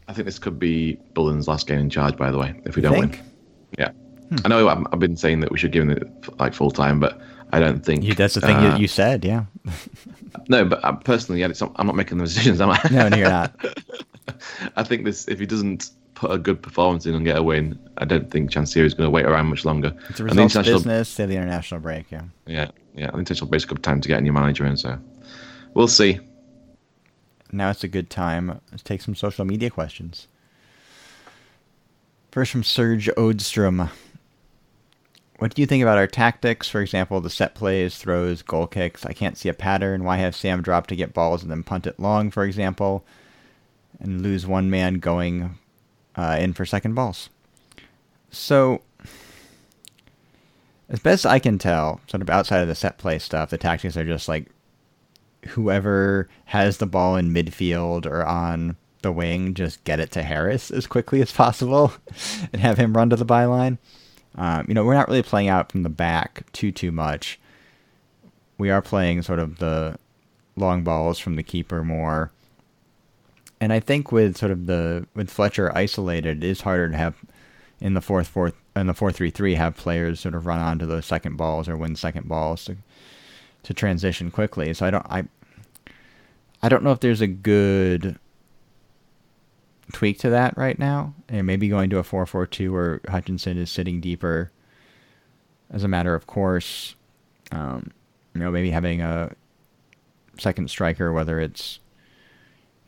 I 0.08 0.12
think 0.12 0.26
this 0.26 0.38
could 0.38 0.58
be 0.58 0.98
Bullen's 1.14 1.48
last 1.48 1.66
game 1.66 1.78
in 1.78 1.90
charge. 1.90 2.16
By 2.16 2.30
the 2.30 2.38
way, 2.38 2.60
if 2.64 2.76
we 2.76 2.82
don't 2.82 2.98
win, 2.98 3.18
yeah. 3.78 3.92
I 4.44 4.48
know 4.48 4.68
I'm, 4.68 4.86
I've 4.92 4.98
been 4.98 5.16
saying 5.16 5.40
that 5.40 5.52
we 5.52 5.58
should 5.58 5.72
give 5.72 5.82
him 5.82 5.90
it 5.90 6.40
like 6.40 6.54
full 6.54 6.70
time, 6.70 7.00
but 7.00 7.20
I 7.52 7.60
don't 7.60 7.84
think 7.84 8.02
You, 8.02 8.14
that's 8.14 8.34
the 8.34 8.40
thing 8.40 8.56
uh, 8.56 8.76
you, 8.76 8.82
you 8.82 8.88
said, 8.88 9.24
yeah. 9.24 9.44
No, 10.48 10.64
but 10.64 10.82
uh, 10.82 10.92
personally, 10.92 11.40
yeah, 11.42 11.48
it's 11.48 11.60
I'm 11.60 11.86
not 11.86 11.94
making 11.94 12.18
the 12.18 12.24
decisions, 12.24 12.60
am 12.60 12.70
I? 12.70 12.80
No, 12.90 13.08
no, 13.08 13.16
you're 13.16 13.28
not. 13.28 13.54
I 14.76 14.82
think 14.82 15.04
this 15.04 15.28
if 15.28 15.38
he 15.38 15.46
doesn't 15.46 15.90
put 16.22 16.30
a 16.30 16.38
good 16.38 16.62
performance 16.62 17.04
in 17.04 17.16
and 17.16 17.24
get 17.24 17.36
a 17.36 17.42
win, 17.42 17.76
I 17.98 18.04
don't 18.04 18.30
think 18.30 18.52
Chansiri 18.52 18.84
is 18.84 18.94
going 18.94 19.08
to 19.08 19.10
wait 19.10 19.26
around 19.26 19.46
much 19.46 19.64
longer. 19.64 19.92
It's 20.08 20.20
a 20.20 20.22
And 20.22 20.38
the 20.38 20.44
results 20.44 20.54
international, 20.54 20.78
business 20.78 21.16
to 21.16 21.26
the 21.26 21.34
international 21.34 21.80
break, 21.80 22.12
yeah. 22.12 22.22
yeah, 22.46 22.70
yeah, 22.94 23.10
the 23.10 23.18
international 23.18 23.50
break's 23.50 23.64
a 23.64 23.66
good 23.66 23.82
time 23.82 24.00
to 24.00 24.06
get 24.08 24.18
a 24.18 24.20
new 24.20 24.32
manager 24.32 24.64
in. 24.64 24.76
So 24.76 24.96
we'll 25.74 25.88
see. 25.88 26.20
Now 27.50 27.70
it's 27.70 27.82
a 27.82 27.88
good 27.88 28.08
time 28.08 28.60
to 28.70 28.84
take 28.84 29.02
some 29.02 29.16
social 29.16 29.44
media 29.44 29.68
questions. 29.68 30.28
First 32.30 32.52
from 32.52 32.62
Serge 32.62 33.08
Odstrom. 33.16 33.90
What 35.38 35.56
do 35.56 35.60
you 35.60 35.66
think 35.66 35.82
about 35.82 35.98
our 35.98 36.06
tactics? 36.06 36.68
For 36.68 36.80
example, 36.80 37.20
the 37.20 37.30
set 37.30 37.56
plays, 37.56 37.98
throws, 37.98 38.42
goal 38.42 38.68
kicks. 38.68 39.04
I 39.04 39.12
can't 39.12 39.36
see 39.36 39.48
a 39.48 39.54
pattern. 39.54 40.04
Why 40.04 40.18
have 40.18 40.36
Sam 40.36 40.62
drop 40.62 40.86
to 40.86 40.96
get 40.96 41.14
balls 41.14 41.42
and 41.42 41.50
then 41.50 41.64
punt 41.64 41.84
it 41.84 41.98
long, 41.98 42.30
for 42.30 42.44
example, 42.44 43.04
and 43.98 44.22
lose 44.22 44.46
one 44.46 44.70
man 44.70 45.00
going 45.00 45.58
uh, 46.16 46.36
in 46.40 46.52
for 46.52 46.64
second 46.64 46.94
balls? 46.94 47.30
So, 48.30 48.82
as 50.88 51.00
best 51.00 51.26
I 51.26 51.38
can 51.38 51.58
tell, 51.58 52.00
sort 52.06 52.22
of 52.22 52.30
outside 52.30 52.60
of 52.60 52.68
the 52.68 52.74
set 52.74 52.98
play 52.98 53.18
stuff, 53.18 53.50
the 53.50 53.58
tactics 53.58 53.96
are 53.96 54.04
just 54.04 54.28
like 54.28 54.46
whoever 55.48 56.28
has 56.46 56.78
the 56.78 56.86
ball 56.86 57.16
in 57.16 57.34
midfield 57.34 58.06
or 58.06 58.24
on 58.24 58.76
the 59.02 59.12
wing 59.12 59.52
just 59.52 59.82
get 59.84 60.00
it 60.00 60.10
to 60.12 60.22
Harris 60.22 60.70
as 60.70 60.86
quickly 60.86 61.20
as 61.20 61.32
possible 61.32 61.92
and 62.52 62.62
have 62.62 62.78
him 62.78 62.96
run 62.96 63.10
to 63.10 63.16
the 63.16 63.26
byline. 63.26 63.78
Um, 64.34 64.64
you 64.68 64.74
know, 64.74 64.84
we're 64.84 64.94
not 64.94 65.08
really 65.08 65.22
playing 65.22 65.48
out 65.48 65.70
from 65.70 65.82
the 65.82 65.90
back 65.90 66.50
too 66.52 66.72
too 66.72 66.92
much. 66.92 67.38
We 68.56 68.70
are 68.70 68.80
playing 68.80 69.22
sort 69.22 69.40
of 69.40 69.58
the 69.58 69.98
long 70.56 70.84
balls 70.84 71.18
from 71.18 71.36
the 71.36 71.42
keeper 71.42 71.84
more. 71.84 72.30
And 73.62 73.72
I 73.72 73.78
think 73.78 74.10
with 74.10 74.36
sort 74.38 74.50
of 74.50 74.66
the 74.66 75.06
with 75.14 75.30
Fletcher 75.30 75.70
isolated, 75.72 76.42
it 76.42 76.48
is 76.48 76.62
harder 76.62 76.90
to 76.90 76.96
have 76.96 77.14
in 77.80 77.94
the 77.94 78.00
fourth 78.00 78.26
fourth 78.26 78.54
in 78.74 78.88
the 78.88 78.92
four 78.92 79.12
three 79.12 79.30
three 79.30 79.54
have 79.54 79.76
players 79.76 80.18
sort 80.18 80.34
of 80.34 80.46
run 80.46 80.58
onto 80.58 80.84
those 80.84 81.06
second 81.06 81.36
balls 81.36 81.68
or 81.68 81.76
win 81.76 81.94
second 81.94 82.28
balls 82.28 82.64
to 82.64 82.76
to 83.62 83.72
transition 83.72 84.32
quickly. 84.32 84.74
So 84.74 84.84
I 84.84 84.90
don't 84.90 85.06
I 85.08 85.22
I 86.60 86.68
don't 86.68 86.82
know 86.82 86.90
if 86.90 86.98
there's 86.98 87.20
a 87.20 87.28
good 87.28 88.18
tweak 89.92 90.18
to 90.18 90.30
that 90.30 90.58
right 90.58 90.76
now. 90.76 91.14
And 91.28 91.46
maybe 91.46 91.68
going 91.68 91.88
to 91.90 91.98
a 91.98 92.02
4-4-2 92.02 92.72
where 92.72 93.00
Hutchinson 93.08 93.58
is 93.58 93.70
sitting 93.70 94.00
deeper 94.00 94.50
as 95.70 95.84
a 95.84 95.88
matter 95.88 96.16
of 96.16 96.26
course. 96.26 96.96
Um, 97.52 97.92
you 98.34 98.40
know, 98.40 98.50
maybe 98.50 98.70
having 98.70 99.02
a 99.02 99.32
second 100.36 100.68
striker, 100.68 101.12
whether 101.12 101.38
it's 101.38 101.78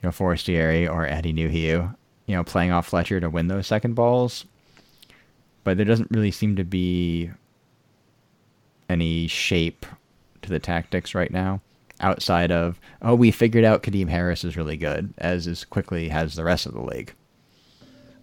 know 0.04 0.12
Forestieri 0.12 0.86
or 0.86 1.06
Eddie 1.06 1.32
Nuhiu, 1.32 1.94
you 2.26 2.36
know, 2.36 2.44
playing 2.44 2.72
off 2.72 2.88
Fletcher 2.88 3.20
to 3.20 3.30
win 3.30 3.48
those 3.48 3.66
second 3.66 3.94
balls. 3.94 4.44
But 5.64 5.76
there 5.76 5.86
doesn't 5.86 6.10
really 6.10 6.30
seem 6.30 6.56
to 6.56 6.64
be 6.64 7.30
any 8.88 9.26
shape 9.26 9.86
to 10.42 10.50
the 10.50 10.58
tactics 10.58 11.14
right 11.14 11.30
now 11.30 11.60
outside 12.00 12.50
of 12.50 12.78
oh 13.02 13.14
we 13.14 13.30
figured 13.30 13.64
out 13.64 13.82
Kadeem 13.82 14.08
Harris 14.08 14.44
is 14.44 14.56
really 14.56 14.76
good 14.76 15.12
as 15.18 15.46
as 15.46 15.64
quickly 15.64 16.10
as 16.10 16.34
the 16.34 16.44
rest 16.44 16.66
of 16.66 16.74
the 16.74 16.80
league. 16.80 17.14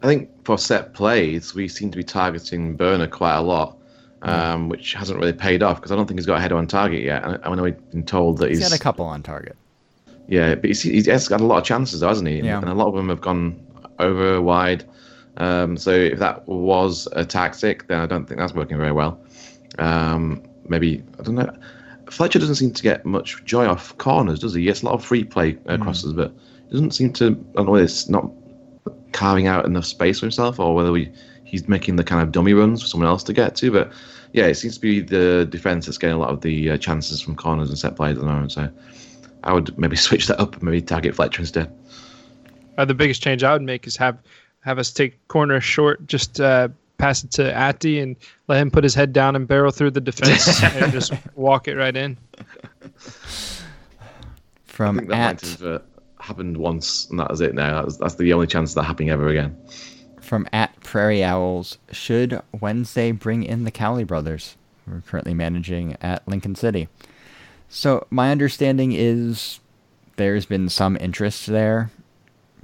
I 0.01 0.07
think 0.07 0.29
for 0.45 0.57
set 0.57 0.93
plays, 0.93 1.53
we 1.53 1.67
seem 1.67 1.91
to 1.91 1.97
be 1.97 2.03
targeting 2.03 2.75
Börner 2.75 3.09
quite 3.09 3.35
a 3.35 3.41
lot, 3.41 3.77
um, 4.23 4.67
which 4.67 4.93
hasn't 4.93 5.19
really 5.19 5.33
paid 5.33 5.61
off 5.61 5.77
because 5.77 5.91
I 5.91 5.95
don't 5.95 6.07
think 6.07 6.19
he's 6.19 6.25
got 6.25 6.39
a 6.39 6.41
header 6.41 6.57
on 6.57 6.65
target 6.65 7.03
yet. 7.03 7.23
I, 7.23 7.37
I 7.43 7.55
know 7.55 7.63
we've 7.63 7.91
been 7.91 8.03
told 8.03 8.39
that 8.39 8.49
He's 8.49 8.59
he's, 8.59 8.69
got 8.69 8.75
a 8.75 8.81
couple 8.81 9.05
on 9.05 9.21
target. 9.21 9.55
Yeah, 10.27 10.55
but 10.55 10.65
he's, 10.65 10.81
he 10.81 11.03
has 11.03 11.27
got 11.27 11.41
a 11.41 11.45
lot 11.45 11.57
of 11.59 11.63
chances, 11.63 11.99
though, 11.99 12.07
hasn't 12.07 12.27
he? 12.27 12.39
Yeah. 12.39 12.59
And 12.59 12.69
a 12.69 12.73
lot 12.73 12.87
of 12.87 12.95
them 12.95 13.09
have 13.09 13.21
gone 13.21 13.59
over 13.99 14.41
wide. 14.41 14.83
Um, 15.37 15.77
so 15.77 15.91
if 15.91 16.19
that 16.19 16.47
was 16.47 17.07
a 17.13 17.25
tactic, 17.25 17.87
then 17.87 17.99
I 17.99 18.05
don't 18.05 18.25
think 18.25 18.39
that's 18.39 18.53
working 18.53 18.77
very 18.77 18.91
well. 18.91 19.19
Um, 19.79 20.43
maybe 20.67 21.03
I 21.19 21.23
don't 21.23 21.35
know. 21.35 21.53
Fletcher 22.09 22.39
doesn't 22.39 22.55
seem 22.55 22.73
to 22.73 22.83
get 22.83 23.05
much 23.05 23.43
joy 23.45 23.65
off 23.65 23.97
corners, 23.97 24.39
does 24.39 24.53
he? 24.53 24.61
He 24.61 24.65
gets 24.65 24.81
a 24.81 24.85
lot 24.85 24.95
of 24.95 25.05
free 25.05 25.23
play 25.23 25.57
uh, 25.67 25.77
crosses, 25.77 26.13
but 26.13 26.33
he 26.67 26.71
doesn't 26.71 26.91
seem 26.91 27.13
to. 27.13 27.27
I 27.27 27.29
don't 27.29 27.65
know 27.67 27.71
whether 27.71 27.85
it's 27.85 28.09
not 28.09 28.29
carving 29.13 29.47
out 29.47 29.65
enough 29.65 29.85
space 29.85 30.19
for 30.19 30.25
himself, 30.25 30.59
or 30.59 30.75
whether 30.75 30.91
we 30.91 31.11
he's 31.45 31.67
making 31.67 31.95
the 31.95 32.03
kind 32.03 32.21
of 32.21 32.31
dummy 32.31 32.53
runs 32.53 32.81
for 32.81 32.87
someone 32.87 33.07
else 33.07 33.23
to 33.23 33.33
get 33.33 33.55
to. 33.57 33.71
But 33.71 33.91
yeah, 34.33 34.45
it 34.47 34.55
seems 34.55 34.75
to 34.75 34.81
be 34.81 34.99
the 34.99 35.47
defense 35.49 35.85
that's 35.85 35.97
getting 35.97 36.15
a 36.15 36.19
lot 36.19 36.29
of 36.29 36.41
the 36.41 36.71
uh, 36.71 36.77
chances 36.77 37.21
from 37.21 37.35
corners 37.35 37.69
and 37.69 37.79
set 37.79 37.95
plays 37.95 38.17
at 38.17 38.21
the 38.21 38.25
moment. 38.25 38.51
So 38.51 38.69
I 39.43 39.53
would 39.53 39.77
maybe 39.77 39.95
switch 39.95 40.27
that 40.27 40.39
up, 40.39 40.53
and 40.55 40.63
maybe 40.63 40.81
target 40.81 41.15
Fletcher 41.15 41.41
instead. 41.41 41.73
Uh, 42.77 42.85
the 42.85 42.93
biggest 42.93 43.21
change 43.21 43.43
I 43.43 43.53
would 43.53 43.61
make 43.61 43.87
is 43.87 43.97
have 43.97 44.17
have 44.61 44.79
us 44.79 44.91
take 44.91 45.27
corner 45.27 45.59
short, 45.59 46.07
just 46.07 46.39
uh, 46.39 46.69
pass 46.97 47.23
it 47.23 47.31
to 47.31 47.53
Atty 47.53 47.99
and 47.99 48.15
let 48.47 48.61
him 48.61 48.71
put 48.71 48.83
his 48.83 48.93
head 48.93 49.11
down 49.11 49.35
and 49.35 49.47
barrel 49.47 49.71
through 49.71 49.91
the 49.91 50.01
defense 50.01 50.63
and 50.75 50.91
just 50.91 51.13
walk 51.35 51.67
it 51.67 51.75
right 51.75 51.95
in. 51.95 52.17
I 52.39 52.43
From 54.65 54.97
think 54.97 55.09
that 55.09 55.17
at 55.17 55.43
might 55.43 55.51
have 55.51 55.63
uh, 55.63 55.79
happened 56.19 56.57
once, 56.57 57.09
and 57.09 57.19
that 57.19 57.29
was 57.29 57.41
it. 57.41 57.55
Now 57.55 57.81
that's, 57.81 57.97
that's 57.97 58.15
the 58.15 58.31
only 58.33 58.47
chance 58.47 58.71
of 58.71 58.75
that 58.75 58.83
happening 58.83 59.09
ever 59.09 59.27
again. 59.27 59.57
from 60.21 60.47
at 60.53 60.79
Prairie 60.81 61.23
Owls, 61.23 61.77
should 61.91 62.41
Wednesday 62.59 63.11
bring 63.11 63.43
in 63.43 63.63
the 63.63 63.71
Cowley 63.71 64.03
brothers? 64.03 64.55
We're 64.87 65.01
currently 65.01 65.33
managing 65.33 65.97
at 66.01 66.27
Lincoln 66.27 66.55
City. 66.55 66.87
So 67.73 68.05
my 68.09 68.31
understanding 68.31 68.91
is 68.91 69.61
there's 70.17 70.45
been 70.45 70.67
some 70.67 70.97
interest 70.99 71.47
there, 71.47 71.89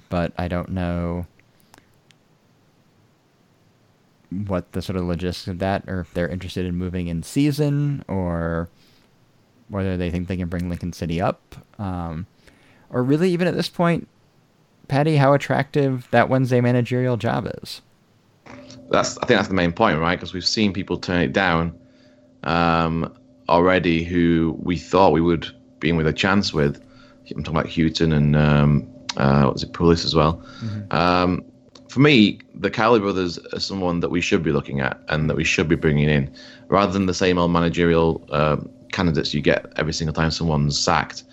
but 0.10 0.34
I 0.38 0.50
don't 0.50 0.70
know 0.70 1.26
what 4.30 4.74
the 4.74 4.82
sort 4.82 4.98
of 4.98 5.06
logistics 5.06 5.48
of 5.48 5.60
that, 5.60 5.86
or 5.88 6.02
if 6.02 6.14
they're 6.14 6.28
interested 6.28 6.66
in 6.66 6.76
moving 6.76 7.08
in 7.08 7.24
season, 7.24 8.04
or 8.10 8.68
whether 9.70 9.96
they 9.96 10.12
think 10.12 10.28
they 10.28 10.36
can 10.36 10.50
bring 10.50 10.68
Lincoln 10.68 10.92
City 10.92 11.22
up, 11.22 11.56
um, 11.80 12.28
or 12.90 13.02
really 13.02 13.32
even 13.32 13.48
at 13.48 13.56
this 13.56 13.70
point, 13.70 14.10
Patty, 14.90 15.16
how 15.16 15.34
attractive 15.34 16.06
that 16.12 16.28
Wednesday 16.28 16.60
managerial 16.60 17.16
job 17.16 17.50
is. 17.64 17.82
That's 18.90 19.18
I 19.20 19.26
think 19.26 19.40
that's 19.40 19.48
the 19.48 19.54
main 19.54 19.72
point, 19.72 20.00
right? 20.00 20.18
Because 20.20 20.34
we've 20.34 20.46
seen 20.46 20.74
people 20.74 20.98
turn 20.98 21.22
it 21.22 21.32
down 21.32 21.80
um, 22.44 23.18
already 23.50 24.04
who 24.04 24.58
we 24.62 24.78
thought 24.78 25.14
we 25.14 25.22
would 25.22 25.48
be 25.80 25.90
in 25.90 25.98
with 25.98 26.08
a 26.08 26.14
chance 26.14 26.54
with. 26.54 26.82
I'm 27.32 27.44
talking 27.44 27.60
about 27.60 27.70
Hughton 27.70 28.14
and 28.14 28.36
um, 28.36 28.88
uh, 29.18 29.44
what 29.44 29.54
was 29.54 29.64
it, 29.64 29.74
Pulis 29.74 30.06
as 30.06 30.16
well. 30.16 30.42
Um, 30.92 31.44
for 31.90 32.00
me, 32.00 32.40
the 32.56 32.70
Cowley 32.70 33.00
brothers 33.00 33.38
are 33.54 33.60
someone 33.60 34.00
that 34.02 34.10
we 34.10 34.22
should 34.22 34.44
be 34.44 34.52
looking 34.52 34.80
at 34.80 35.00
and 35.10 35.30
that 35.30 35.36
we 35.36 35.44
should 35.44 35.68
be 35.68 35.76
bringing 35.76 36.10
in, 36.10 36.32
rather 36.68 36.92
than 36.92 37.06
the 37.06 37.14
same 37.14 37.38
old 37.38 37.52
managerial 37.52 38.26
um 38.32 38.70
candidates 38.92 39.34
you 39.34 39.42
get 39.42 39.72
every 39.76 39.94
single 39.94 40.14
time 40.14 40.32
someone's 40.32 40.80
sacked. 40.80 41.24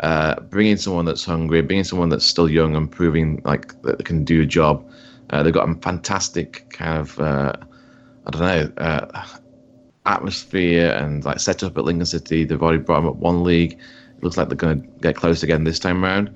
Uh, 0.00 0.40
bringing 0.40 0.76
someone 0.76 1.04
that's 1.04 1.24
hungry, 1.24 1.62
bringing 1.62 1.84
someone 1.84 2.08
that's 2.08 2.24
still 2.24 2.48
young 2.48 2.74
and 2.74 2.90
proving 2.90 3.40
like 3.44 3.80
that 3.82 3.98
they 3.98 4.04
can 4.04 4.24
do 4.24 4.42
a 4.42 4.46
job. 4.46 4.84
Uh, 5.30 5.42
they've 5.42 5.52
got 5.52 5.68
a 5.68 5.74
fantastic 5.76 6.68
kind 6.70 6.98
of, 6.98 7.18
uh, 7.20 7.52
I 8.26 8.30
don't 8.30 8.40
know, 8.40 8.72
uh, 8.78 9.26
atmosphere 10.06 10.90
and 10.90 11.24
like 11.24 11.40
setup 11.40 11.76
at 11.78 11.84
Lincoln 11.84 12.06
City. 12.06 12.44
They've 12.44 12.62
already 12.62 12.82
brought 12.82 13.00
them 13.00 13.08
up 13.08 13.16
one 13.16 13.44
league. 13.44 13.72
It 13.72 14.22
looks 14.22 14.36
like 14.36 14.48
they're 14.48 14.56
going 14.56 14.82
to 14.82 14.88
get 15.00 15.16
close 15.16 15.42
again 15.42 15.64
this 15.64 15.78
time 15.78 16.04
around. 16.04 16.34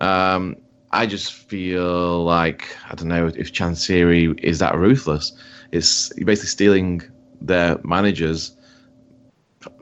Um, 0.00 0.56
I 0.92 1.06
just 1.06 1.32
feel 1.32 2.24
like 2.24 2.74
I 2.90 2.94
don't 2.94 3.08
know 3.08 3.26
if 3.26 3.52
Chansiri 3.52 4.38
is 4.40 4.58
that 4.60 4.76
ruthless. 4.76 5.32
It's 5.72 6.12
basically 6.14 6.48
stealing 6.48 7.02
their 7.40 7.78
managers 7.84 8.56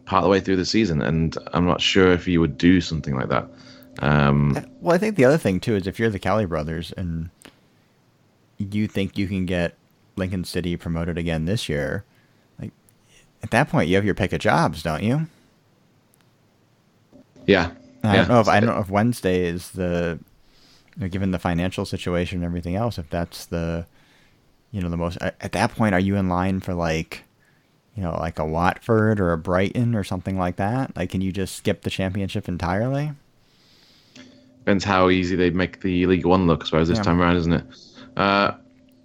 part 0.04 0.20
of 0.20 0.24
the 0.24 0.30
way 0.30 0.40
through 0.40 0.56
the 0.56 0.64
season, 0.64 1.02
and 1.02 1.36
I'm 1.52 1.66
not 1.66 1.80
sure 1.80 2.12
if 2.12 2.26
he 2.26 2.38
would 2.38 2.58
do 2.58 2.80
something 2.80 3.14
like 3.14 3.28
that. 3.28 3.48
Um, 4.00 4.58
Well, 4.80 4.94
I 4.94 4.98
think 4.98 5.16
the 5.16 5.24
other 5.24 5.38
thing 5.38 5.60
too 5.60 5.74
is 5.74 5.86
if 5.86 5.98
you're 5.98 6.10
the 6.10 6.18
Cowley 6.18 6.46
brothers 6.46 6.92
and 6.96 7.30
you 8.58 8.86
think 8.86 9.16
you 9.16 9.26
can 9.26 9.46
get 9.46 9.74
Lincoln 10.16 10.44
City 10.44 10.76
promoted 10.76 11.18
again 11.18 11.44
this 11.44 11.68
year, 11.68 12.04
at 13.42 13.50
that 13.50 13.68
point 13.68 13.88
you 13.88 13.96
have 13.96 14.04
your 14.04 14.14
pick 14.14 14.32
of 14.32 14.40
jobs, 14.40 14.82
don't 14.82 15.02
you? 15.02 15.26
yeah, 17.46 17.70
I 18.02 18.14
yeah. 18.14 18.16
don't 18.16 18.28
know 18.28 18.40
if 18.40 18.48
I 18.48 18.60
don't 18.60 18.74
know 18.74 18.80
if 18.80 18.90
Wednesday 18.90 19.46
is 19.46 19.70
the, 19.70 20.18
you 20.96 21.02
know, 21.02 21.08
given 21.08 21.30
the 21.30 21.38
financial 21.38 21.84
situation 21.84 22.38
and 22.38 22.44
everything 22.44 22.74
else, 22.76 22.98
if 22.98 23.08
that's 23.10 23.46
the, 23.46 23.86
you 24.72 24.80
know, 24.80 24.88
the 24.88 24.96
most. 24.96 25.18
At 25.20 25.36
at 25.40 25.52
that 25.52 25.72
point, 25.74 25.94
are 25.94 26.00
you 26.00 26.16
in 26.16 26.28
line 26.28 26.60
for 26.60 26.74
like, 26.74 27.22
you 27.94 28.02
know, 28.02 28.12
like 28.18 28.38
a 28.38 28.44
Watford 28.46 29.20
or 29.20 29.32
a 29.32 29.38
Brighton 29.38 29.94
or 29.94 30.02
something 30.04 30.36
like 30.38 30.56
that? 30.56 30.96
Like, 30.96 31.10
can 31.10 31.20
you 31.20 31.32
just 31.32 31.54
skip 31.56 31.82
the 31.82 31.90
championship 31.90 32.48
entirely? 32.48 33.12
Depends 34.60 34.82
how 34.84 35.08
easy 35.10 35.36
they 35.36 35.50
make 35.50 35.80
the 35.80 36.06
League 36.06 36.26
One 36.26 36.46
look, 36.48 36.62
I 36.62 36.66
suppose, 36.66 36.88
this 36.88 36.98
Yeah. 36.98 37.04
time 37.04 37.20
around, 37.20 37.36
isn't 37.36 37.52
it? 37.52 37.64
Uh, 38.16 38.52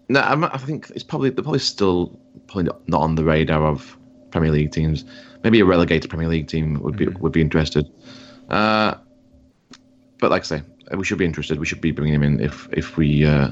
no, 0.09 0.21
I'm, 0.21 0.43
I 0.45 0.57
think 0.57 0.89
it's 0.95 1.03
probably 1.03 1.29
they're 1.29 1.43
probably 1.43 1.59
still 1.59 2.19
probably 2.47 2.71
not 2.87 3.01
on 3.01 3.15
the 3.15 3.23
radar 3.23 3.65
of 3.67 3.95
Premier 4.31 4.51
League 4.51 4.71
teams. 4.71 5.05
Maybe 5.43 5.59
a 5.59 5.65
relegated 5.65 6.09
Premier 6.09 6.27
League 6.27 6.47
team 6.47 6.81
would 6.81 6.97
be 6.97 7.07
would 7.07 7.31
be 7.31 7.41
interested. 7.41 7.89
Uh, 8.49 8.95
but 10.19 10.31
like 10.31 10.43
I 10.43 10.45
say, 10.45 10.63
we 10.95 11.03
should 11.03 11.17
be 11.17 11.25
interested. 11.25 11.59
We 11.59 11.65
should 11.65 11.81
be 11.81 11.91
bringing 11.91 12.13
him 12.13 12.23
in 12.23 12.39
if 12.39 12.67
if 12.71 12.97
we 12.97 13.25
uh, 13.25 13.51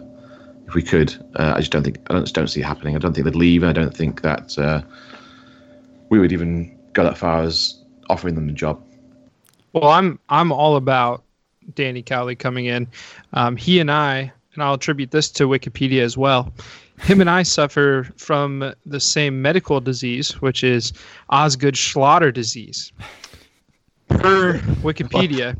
if 0.67 0.73
we 0.73 0.81
could. 0.81 1.13
Uh, 1.35 1.53
I 1.55 1.59
just 1.59 1.71
don't 1.71 1.83
think 1.83 1.97
I 2.09 2.13
don't, 2.13 2.23
just 2.23 2.35
don't 2.35 2.47
see 2.47 2.61
it 2.61 2.65
happening. 2.65 2.95
I 2.95 2.99
don't 2.99 3.13
think 3.13 3.25
they'd 3.25 3.35
leave. 3.35 3.63
I 3.63 3.73
don't 3.73 3.95
think 3.95 4.21
that 4.21 4.57
uh, 4.57 4.81
we 6.09 6.19
would 6.19 6.31
even 6.31 6.77
go 6.93 7.03
that 7.03 7.17
far 7.17 7.41
as 7.41 7.81
offering 8.09 8.35
them 8.35 8.47
the 8.47 8.53
job. 8.53 8.83
Well, 9.73 9.89
I'm 9.89 10.19
I'm 10.29 10.51
all 10.51 10.75
about 10.75 11.23
Danny 11.75 12.01
Cowley 12.01 12.35
coming 12.35 12.65
in. 12.65 12.87
Um, 13.33 13.55
he 13.55 13.79
and 13.79 13.91
I, 13.91 14.31
and 14.53 14.63
I'll 14.63 14.75
attribute 14.75 15.11
this 15.11 15.29
to 15.31 15.45
Wikipedia 15.45 16.01
as 16.01 16.17
well. 16.17 16.53
Him 16.99 17.21
and 17.21 17.29
I 17.29 17.43
suffer 17.43 18.07
from 18.17 18.73
the 18.85 18.99
same 18.99 19.41
medical 19.41 19.79
disease, 19.81 20.41
which 20.41 20.63
is 20.63 20.93
Osgood 21.29 21.75
Schlatter 21.75 22.33
disease. 22.33 22.91
Per 24.09 24.59
Wikipedia, 24.83 25.57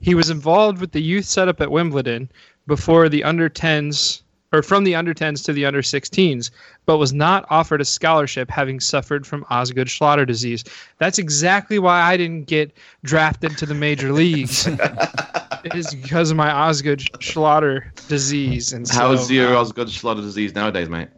he 0.00 0.14
was 0.14 0.30
involved 0.30 0.80
with 0.80 0.92
the 0.92 1.02
youth 1.02 1.24
setup 1.24 1.60
at 1.60 1.70
Wimbledon 1.70 2.30
before 2.66 3.08
the 3.08 3.24
under 3.24 3.50
10s 3.50 4.22
or 4.52 4.62
from 4.62 4.84
the 4.84 4.94
under 4.94 5.12
10s 5.12 5.44
to 5.44 5.52
the 5.52 5.66
under 5.66 5.82
16s, 5.82 6.50
but 6.86 6.96
was 6.98 7.12
not 7.12 7.44
offered 7.50 7.80
a 7.80 7.84
scholarship 7.84 8.50
having 8.50 8.80
suffered 8.80 9.26
from 9.26 9.44
Osgood 9.50 9.88
Schlatter 9.88 10.26
disease. 10.26 10.64
That's 10.98 11.18
exactly 11.18 11.78
why 11.78 12.00
I 12.00 12.16
didn't 12.16 12.44
get 12.44 12.72
drafted 13.04 13.58
to 13.58 13.66
the 13.66 13.74
major 13.74 14.12
leagues. 14.12 14.66
it 14.66 15.74
is 15.74 15.94
because 15.94 16.30
of 16.30 16.36
my 16.36 16.50
Osgood 16.50 17.00
Schlatter 17.20 17.94
disease. 18.08 18.72
And 18.72 18.88
so, 18.88 18.94
How's 18.94 19.30
your 19.30 19.54
Osgood 19.54 19.88
Schlatter 19.88 20.22
disease 20.22 20.54
nowadays, 20.54 20.88
mate? 20.88 21.08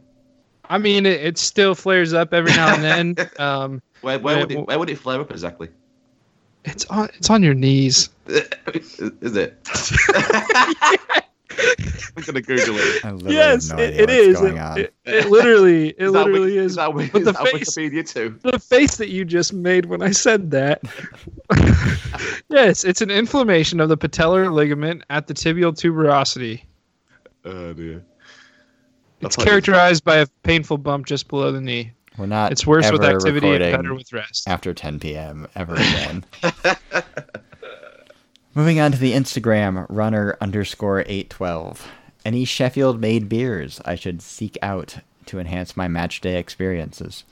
I 0.69 0.79
mean, 0.79 1.07
it, 1.07 1.21
it 1.21 1.39
still 1.39 1.75
flares 1.75 2.13
up 2.13 2.33
every 2.33 2.53
now 2.53 2.75
and 2.75 2.83
then. 3.17 3.29
Um, 3.41 3.83
Where, 4.03 4.19
where, 4.19 4.37
Uh, 4.37 4.41
would 4.41 4.51
it, 4.53 4.67
where 4.67 4.79
would 4.79 4.91
it 4.91 4.99
flare 4.99 5.21
up 5.21 5.31
exactly? 5.31 5.69
it's 6.65 6.85
on 6.87 7.09
it's 7.17 7.31
on 7.31 7.43
your 7.43 7.55
knees. 7.55 8.11
Is 8.27 9.35
it? 9.37 9.57
I'm 12.17 12.23
gonna 12.25 12.41
Google 12.41 12.77
it. 12.79 13.03
Yes, 13.33 13.69
have 13.71 13.79
no 13.79 13.85
it, 13.85 13.89
idea 13.95 14.03
it 14.03 14.11
is. 14.11 14.41
It, 14.41 14.55
it, 14.57 14.95
it 15.05 15.27
literally, 15.31 15.89
it 15.99 15.99
Is 15.99 16.13
literally 16.13 16.41
Wiki- 16.41 16.59
is. 16.59 16.67
Is 16.73 16.77
that, 16.77 16.95
Wiki- 16.95 17.11
But 17.11 17.19
is 17.21 17.25
the 17.27 17.33
that 17.33 17.49
face- 17.49 17.77
Wikipedia 17.77 18.09
too? 18.13 18.39
the 18.43 18.59
face 18.59 18.97
that 18.97 19.09
you 19.11 19.25
just 19.25 19.53
made 19.53 19.87
when 19.87 20.03
I 20.03 20.11
said 20.13 20.51
that. 20.53 20.83
yes, 22.49 22.85
it's 22.85 23.01
an 23.01 23.11
inflammation 23.11 23.81
of 23.81 23.89
the 23.89 23.97
patellar 23.99 24.53
ligament 24.53 25.03
at 25.11 25.27
the 25.27 25.35
tibial 25.35 25.73
tuberosity. 25.73 26.63
Oh 27.45 27.73
dear. 27.73 27.97
It's 27.97 28.05
That's 29.21 29.39
like- 29.39 29.47
characterized 29.47 30.05
by 30.05 30.17
a 30.17 30.27
painful 30.43 30.79
bump 30.79 31.07
just 31.07 31.29
below 31.29 31.53
the 31.53 31.61
knee. 31.61 31.93
We're 32.19 32.27
not. 32.27 32.53
It's 32.53 32.67
worse 32.67 32.91
with 32.91 33.03
activity 33.05 33.49
and 33.49 33.61
better 33.77 33.95
with 33.95 34.13
rest. 34.13 34.49
after 34.49 34.75
10 34.75 34.99
p.m. 35.01 35.47
ever 35.55 35.75
again. 35.75 36.25
Moving 38.55 38.81
on 38.81 38.93
to 38.93 38.99
the 38.99 39.13
Instagram 39.13 39.87
runner 39.89 40.37
underscore 40.41 41.01
812. 41.01 41.87
Any 42.25 42.45
Sheffield 42.45 43.01
made 43.01 43.29
beers 43.29 43.81
I 43.85 43.95
should 43.95 44.21
seek 44.21 44.59
out 44.61 44.99
to 45.27 45.39
enhance 45.39 45.77
my 45.77 45.89
match 45.89 46.21
day 46.21 46.39
experiences? 46.39 47.25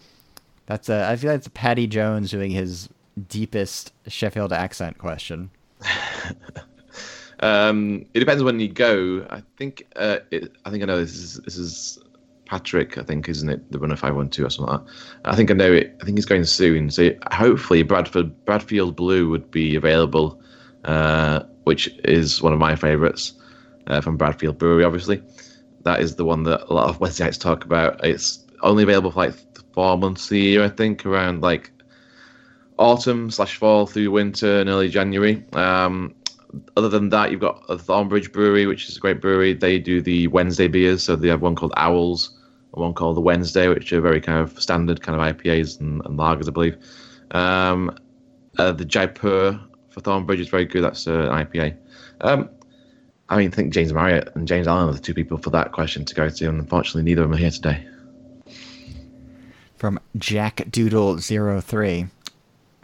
That's 0.66 0.88
a, 0.88 1.08
I 1.08 1.16
feel 1.16 1.30
like 1.30 1.38
it's 1.38 1.48
Patty 1.48 1.86
Jones 1.86 2.30
doing 2.30 2.50
his 2.52 2.88
deepest 3.28 3.92
Sheffield 4.06 4.52
accent 4.52 4.98
question. 4.98 5.50
Um, 7.40 8.04
it 8.14 8.20
depends 8.20 8.42
when 8.42 8.60
you 8.60 8.68
go. 8.68 9.26
I 9.30 9.42
think. 9.56 9.86
Uh, 9.96 10.18
it, 10.30 10.52
I 10.64 10.70
think 10.70 10.82
I 10.82 10.86
know 10.86 10.98
this 10.98 11.14
is 11.14 11.34
this 11.44 11.56
is 11.56 11.98
Patrick. 12.46 12.98
I 12.98 13.02
think 13.02 13.28
isn't 13.28 13.48
it 13.48 13.70
the 13.70 13.78
runner 13.78 13.96
five 13.96 14.16
one 14.16 14.28
two 14.28 14.44
or 14.44 14.50
something 14.50 14.74
like 14.74 14.84
that. 14.84 14.92
I 15.24 15.36
think 15.36 15.50
I 15.50 15.54
know 15.54 15.72
it. 15.72 15.96
I 16.00 16.04
think 16.04 16.18
he's 16.18 16.26
going 16.26 16.44
soon. 16.44 16.90
So 16.90 17.10
hopefully 17.30 17.82
Bradford 17.82 18.44
Bradfield 18.44 18.96
Blue 18.96 19.28
would 19.28 19.50
be 19.50 19.76
available, 19.76 20.40
uh, 20.88 21.44
which 21.64 21.88
is 22.04 22.40
one 22.40 22.54
of 22.54 22.58
my 22.58 22.74
favourites 22.74 23.34
uh, 23.86 24.00
from 24.00 24.16
Bradfield 24.16 24.56
Brewery. 24.56 24.84
Obviously, 24.84 25.22
that 25.82 26.00
is 26.00 26.16
the 26.16 26.24
one 26.24 26.44
that 26.44 26.62
a 26.68 26.72
lot 26.72 26.88
of 26.88 26.98
websites 27.04 27.38
talk 27.38 27.64
about. 27.64 28.02
It's 28.04 28.44
only 28.62 28.82
available 28.82 29.12
for 29.12 29.26
like 29.26 29.34
four 29.74 29.98
months 29.98 30.30
a 30.30 30.38
year. 30.38 30.64
I 30.64 30.68
think 30.70 31.04
around 31.04 31.42
like 31.42 31.70
autumn 32.78 33.30
slash 33.30 33.56
fall 33.56 33.86
through 33.86 34.10
winter 34.10 34.60
and 34.60 34.70
early 34.70 34.88
January. 34.88 35.44
Um, 35.52 36.14
other 36.78 36.88
than 36.88 37.10
that, 37.10 37.30
you've 37.30 37.40
got 37.40 37.66
Thornbridge 37.66 38.32
Brewery, 38.32 38.66
which 38.66 38.88
is 38.88 38.96
a 38.96 39.00
great 39.00 39.20
brewery. 39.20 39.52
They 39.52 39.78
do 39.78 40.00
the 40.00 40.28
Wednesday 40.28 40.68
beers, 40.68 41.02
so 41.02 41.16
they 41.16 41.28
have 41.28 41.42
one 41.42 41.54
called 41.54 41.74
Owls 41.76 42.38
and 42.72 42.82
one 42.82 42.94
called 42.94 43.18
the 43.18 43.20
Wednesday, 43.20 43.68
which 43.68 43.92
are 43.92 44.00
very 44.00 44.22
kind 44.22 44.38
of 44.38 44.58
standard 44.58 45.02
kind 45.02 45.20
of 45.20 45.36
IPAs 45.36 45.78
and, 45.80 46.00
and 46.06 46.18
lagers, 46.18 46.48
I 46.48 46.52
believe. 46.52 46.78
Um, 47.32 47.98
uh, 48.56 48.72
the 48.72 48.86
Jaipur 48.86 49.60
for 49.90 50.00
Thornbridge 50.00 50.40
is 50.40 50.48
very 50.48 50.64
good. 50.64 50.82
That's 50.82 51.06
uh, 51.06 51.30
an 51.30 51.46
IPA. 51.46 51.76
Um, 52.20 52.48
I 53.28 53.36
mean, 53.36 53.48
I 53.48 53.54
think 53.54 53.72
James 53.72 53.92
Marriott 53.92 54.34
and 54.34 54.48
James 54.48 54.66
Allen 54.66 54.88
are 54.88 54.92
the 54.92 54.98
two 54.98 55.14
people 55.14 55.38
for 55.38 55.50
that 55.50 55.72
question 55.72 56.04
to 56.04 56.14
go 56.14 56.28
to, 56.28 56.48
and 56.48 56.60
unfortunately, 56.60 57.02
neither 57.02 57.22
of 57.22 57.28
them 57.28 57.36
are 57.36 57.40
here 57.40 57.50
today. 57.50 57.86
From 59.76 60.00
Jack 60.16 60.70
Doodle 60.70 61.18
03. 61.18 62.06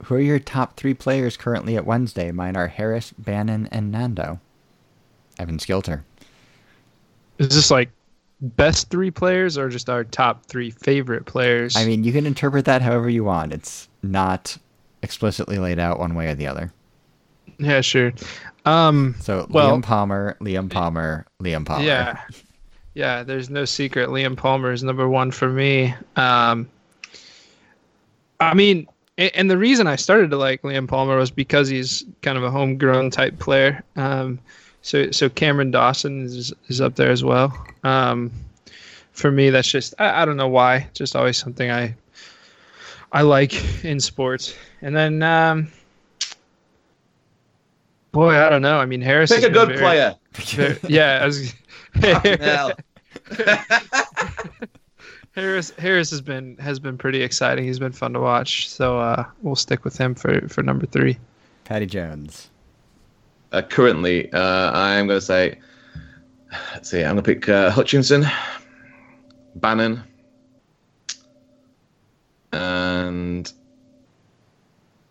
Who 0.04 0.14
are 0.16 0.20
your 0.20 0.38
top 0.38 0.76
three 0.76 0.92
players 0.92 1.36
currently 1.36 1.76
at 1.76 1.86
Wednesday? 1.86 2.30
Mine 2.30 2.56
are 2.56 2.68
Harris, 2.68 3.14
Bannan, 3.16 3.68
and 3.70 3.90
Nando. 3.90 4.38
Evan 5.38 5.58
Skilter. 5.58 6.02
Is 7.38 7.48
this 7.48 7.70
like 7.70 7.90
best 8.40 8.90
three 8.90 9.10
players 9.10 9.56
or 9.56 9.68
just 9.68 9.88
our 9.88 10.04
top 10.04 10.46
three 10.46 10.70
favorite 10.70 11.24
players? 11.24 11.76
I 11.76 11.86
mean, 11.86 12.04
you 12.04 12.12
can 12.12 12.26
interpret 12.26 12.66
that 12.66 12.82
however 12.82 13.08
you 13.08 13.24
want. 13.24 13.52
It's 13.52 13.88
not 14.02 14.56
explicitly 15.02 15.58
laid 15.58 15.78
out 15.78 15.98
one 15.98 16.14
way 16.14 16.28
or 16.28 16.34
the 16.34 16.46
other. 16.46 16.72
Yeah, 17.58 17.80
sure. 17.80 18.12
Um, 18.64 19.14
So 19.20 19.46
Well- 19.50 19.76
Liam 19.76 19.82
Palmer, 19.82 20.36
Liam 20.40 20.70
Palmer, 20.70 21.26
Liam 21.42 21.64
Palmer. 21.66 21.84
Yeah. 21.84 22.20
Yeah, 22.94 23.24
there's 23.24 23.50
no 23.50 23.64
secret. 23.64 24.08
Liam 24.10 24.36
Palmer 24.36 24.70
is 24.72 24.84
number 24.84 25.08
one 25.08 25.32
for 25.32 25.48
me. 25.48 25.94
Um, 26.14 26.68
I 28.38 28.54
mean, 28.54 28.86
and 29.18 29.50
the 29.50 29.58
reason 29.58 29.86
I 29.86 29.96
started 29.96 30.30
to 30.30 30.36
like 30.36 30.62
Liam 30.62 30.86
Palmer 30.88 31.16
was 31.16 31.30
because 31.30 31.68
he's 31.68 32.04
kind 32.22 32.36
of 32.38 32.44
a 32.44 32.50
homegrown 32.50 33.10
type 33.10 33.38
player. 33.38 33.82
Um, 33.96 34.38
so, 34.82 35.10
so 35.10 35.28
Cameron 35.28 35.70
Dawson 35.70 36.24
is, 36.24 36.52
is 36.68 36.80
up 36.80 36.94
there 36.94 37.10
as 37.10 37.24
well. 37.24 37.66
Um, 37.82 38.30
for 39.12 39.30
me, 39.30 39.50
that's 39.50 39.68
just 39.70 39.94
I, 39.98 40.22
I 40.22 40.24
don't 40.24 40.36
know 40.36 40.48
why. 40.48 40.88
Just 40.94 41.16
always 41.16 41.36
something 41.36 41.70
I 41.70 41.94
I 43.12 43.22
like 43.22 43.84
in 43.84 44.00
sports. 44.00 44.54
And 44.82 44.94
then, 44.94 45.22
um, 45.22 45.68
boy, 48.14 48.34
I 48.34 48.48
don't 48.48 48.62
know. 48.62 48.78
I 48.78 48.86
mean, 48.86 49.02
Harris. 49.02 49.30
Pick 49.30 49.42
has 49.42 49.50
a 49.50 49.52
good 49.52 49.68
very- 49.68 49.80
player. 49.80 50.16
very- 50.32 50.78
yeah, 50.88 51.20
I 51.22 51.26
was, 51.26 51.52
Harris 55.34 55.70
Harris 55.78 56.10
has 56.10 56.20
been 56.20 56.56
has 56.58 56.78
been 56.78 56.96
pretty 56.96 57.22
exciting. 57.22 57.64
He's 57.64 57.78
been 57.80 57.92
fun 57.92 58.12
to 58.14 58.20
watch. 58.20 58.68
So 58.70 58.98
uh, 58.98 59.24
we'll 59.42 59.56
stick 59.56 59.84
with 59.84 59.98
him 59.98 60.14
for 60.14 60.48
for 60.48 60.62
number 60.62 60.86
three. 60.86 61.18
Patty 61.64 61.86
Jones. 61.86 62.50
Uh, 63.52 63.62
currently, 63.62 64.32
uh, 64.32 64.70
I'm 64.72 65.06
going 65.06 65.18
to 65.20 65.24
say, 65.24 65.58
let's 66.72 66.90
see, 66.90 67.02
I'm 67.02 67.14
going 67.14 67.16
to 67.18 67.22
pick 67.22 67.48
uh, 67.48 67.70
Hutchinson, 67.70 68.26
Bannan, 69.54 70.02
and 72.52 73.52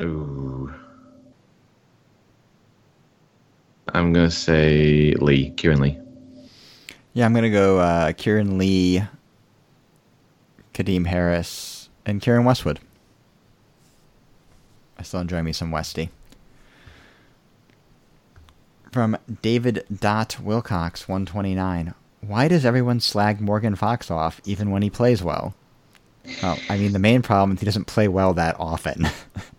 ooh, 0.01 0.53
I'm 3.94 4.12
going 4.12 4.30
to 4.30 4.36
say 4.36 5.14
Lee, 5.14 5.52
Kieran 5.52 5.80
Lee. 5.80 5.98
Yeah, 7.14 7.26
I'm 7.26 7.34
gonna 7.36 7.52
go 7.52 7.78
uh, 7.78 8.12
Kieran 8.14 8.58
Lee, 8.58 9.04
Kadeem 10.74 11.06
Harris, 11.06 11.89
and 12.08 12.20
Keiren 12.20 12.44
Westwood. 12.44 12.80
I 14.98 15.04
still 15.04 15.20
enjoy 15.20 15.44
me 15.44 15.54
some 15.54 15.70
Westy. 15.70 16.10
From 18.91 19.18
David 19.44 19.86
Dot 19.96 20.39
Wilcox, 20.39 21.08
129. 21.08 21.94
Why 22.22 22.48
does 22.48 22.66
everyone 22.66 23.00
slag 23.00 23.41
Morgan 23.41 23.76
Fox 23.76 24.10
off 24.10 24.41
even 24.44 24.72
when 24.72 24.82
he 24.82 24.89
plays 24.89 25.22
well? 25.22 25.54
Well, 26.41 26.58
I 26.70 26.78
mean, 26.78 26.94
the 26.94 27.00
main 27.00 27.22
problem 27.22 27.56
is 27.56 27.60
he 27.60 27.66
doesn't 27.66 27.86
play 27.86 28.08
well 28.08 28.34
that 28.36 28.56
often. 28.60 29.08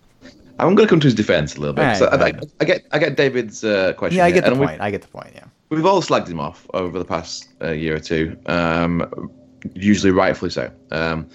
I'm 0.58 0.74
going 0.74 0.86
to 0.86 0.90
come 0.90 1.00
to 1.00 1.06
his 1.06 1.14
defense 1.14 1.56
a 1.56 1.60
little 1.60 1.74
bit. 1.74 1.82
Alright, 1.82 1.98
so 1.98 2.06
I, 2.06 2.26
I. 2.26 2.32
I 2.60 2.64
get, 2.64 2.86
I 2.92 2.98
get 2.98 3.16
David's 3.16 3.64
uh, 3.64 3.92
question. 3.94 4.18
yeah, 4.18 4.24
I 4.24 4.30
here, 4.30 4.40
get 4.40 4.50
the 4.50 4.56
point. 4.56 4.80
I 4.80 4.90
get 4.90 5.02
the 5.02 5.08
point. 5.08 5.32
Yeah. 5.34 5.44
We've 5.70 5.86
all 5.86 6.00
slagged 6.02 6.28
him 6.28 6.40
off 6.40 6.68
over 6.74 6.98
the 6.98 7.04
past 7.04 7.48
uh, 7.60 7.72
year 7.72 7.96
or 7.96 8.00
two, 8.00 8.38
um, 8.46 9.30
usually 9.74 10.12
rightfully 10.12 10.50
so. 10.50 10.70
Um, 10.92 11.28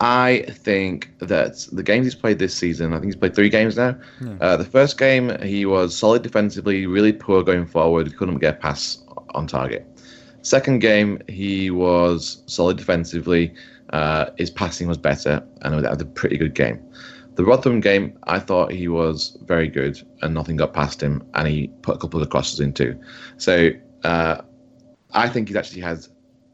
I 0.00 0.44
think 0.50 1.16
that 1.20 1.66
the 1.72 1.82
games 1.82 2.04
he's 2.04 2.14
played 2.14 2.38
this 2.38 2.54
season, 2.54 2.92
I 2.92 2.96
think 2.96 3.06
he's 3.06 3.16
played 3.16 3.34
three 3.34 3.48
games 3.48 3.76
now. 3.76 3.98
Uh, 4.42 4.56
the 4.58 4.64
first 4.64 4.98
game, 4.98 5.40
he 5.40 5.64
was 5.64 5.96
solid 5.96 6.22
defensively, 6.22 6.86
really 6.86 7.12
poor 7.12 7.42
going 7.42 7.66
forward, 7.66 8.14
couldn't 8.18 8.38
get 8.38 8.54
a 8.54 8.58
pass 8.58 9.02
on 9.30 9.46
target. 9.46 9.86
Second 10.42 10.80
game, 10.80 11.22
he 11.28 11.70
was 11.70 12.42
solid 12.46 12.76
defensively, 12.76 13.54
uh, 13.90 14.26
his 14.36 14.50
passing 14.50 14.86
was 14.86 14.98
better, 14.98 15.42
and 15.62 15.82
that 15.82 15.90
was 15.90 16.02
a 16.02 16.06
pretty 16.06 16.36
good 16.36 16.54
game. 16.54 16.78
The 17.36 17.44
Rotherham 17.44 17.80
game, 17.80 18.18
I 18.24 18.38
thought 18.38 18.72
he 18.72 18.88
was 18.88 19.36
very 19.44 19.68
good, 19.68 20.00
and 20.22 20.32
nothing 20.32 20.56
got 20.56 20.72
past 20.72 21.02
him, 21.02 21.22
and 21.34 21.46
he 21.46 21.68
put 21.82 21.96
a 21.96 21.98
couple 21.98 22.20
of 22.20 22.30
crosses 22.30 22.60
in 22.60 22.72
too. 22.72 22.98
So 23.36 23.70
uh, 24.04 24.40
I 25.12 25.28
think 25.28 25.48
he's 25.48 25.56
actually 25.56 25.82
had 25.82 26.06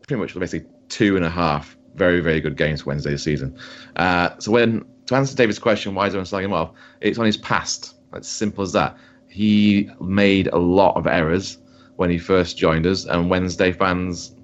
pretty 0.06 0.20
much 0.20 0.34
basically 0.34 0.68
two 0.88 1.14
and 1.16 1.24
a 1.24 1.30
half 1.30 1.76
very, 1.94 2.20
very 2.20 2.40
good 2.40 2.56
games 2.56 2.84
Wednesday 2.84 3.10
this 3.10 3.22
season. 3.22 3.56
Uh, 3.94 4.30
so 4.38 4.50
when 4.50 4.84
to 5.06 5.14
answer 5.14 5.36
David's 5.36 5.60
question, 5.60 5.94
why 5.94 6.06
is 6.06 6.14
everyone 6.14 6.26
slagging 6.26 6.46
him 6.46 6.52
off? 6.52 6.72
It's 7.00 7.18
on 7.18 7.26
his 7.26 7.36
past. 7.36 7.94
It's 8.14 8.28
simple 8.28 8.62
as 8.64 8.72
that. 8.72 8.96
He 9.28 9.88
made 10.00 10.48
a 10.48 10.58
lot 10.58 10.96
of 10.96 11.06
errors 11.06 11.58
when 11.96 12.10
he 12.10 12.18
first 12.18 12.58
joined 12.58 12.86
us, 12.86 13.04
and 13.04 13.30
Wednesday 13.30 13.70
fans 13.70 14.34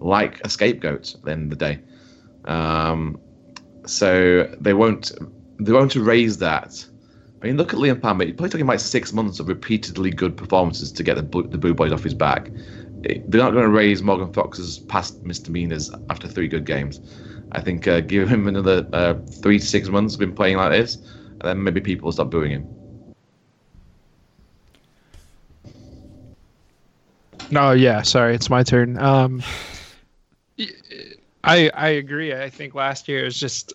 like 0.00 0.42
a 0.44 0.50
scapegoat 0.50 1.14
at 1.14 1.22
the 1.22 1.30
end 1.30 1.52
of 1.52 1.58
the 1.58 1.64
day. 1.64 1.80
Um, 2.44 3.18
so 3.86 4.54
they 4.60 4.74
won't 4.74 5.12
they 5.58 5.72
won't 5.72 5.96
erase 5.96 6.36
that. 6.36 6.84
I 7.42 7.46
mean, 7.46 7.56
look 7.56 7.72
at 7.72 7.78
Liam 7.78 8.00
Palmer. 8.00 8.24
It 8.24 8.36
probably 8.36 8.50
took 8.50 8.60
about 8.60 8.80
six 8.80 9.12
months 9.12 9.40
of 9.40 9.48
repeatedly 9.48 10.10
good 10.10 10.36
performances 10.36 10.90
to 10.92 11.02
get 11.02 11.16
the 11.16 11.22
boo- 11.22 11.46
the 11.46 11.58
boo 11.58 11.74
boys 11.74 11.92
off 11.92 12.02
his 12.02 12.14
back. 12.14 12.50
They're 13.02 13.40
not 13.40 13.52
going 13.52 13.64
to 13.64 13.68
raise 13.70 14.02
Morgan 14.02 14.32
Fox's 14.32 14.78
past 14.78 15.22
misdemeanors 15.22 15.90
after 16.10 16.26
three 16.26 16.48
good 16.48 16.64
games. 16.64 17.00
I 17.52 17.60
think 17.60 17.86
uh, 17.86 18.00
give 18.00 18.28
him 18.28 18.48
another 18.48 18.86
uh, 18.92 19.14
three 19.42 19.58
to 19.58 19.64
six 19.64 19.88
months 19.88 20.14
of 20.14 20.20
been 20.20 20.34
playing 20.34 20.56
like 20.56 20.72
this, 20.72 20.96
and 20.96 21.42
then 21.42 21.62
maybe 21.62 21.80
people 21.80 22.06
will 22.06 22.12
stop 22.12 22.30
booing 22.30 22.50
him. 22.50 22.66
No, 27.50 27.72
yeah, 27.72 28.02
sorry, 28.02 28.34
it's 28.34 28.50
my 28.50 28.64
turn. 28.64 28.98
Um, 28.98 29.42
I 31.44 31.70
I 31.74 31.88
agree. 31.90 32.34
I 32.34 32.50
think 32.50 32.74
last 32.74 33.06
year 33.06 33.24
was 33.24 33.38
just 33.38 33.72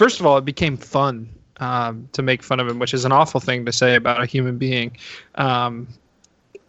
first 0.00 0.18
of 0.18 0.24
all, 0.24 0.38
it 0.38 0.46
became 0.46 0.78
fun 0.78 1.28
um, 1.58 2.08
to 2.12 2.22
make 2.22 2.42
fun 2.42 2.58
of 2.58 2.66
him, 2.66 2.78
which 2.78 2.94
is 2.94 3.04
an 3.04 3.12
awful 3.12 3.38
thing 3.38 3.66
to 3.66 3.72
say 3.72 3.96
about 3.96 4.22
a 4.22 4.24
human 4.24 4.56
being. 4.56 4.96
Um, 5.34 5.88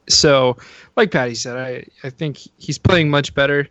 so, 0.09 0.57
like 0.97 1.11
Patty 1.11 1.35
said, 1.35 1.55
I 1.55 1.85
I 2.05 2.09
think 2.09 2.39
he's 2.57 2.77
playing 2.77 3.09
much 3.09 3.33
better, 3.33 3.69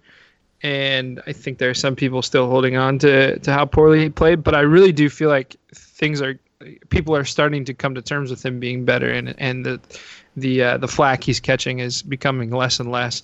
and 0.62 1.20
I 1.26 1.34
think 1.34 1.58
there 1.58 1.68
are 1.68 1.74
some 1.74 1.94
people 1.94 2.22
still 2.22 2.48
holding 2.48 2.78
on 2.78 2.98
to 3.00 3.38
to 3.38 3.52
how 3.52 3.66
poorly 3.66 4.00
he 4.00 4.08
played. 4.08 4.42
But 4.42 4.54
I 4.54 4.60
really 4.60 4.92
do 4.92 5.10
feel 5.10 5.28
like 5.28 5.56
things 5.74 6.22
are 6.22 6.38
people 6.88 7.14
are 7.14 7.26
starting 7.26 7.66
to 7.66 7.74
come 7.74 7.94
to 7.94 8.00
terms 8.00 8.30
with 8.30 8.42
him 8.42 8.60
being 8.60 8.86
better, 8.86 9.10
and 9.10 9.34
and 9.36 9.66
the 9.66 9.78
the 10.36 10.62
uh, 10.62 10.76
the 10.78 10.88
flack 10.88 11.22
he's 11.22 11.40
catching 11.40 11.80
is 11.80 12.02
becoming 12.02 12.48
less 12.48 12.80
and 12.80 12.90
less 12.90 13.22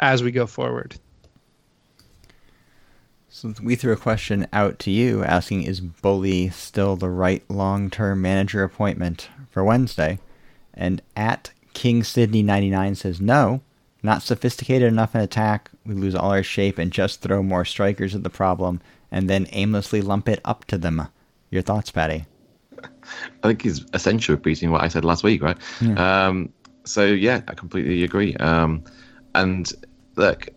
as 0.00 0.22
we 0.22 0.30
go 0.30 0.46
forward. 0.46 0.96
So 3.36 3.52
we 3.62 3.76
threw 3.76 3.92
a 3.92 3.96
question 3.96 4.46
out 4.50 4.78
to 4.78 4.90
you 4.90 5.22
asking, 5.22 5.64
is 5.64 5.82
Bully 5.82 6.48
still 6.48 6.96
the 6.96 7.10
right 7.10 7.42
long-term 7.50 8.22
manager 8.22 8.62
appointment 8.62 9.28
for 9.50 9.62
Wednesday? 9.62 10.20
And 10.72 11.02
at 11.14 11.50
King 11.74 12.02
Sydney 12.02 12.42
99 12.42 12.94
says, 12.94 13.20
no, 13.20 13.60
not 14.02 14.22
sophisticated 14.22 14.90
enough 14.90 15.14
in 15.14 15.20
attack. 15.20 15.70
We 15.84 15.92
lose 15.92 16.14
all 16.14 16.30
our 16.30 16.42
shape 16.42 16.78
and 16.78 16.90
just 16.90 17.20
throw 17.20 17.42
more 17.42 17.66
strikers 17.66 18.14
at 18.14 18.22
the 18.22 18.30
problem 18.30 18.80
and 19.10 19.28
then 19.28 19.48
aimlessly 19.52 20.00
lump 20.00 20.30
it 20.30 20.40
up 20.42 20.64
to 20.68 20.78
them. 20.78 21.06
Your 21.50 21.60
thoughts, 21.60 21.90
Patty? 21.90 22.24
I 22.82 23.48
think 23.48 23.60
he's 23.60 23.84
essentially 23.92 24.34
repeating 24.36 24.70
what 24.70 24.82
I 24.82 24.88
said 24.88 25.04
last 25.04 25.24
week, 25.24 25.42
right? 25.42 25.58
Um, 25.98 26.54
so 26.84 27.04
yeah, 27.04 27.42
I 27.48 27.52
completely 27.52 28.02
agree. 28.02 28.34
Um, 28.36 28.82
and 29.34 29.70
look, 30.16 30.48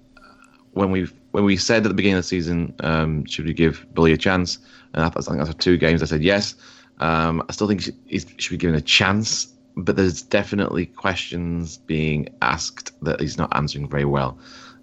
when 0.72 0.92
we 0.92 1.10
when 1.32 1.44
we 1.44 1.58
said 1.58 1.86
at 1.86 1.90
the 1.90 1.94
beginning 1.94 2.18
of 2.18 2.24
the 2.24 2.28
season, 2.28 2.74
um, 2.80 3.26
should 3.26 3.46
we 3.46 3.54
give 3.54 3.86
Bully 3.94 4.14
a 4.14 4.18
chance? 4.18 4.58
And 4.94 5.04
I, 5.04 5.10
thought, 5.10 5.28
I 5.28 5.32
think 5.32 5.42
after 5.42 5.54
two 5.54 5.78
games, 5.78 6.02
I 6.02 6.06
said 6.06 6.24
yes. 6.24 6.56
Um, 7.00 7.44
I 7.48 7.52
still 7.54 7.68
think 7.68 7.90
he 8.08 8.20
should, 8.20 8.52
be 8.52 8.58
given 8.58 8.76
a 8.76 8.82
chance, 8.82 9.54
but 9.78 9.96
there's 9.96 10.22
definitely 10.22 10.88
questions 10.88 11.78
being 11.78 12.30
asked 12.42 12.92
that 13.04 13.22
he's 13.22 13.38
not 13.38 13.56
answering 13.56 13.88
very 13.88 14.06
well. 14.06 14.38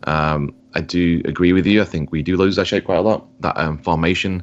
Um, 0.04 0.54
I 0.74 0.80
do 0.80 1.20
agree 1.24 1.52
with 1.52 1.66
you. 1.66 1.82
I 1.82 1.84
think 1.84 2.12
we 2.12 2.22
do 2.22 2.36
lose 2.36 2.58
our 2.58 2.64
shape 2.64 2.84
quite 2.84 2.98
a 2.98 3.02
lot. 3.02 3.26
That 3.40 3.58
um, 3.58 3.78
formation 3.78 4.42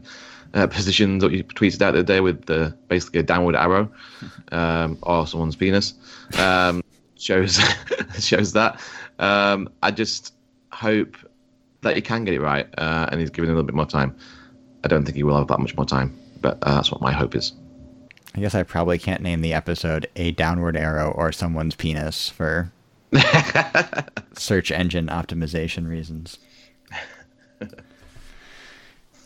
uh, 0.54 0.68
position 0.68 1.20
that 1.20 1.32
you 1.32 1.44
tweeted 1.44 1.82
out 1.82 1.92
the 1.92 2.00
other 2.00 2.04
day 2.04 2.20
with 2.20 2.46
the 2.46 2.76
basically 2.88 3.20
a 3.20 3.24
downward 3.24 3.56
arrow 3.56 3.92
um, 4.52 4.98
or 5.04 5.26
someone's 5.26 5.56
penis 5.56 5.94
um, 6.38 6.84
shows 7.18 7.60
shows 8.20 8.54
that. 8.54 8.80
Um, 9.20 9.70
I 9.82 9.92
just 9.92 10.34
hope 10.72 11.18
that 11.84 11.96
he 11.96 12.02
can 12.02 12.24
get 12.24 12.34
it 12.34 12.42
right 12.42 12.68
uh, 12.78 13.08
and 13.12 13.20
he's 13.20 13.30
given 13.30 13.50
a 13.50 13.54
little 13.54 13.66
bit 13.66 13.76
more 13.76 13.86
time. 13.86 14.16
I 14.84 14.88
don't 14.88 15.06
think 15.06 15.16
he 15.16 15.24
will 15.24 15.38
have 15.38 15.48
that 15.48 15.60
much 15.60 15.76
more 15.76 15.86
time, 15.86 16.18
but 16.42 16.58
uh, 16.62 16.76
that's 16.76 16.92
what 16.92 17.02
my 17.02 17.12
hope 17.12 17.36
is. 17.36 17.54
I 18.36 18.40
guess 18.40 18.56
I 18.56 18.64
probably 18.64 18.98
can't 18.98 19.22
name 19.22 19.42
the 19.42 19.54
episode 19.54 20.08
A 20.16 20.32
Downward 20.32 20.76
Arrow 20.76 21.12
or 21.12 21.32
Someone's 21.32 21.76
Penis 21.76 22.30
for 22.30 22.72
search 24.34 24.72
engine 24.72 25.08
optimization 25.08 25.88
reasons. 25.88 26.40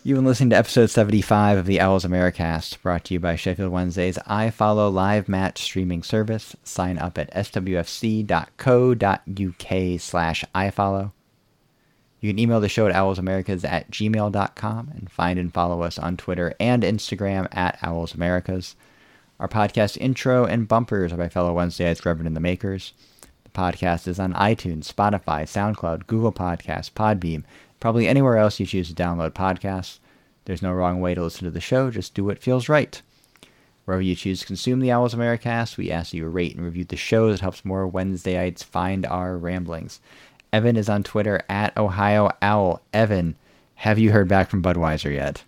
You've 0.04 0.18
been 0.18 0.26
listening 0.26 0.52
to 0.52 0.58
episode 0.58 0.90
75 0.90 1.58
of 1.58 1.66
the 1.66 1.82
Owls 1.82 2.06
Americast, 2.06 2.82
brought 2.82 3.04
to 3.06 3.14
you 3.14 3.20
by 3.20 3.36
Sheffield 3.36 3.74
Wednesday's 3.74 4.18
iFollow 4.20 4.94
live 4.94 5.28
match 5.28 5.62
streaming 5.62 6.02
service. 6.02 6.56
Sign 6.64 6.98
up 6.98 7.18
at 7.18 7.30
swfc.co.uk 7.34 8.30
slash 10.00 10.46
iFollow. 10.56 11.12
You 12.20 12.32
can 12.32 12.40
email 12.40 12.60
the 12.60 12.70
show 12.70 12.88
at 12.88 12.96
owlsamericas 12.96 13.64
at 13.64 13.92
gmail.com 13.92 14.92
and 14.96 15.12
find 15.12 15.38
and 15.38 15.54
follow 15.54 15.84
us 15.84 16.00
on 16.00 16.18
Twitter 16.18 16.54
and 16.60 16.82
Instagram 16.82 17.48
at 17.56 17.80
owlsamericas. 17.82 18.74
Our 19.40 19.48
podcast 19.48 19.98
intro 19.98 20.46
and 20.46 20.68
bumpers 20.68 21.14
are 21.14 21.18
by 21.18 21.30
fellow 21.30 21.54
Wednesdayites 21.54 22.04
Reverend 22.04 22.26
and 22.26 22.36
the 22.36 22.42
Makers. 22.42 22.94
The 23.44 23.52
podcast 23.52 24.08
is 24.08 24.20
on 24.20 24.34
iTunes, 24.34 24.92
Spotify, 24.92 25.44
SoundCloud, 25.44 26.08
Google 26.08 26.34
Podcasts, 26.34 26.92
Podbean, 26.92 27.44
probably 27.80 28.08
anywhere 28.08 28.38
else 28.38 28.60
you 28.60 28.66
choose 28.66 28.90
to 28.90 28.96
download 28.96 29.32
podcasts. 29.32 30.00
There's 30.46 30.64
no 30.64 30.74
wrong 30.74 31.00
way 31.02 31.14
to 31.14 31.22
listen 31.22 31.46
to 31.46 31.52
the 31.52 31.62
show, 31.62 31.92
just 31.92 32.16
do 32.16 32.24
what 32.24 32.42
feels 32.42 32.68
right. 32.68 33.00
Wherever 33.86 34.02
you 34.02 34.16
choose 34.16 34.42
to 34.42 34.46
consume 34.46 34.80
the 34.80 34.92
Owls 34.92 35.14
Americast, 35.14 35.78
we 35.78 35.92
ask 35.92 36.12
that 36.12 36.18
you 36.18 36.28
rate 36.28 36.56
and 36.56 36.66
review 36.66 36.84
the 36.84 36.98
show. 36.98 37.30
It 37.30 37.40
helps 37.40 37.64
more 37.64 37.90
Wednesdayites 37.90 38.64
find 38.64 39.06
our 39.06 39.38
ramblings. 39.38 40.02
Evan 40.54 40.78
is 40.78 40.90
on 40.90 41.04
Twitter 41.04 41.42
at 41.50 41.76
Ohio 41.78 42.32
Owl. 42.42 42.82
Evan, 42.94 43.36
have 43.76 44.00
you 44.00 44.12
heard 44.12 44.28
back 44.28 44.50
from 44.50 44.64
Budweiser 44.64 45.14
yet? 45.14 45.44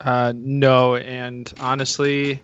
Uh, 0.00 0.32
no, 0.36 0.96
and 0.96 1.52
honestly, 1.60 2.40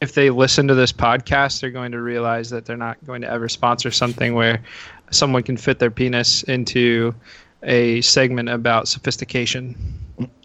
if 0.00 0.14
they 0.14 0.30
listen 0.30 0.68
to 0.68 0.74
this 0.74 0.92
podcast, 0.92 1.60
they're 1.60 1.70
going 1.70 1.92
to 1.92 2.00
realize 2.00 2.50
that 2.50 2.64
they're 2.64 2.76
not 2.76 2.96
going 3.06 3.22
to 3.22 3.30
ever 3.30 3.48
sponsor 3.48 3.90
something 3.90 4.34
where 4.34 4.62
someone 5.10 5.42
can 5.42 5.56
fit 5.56 5.78
their 5.78 5.90
penis 5.90 6.42
into 6.44 7.14
a 7.62 8.00
segment 8.00 8.48
about 8.48 8.88
sophistication. 8.88 9.76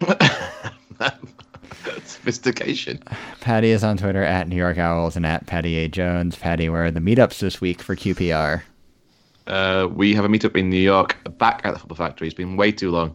Sophistication. 2.24 3.02
Patty 3.42 3.68
is 3.68 3.84
on 3.84 3.98
Twitter 3.98 4.22
at 4.22 4.48
New 4.48 4.56
York 4.56 4.78
Owls 4.78 5.14
and 5.14 5.26
at 5.26 5.44
Patty 5.44 5.76
A 5.76 5.88
Jones. 5.88 6.36
Patty, 6.36 6.70
where 6.70 6.86
are 6.86 6.90
the 6.90 7.00
meetups 7.00 7.38
this 7.38 7.60
week 7.60 7.82
for 7.82 7.94
QPR? 7.94 8.62
Uh, 9.46 9.88
we 9.92 10.14
have 10.14 10.24
a 10.24 10.28
meetup 10.28 10.56
in 10.56 10.70
New 10.70 10.80
York, 10.80 11.18
back 11.36 11.60
at 11.64 11.74
the 11.74 11.78
Football 11.78 11.98
Factory. 11.98 12.26
It's 12.26 12.34
been 12.34 12.56
way 12.56 12.72
too 12.72 12.90
long. 12.90 13.14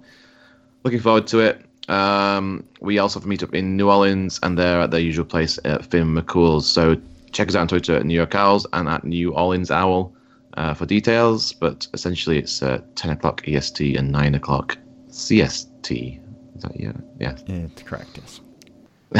Looking 0.83 0.99
forward 0.99 1.25
to 1.25 1.39
it. 1.39 1.65
Um, 1.89 2.63
we 2.81 2.99
also 2.99 3.19
have 3.19 3.27
a 3.27 3.31
meetup 3.31 3.55
in 3.55 3.75
New 3.75 3.89
Orleans, 3.89 4.39
and 4.43 4.59
they're 4.59 4.79
at 4.79 4.91
their 4.91 4.99
usual 4.99 5.25
place 5.25 5.57
at 5.65 5.83
Finn 5.85 6.13
McCool's. 6.13 6.67
So 6.67 6.95
check 7.31 7.47
us 7.47 7.55
out 7.55 7.61
on 7.61 7.67
Twitter 7.67 7.95
at 7.95 8.05
New 8.05 8.13
York 8.13 8.35
Owls 8.35 8.67
and 8.73 8.87
at 8.87 9.03
New 9.03 9.33
Orleans 9.33 9.71
Owl 9.71 10.13
uh, 10.53 10.75
for 10.75 10.85
details. 10.85 11.51
But 11.51 11.87
essentially, 11.95 12.37
it's 12.37 12.61
uh, 12.61 12.81
10 12.93 13.09
o'clock 13.09 13.47
EST 13.47 13.95
and 13.97 14.11
9 14.11 14.35
o'clock 14.35 14.77
CST. 15.09 16.19
Is 16.57 16.61
that 16.61 16.79
yeah? 16.79 16.91
Yeah. 17.19 17.35
It's 17.47 17.81
correct, 17.81 18.19
yes. 18.21 18.41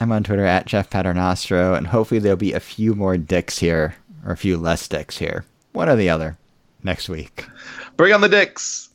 I'm 0.00 0.12
on 0.12 0.22
Twitter 0.22 0.44
at 0.44 0.66
Jeff 0.66 0.90
Paternostro, 0.90 1.76
and 1.76 1.86
hopefully 1.86 2.20
there'll 2.20 2.36
be 2.36 2.52
a 2.52 2.60
few 2.60 2.94
more 2.94 3.16
dicks 3.16 3.58
here, 3.58 3.96
or 4.24 4.32
a 4.32 4.36
few 4.36 4.56
less 4.56 4.86
dicks 4.86 5.18
here. 5.18 5.44
One 5.72 5.88
or 5.88 5.96
the 5.96 6.10
other, 6.10 6.38
next 6.82 7.08
week. 7.08 7.46
Bring 7.96 8.12
on 8.12 8.20
the 8.20 8.28
dicks. 8.28 8.87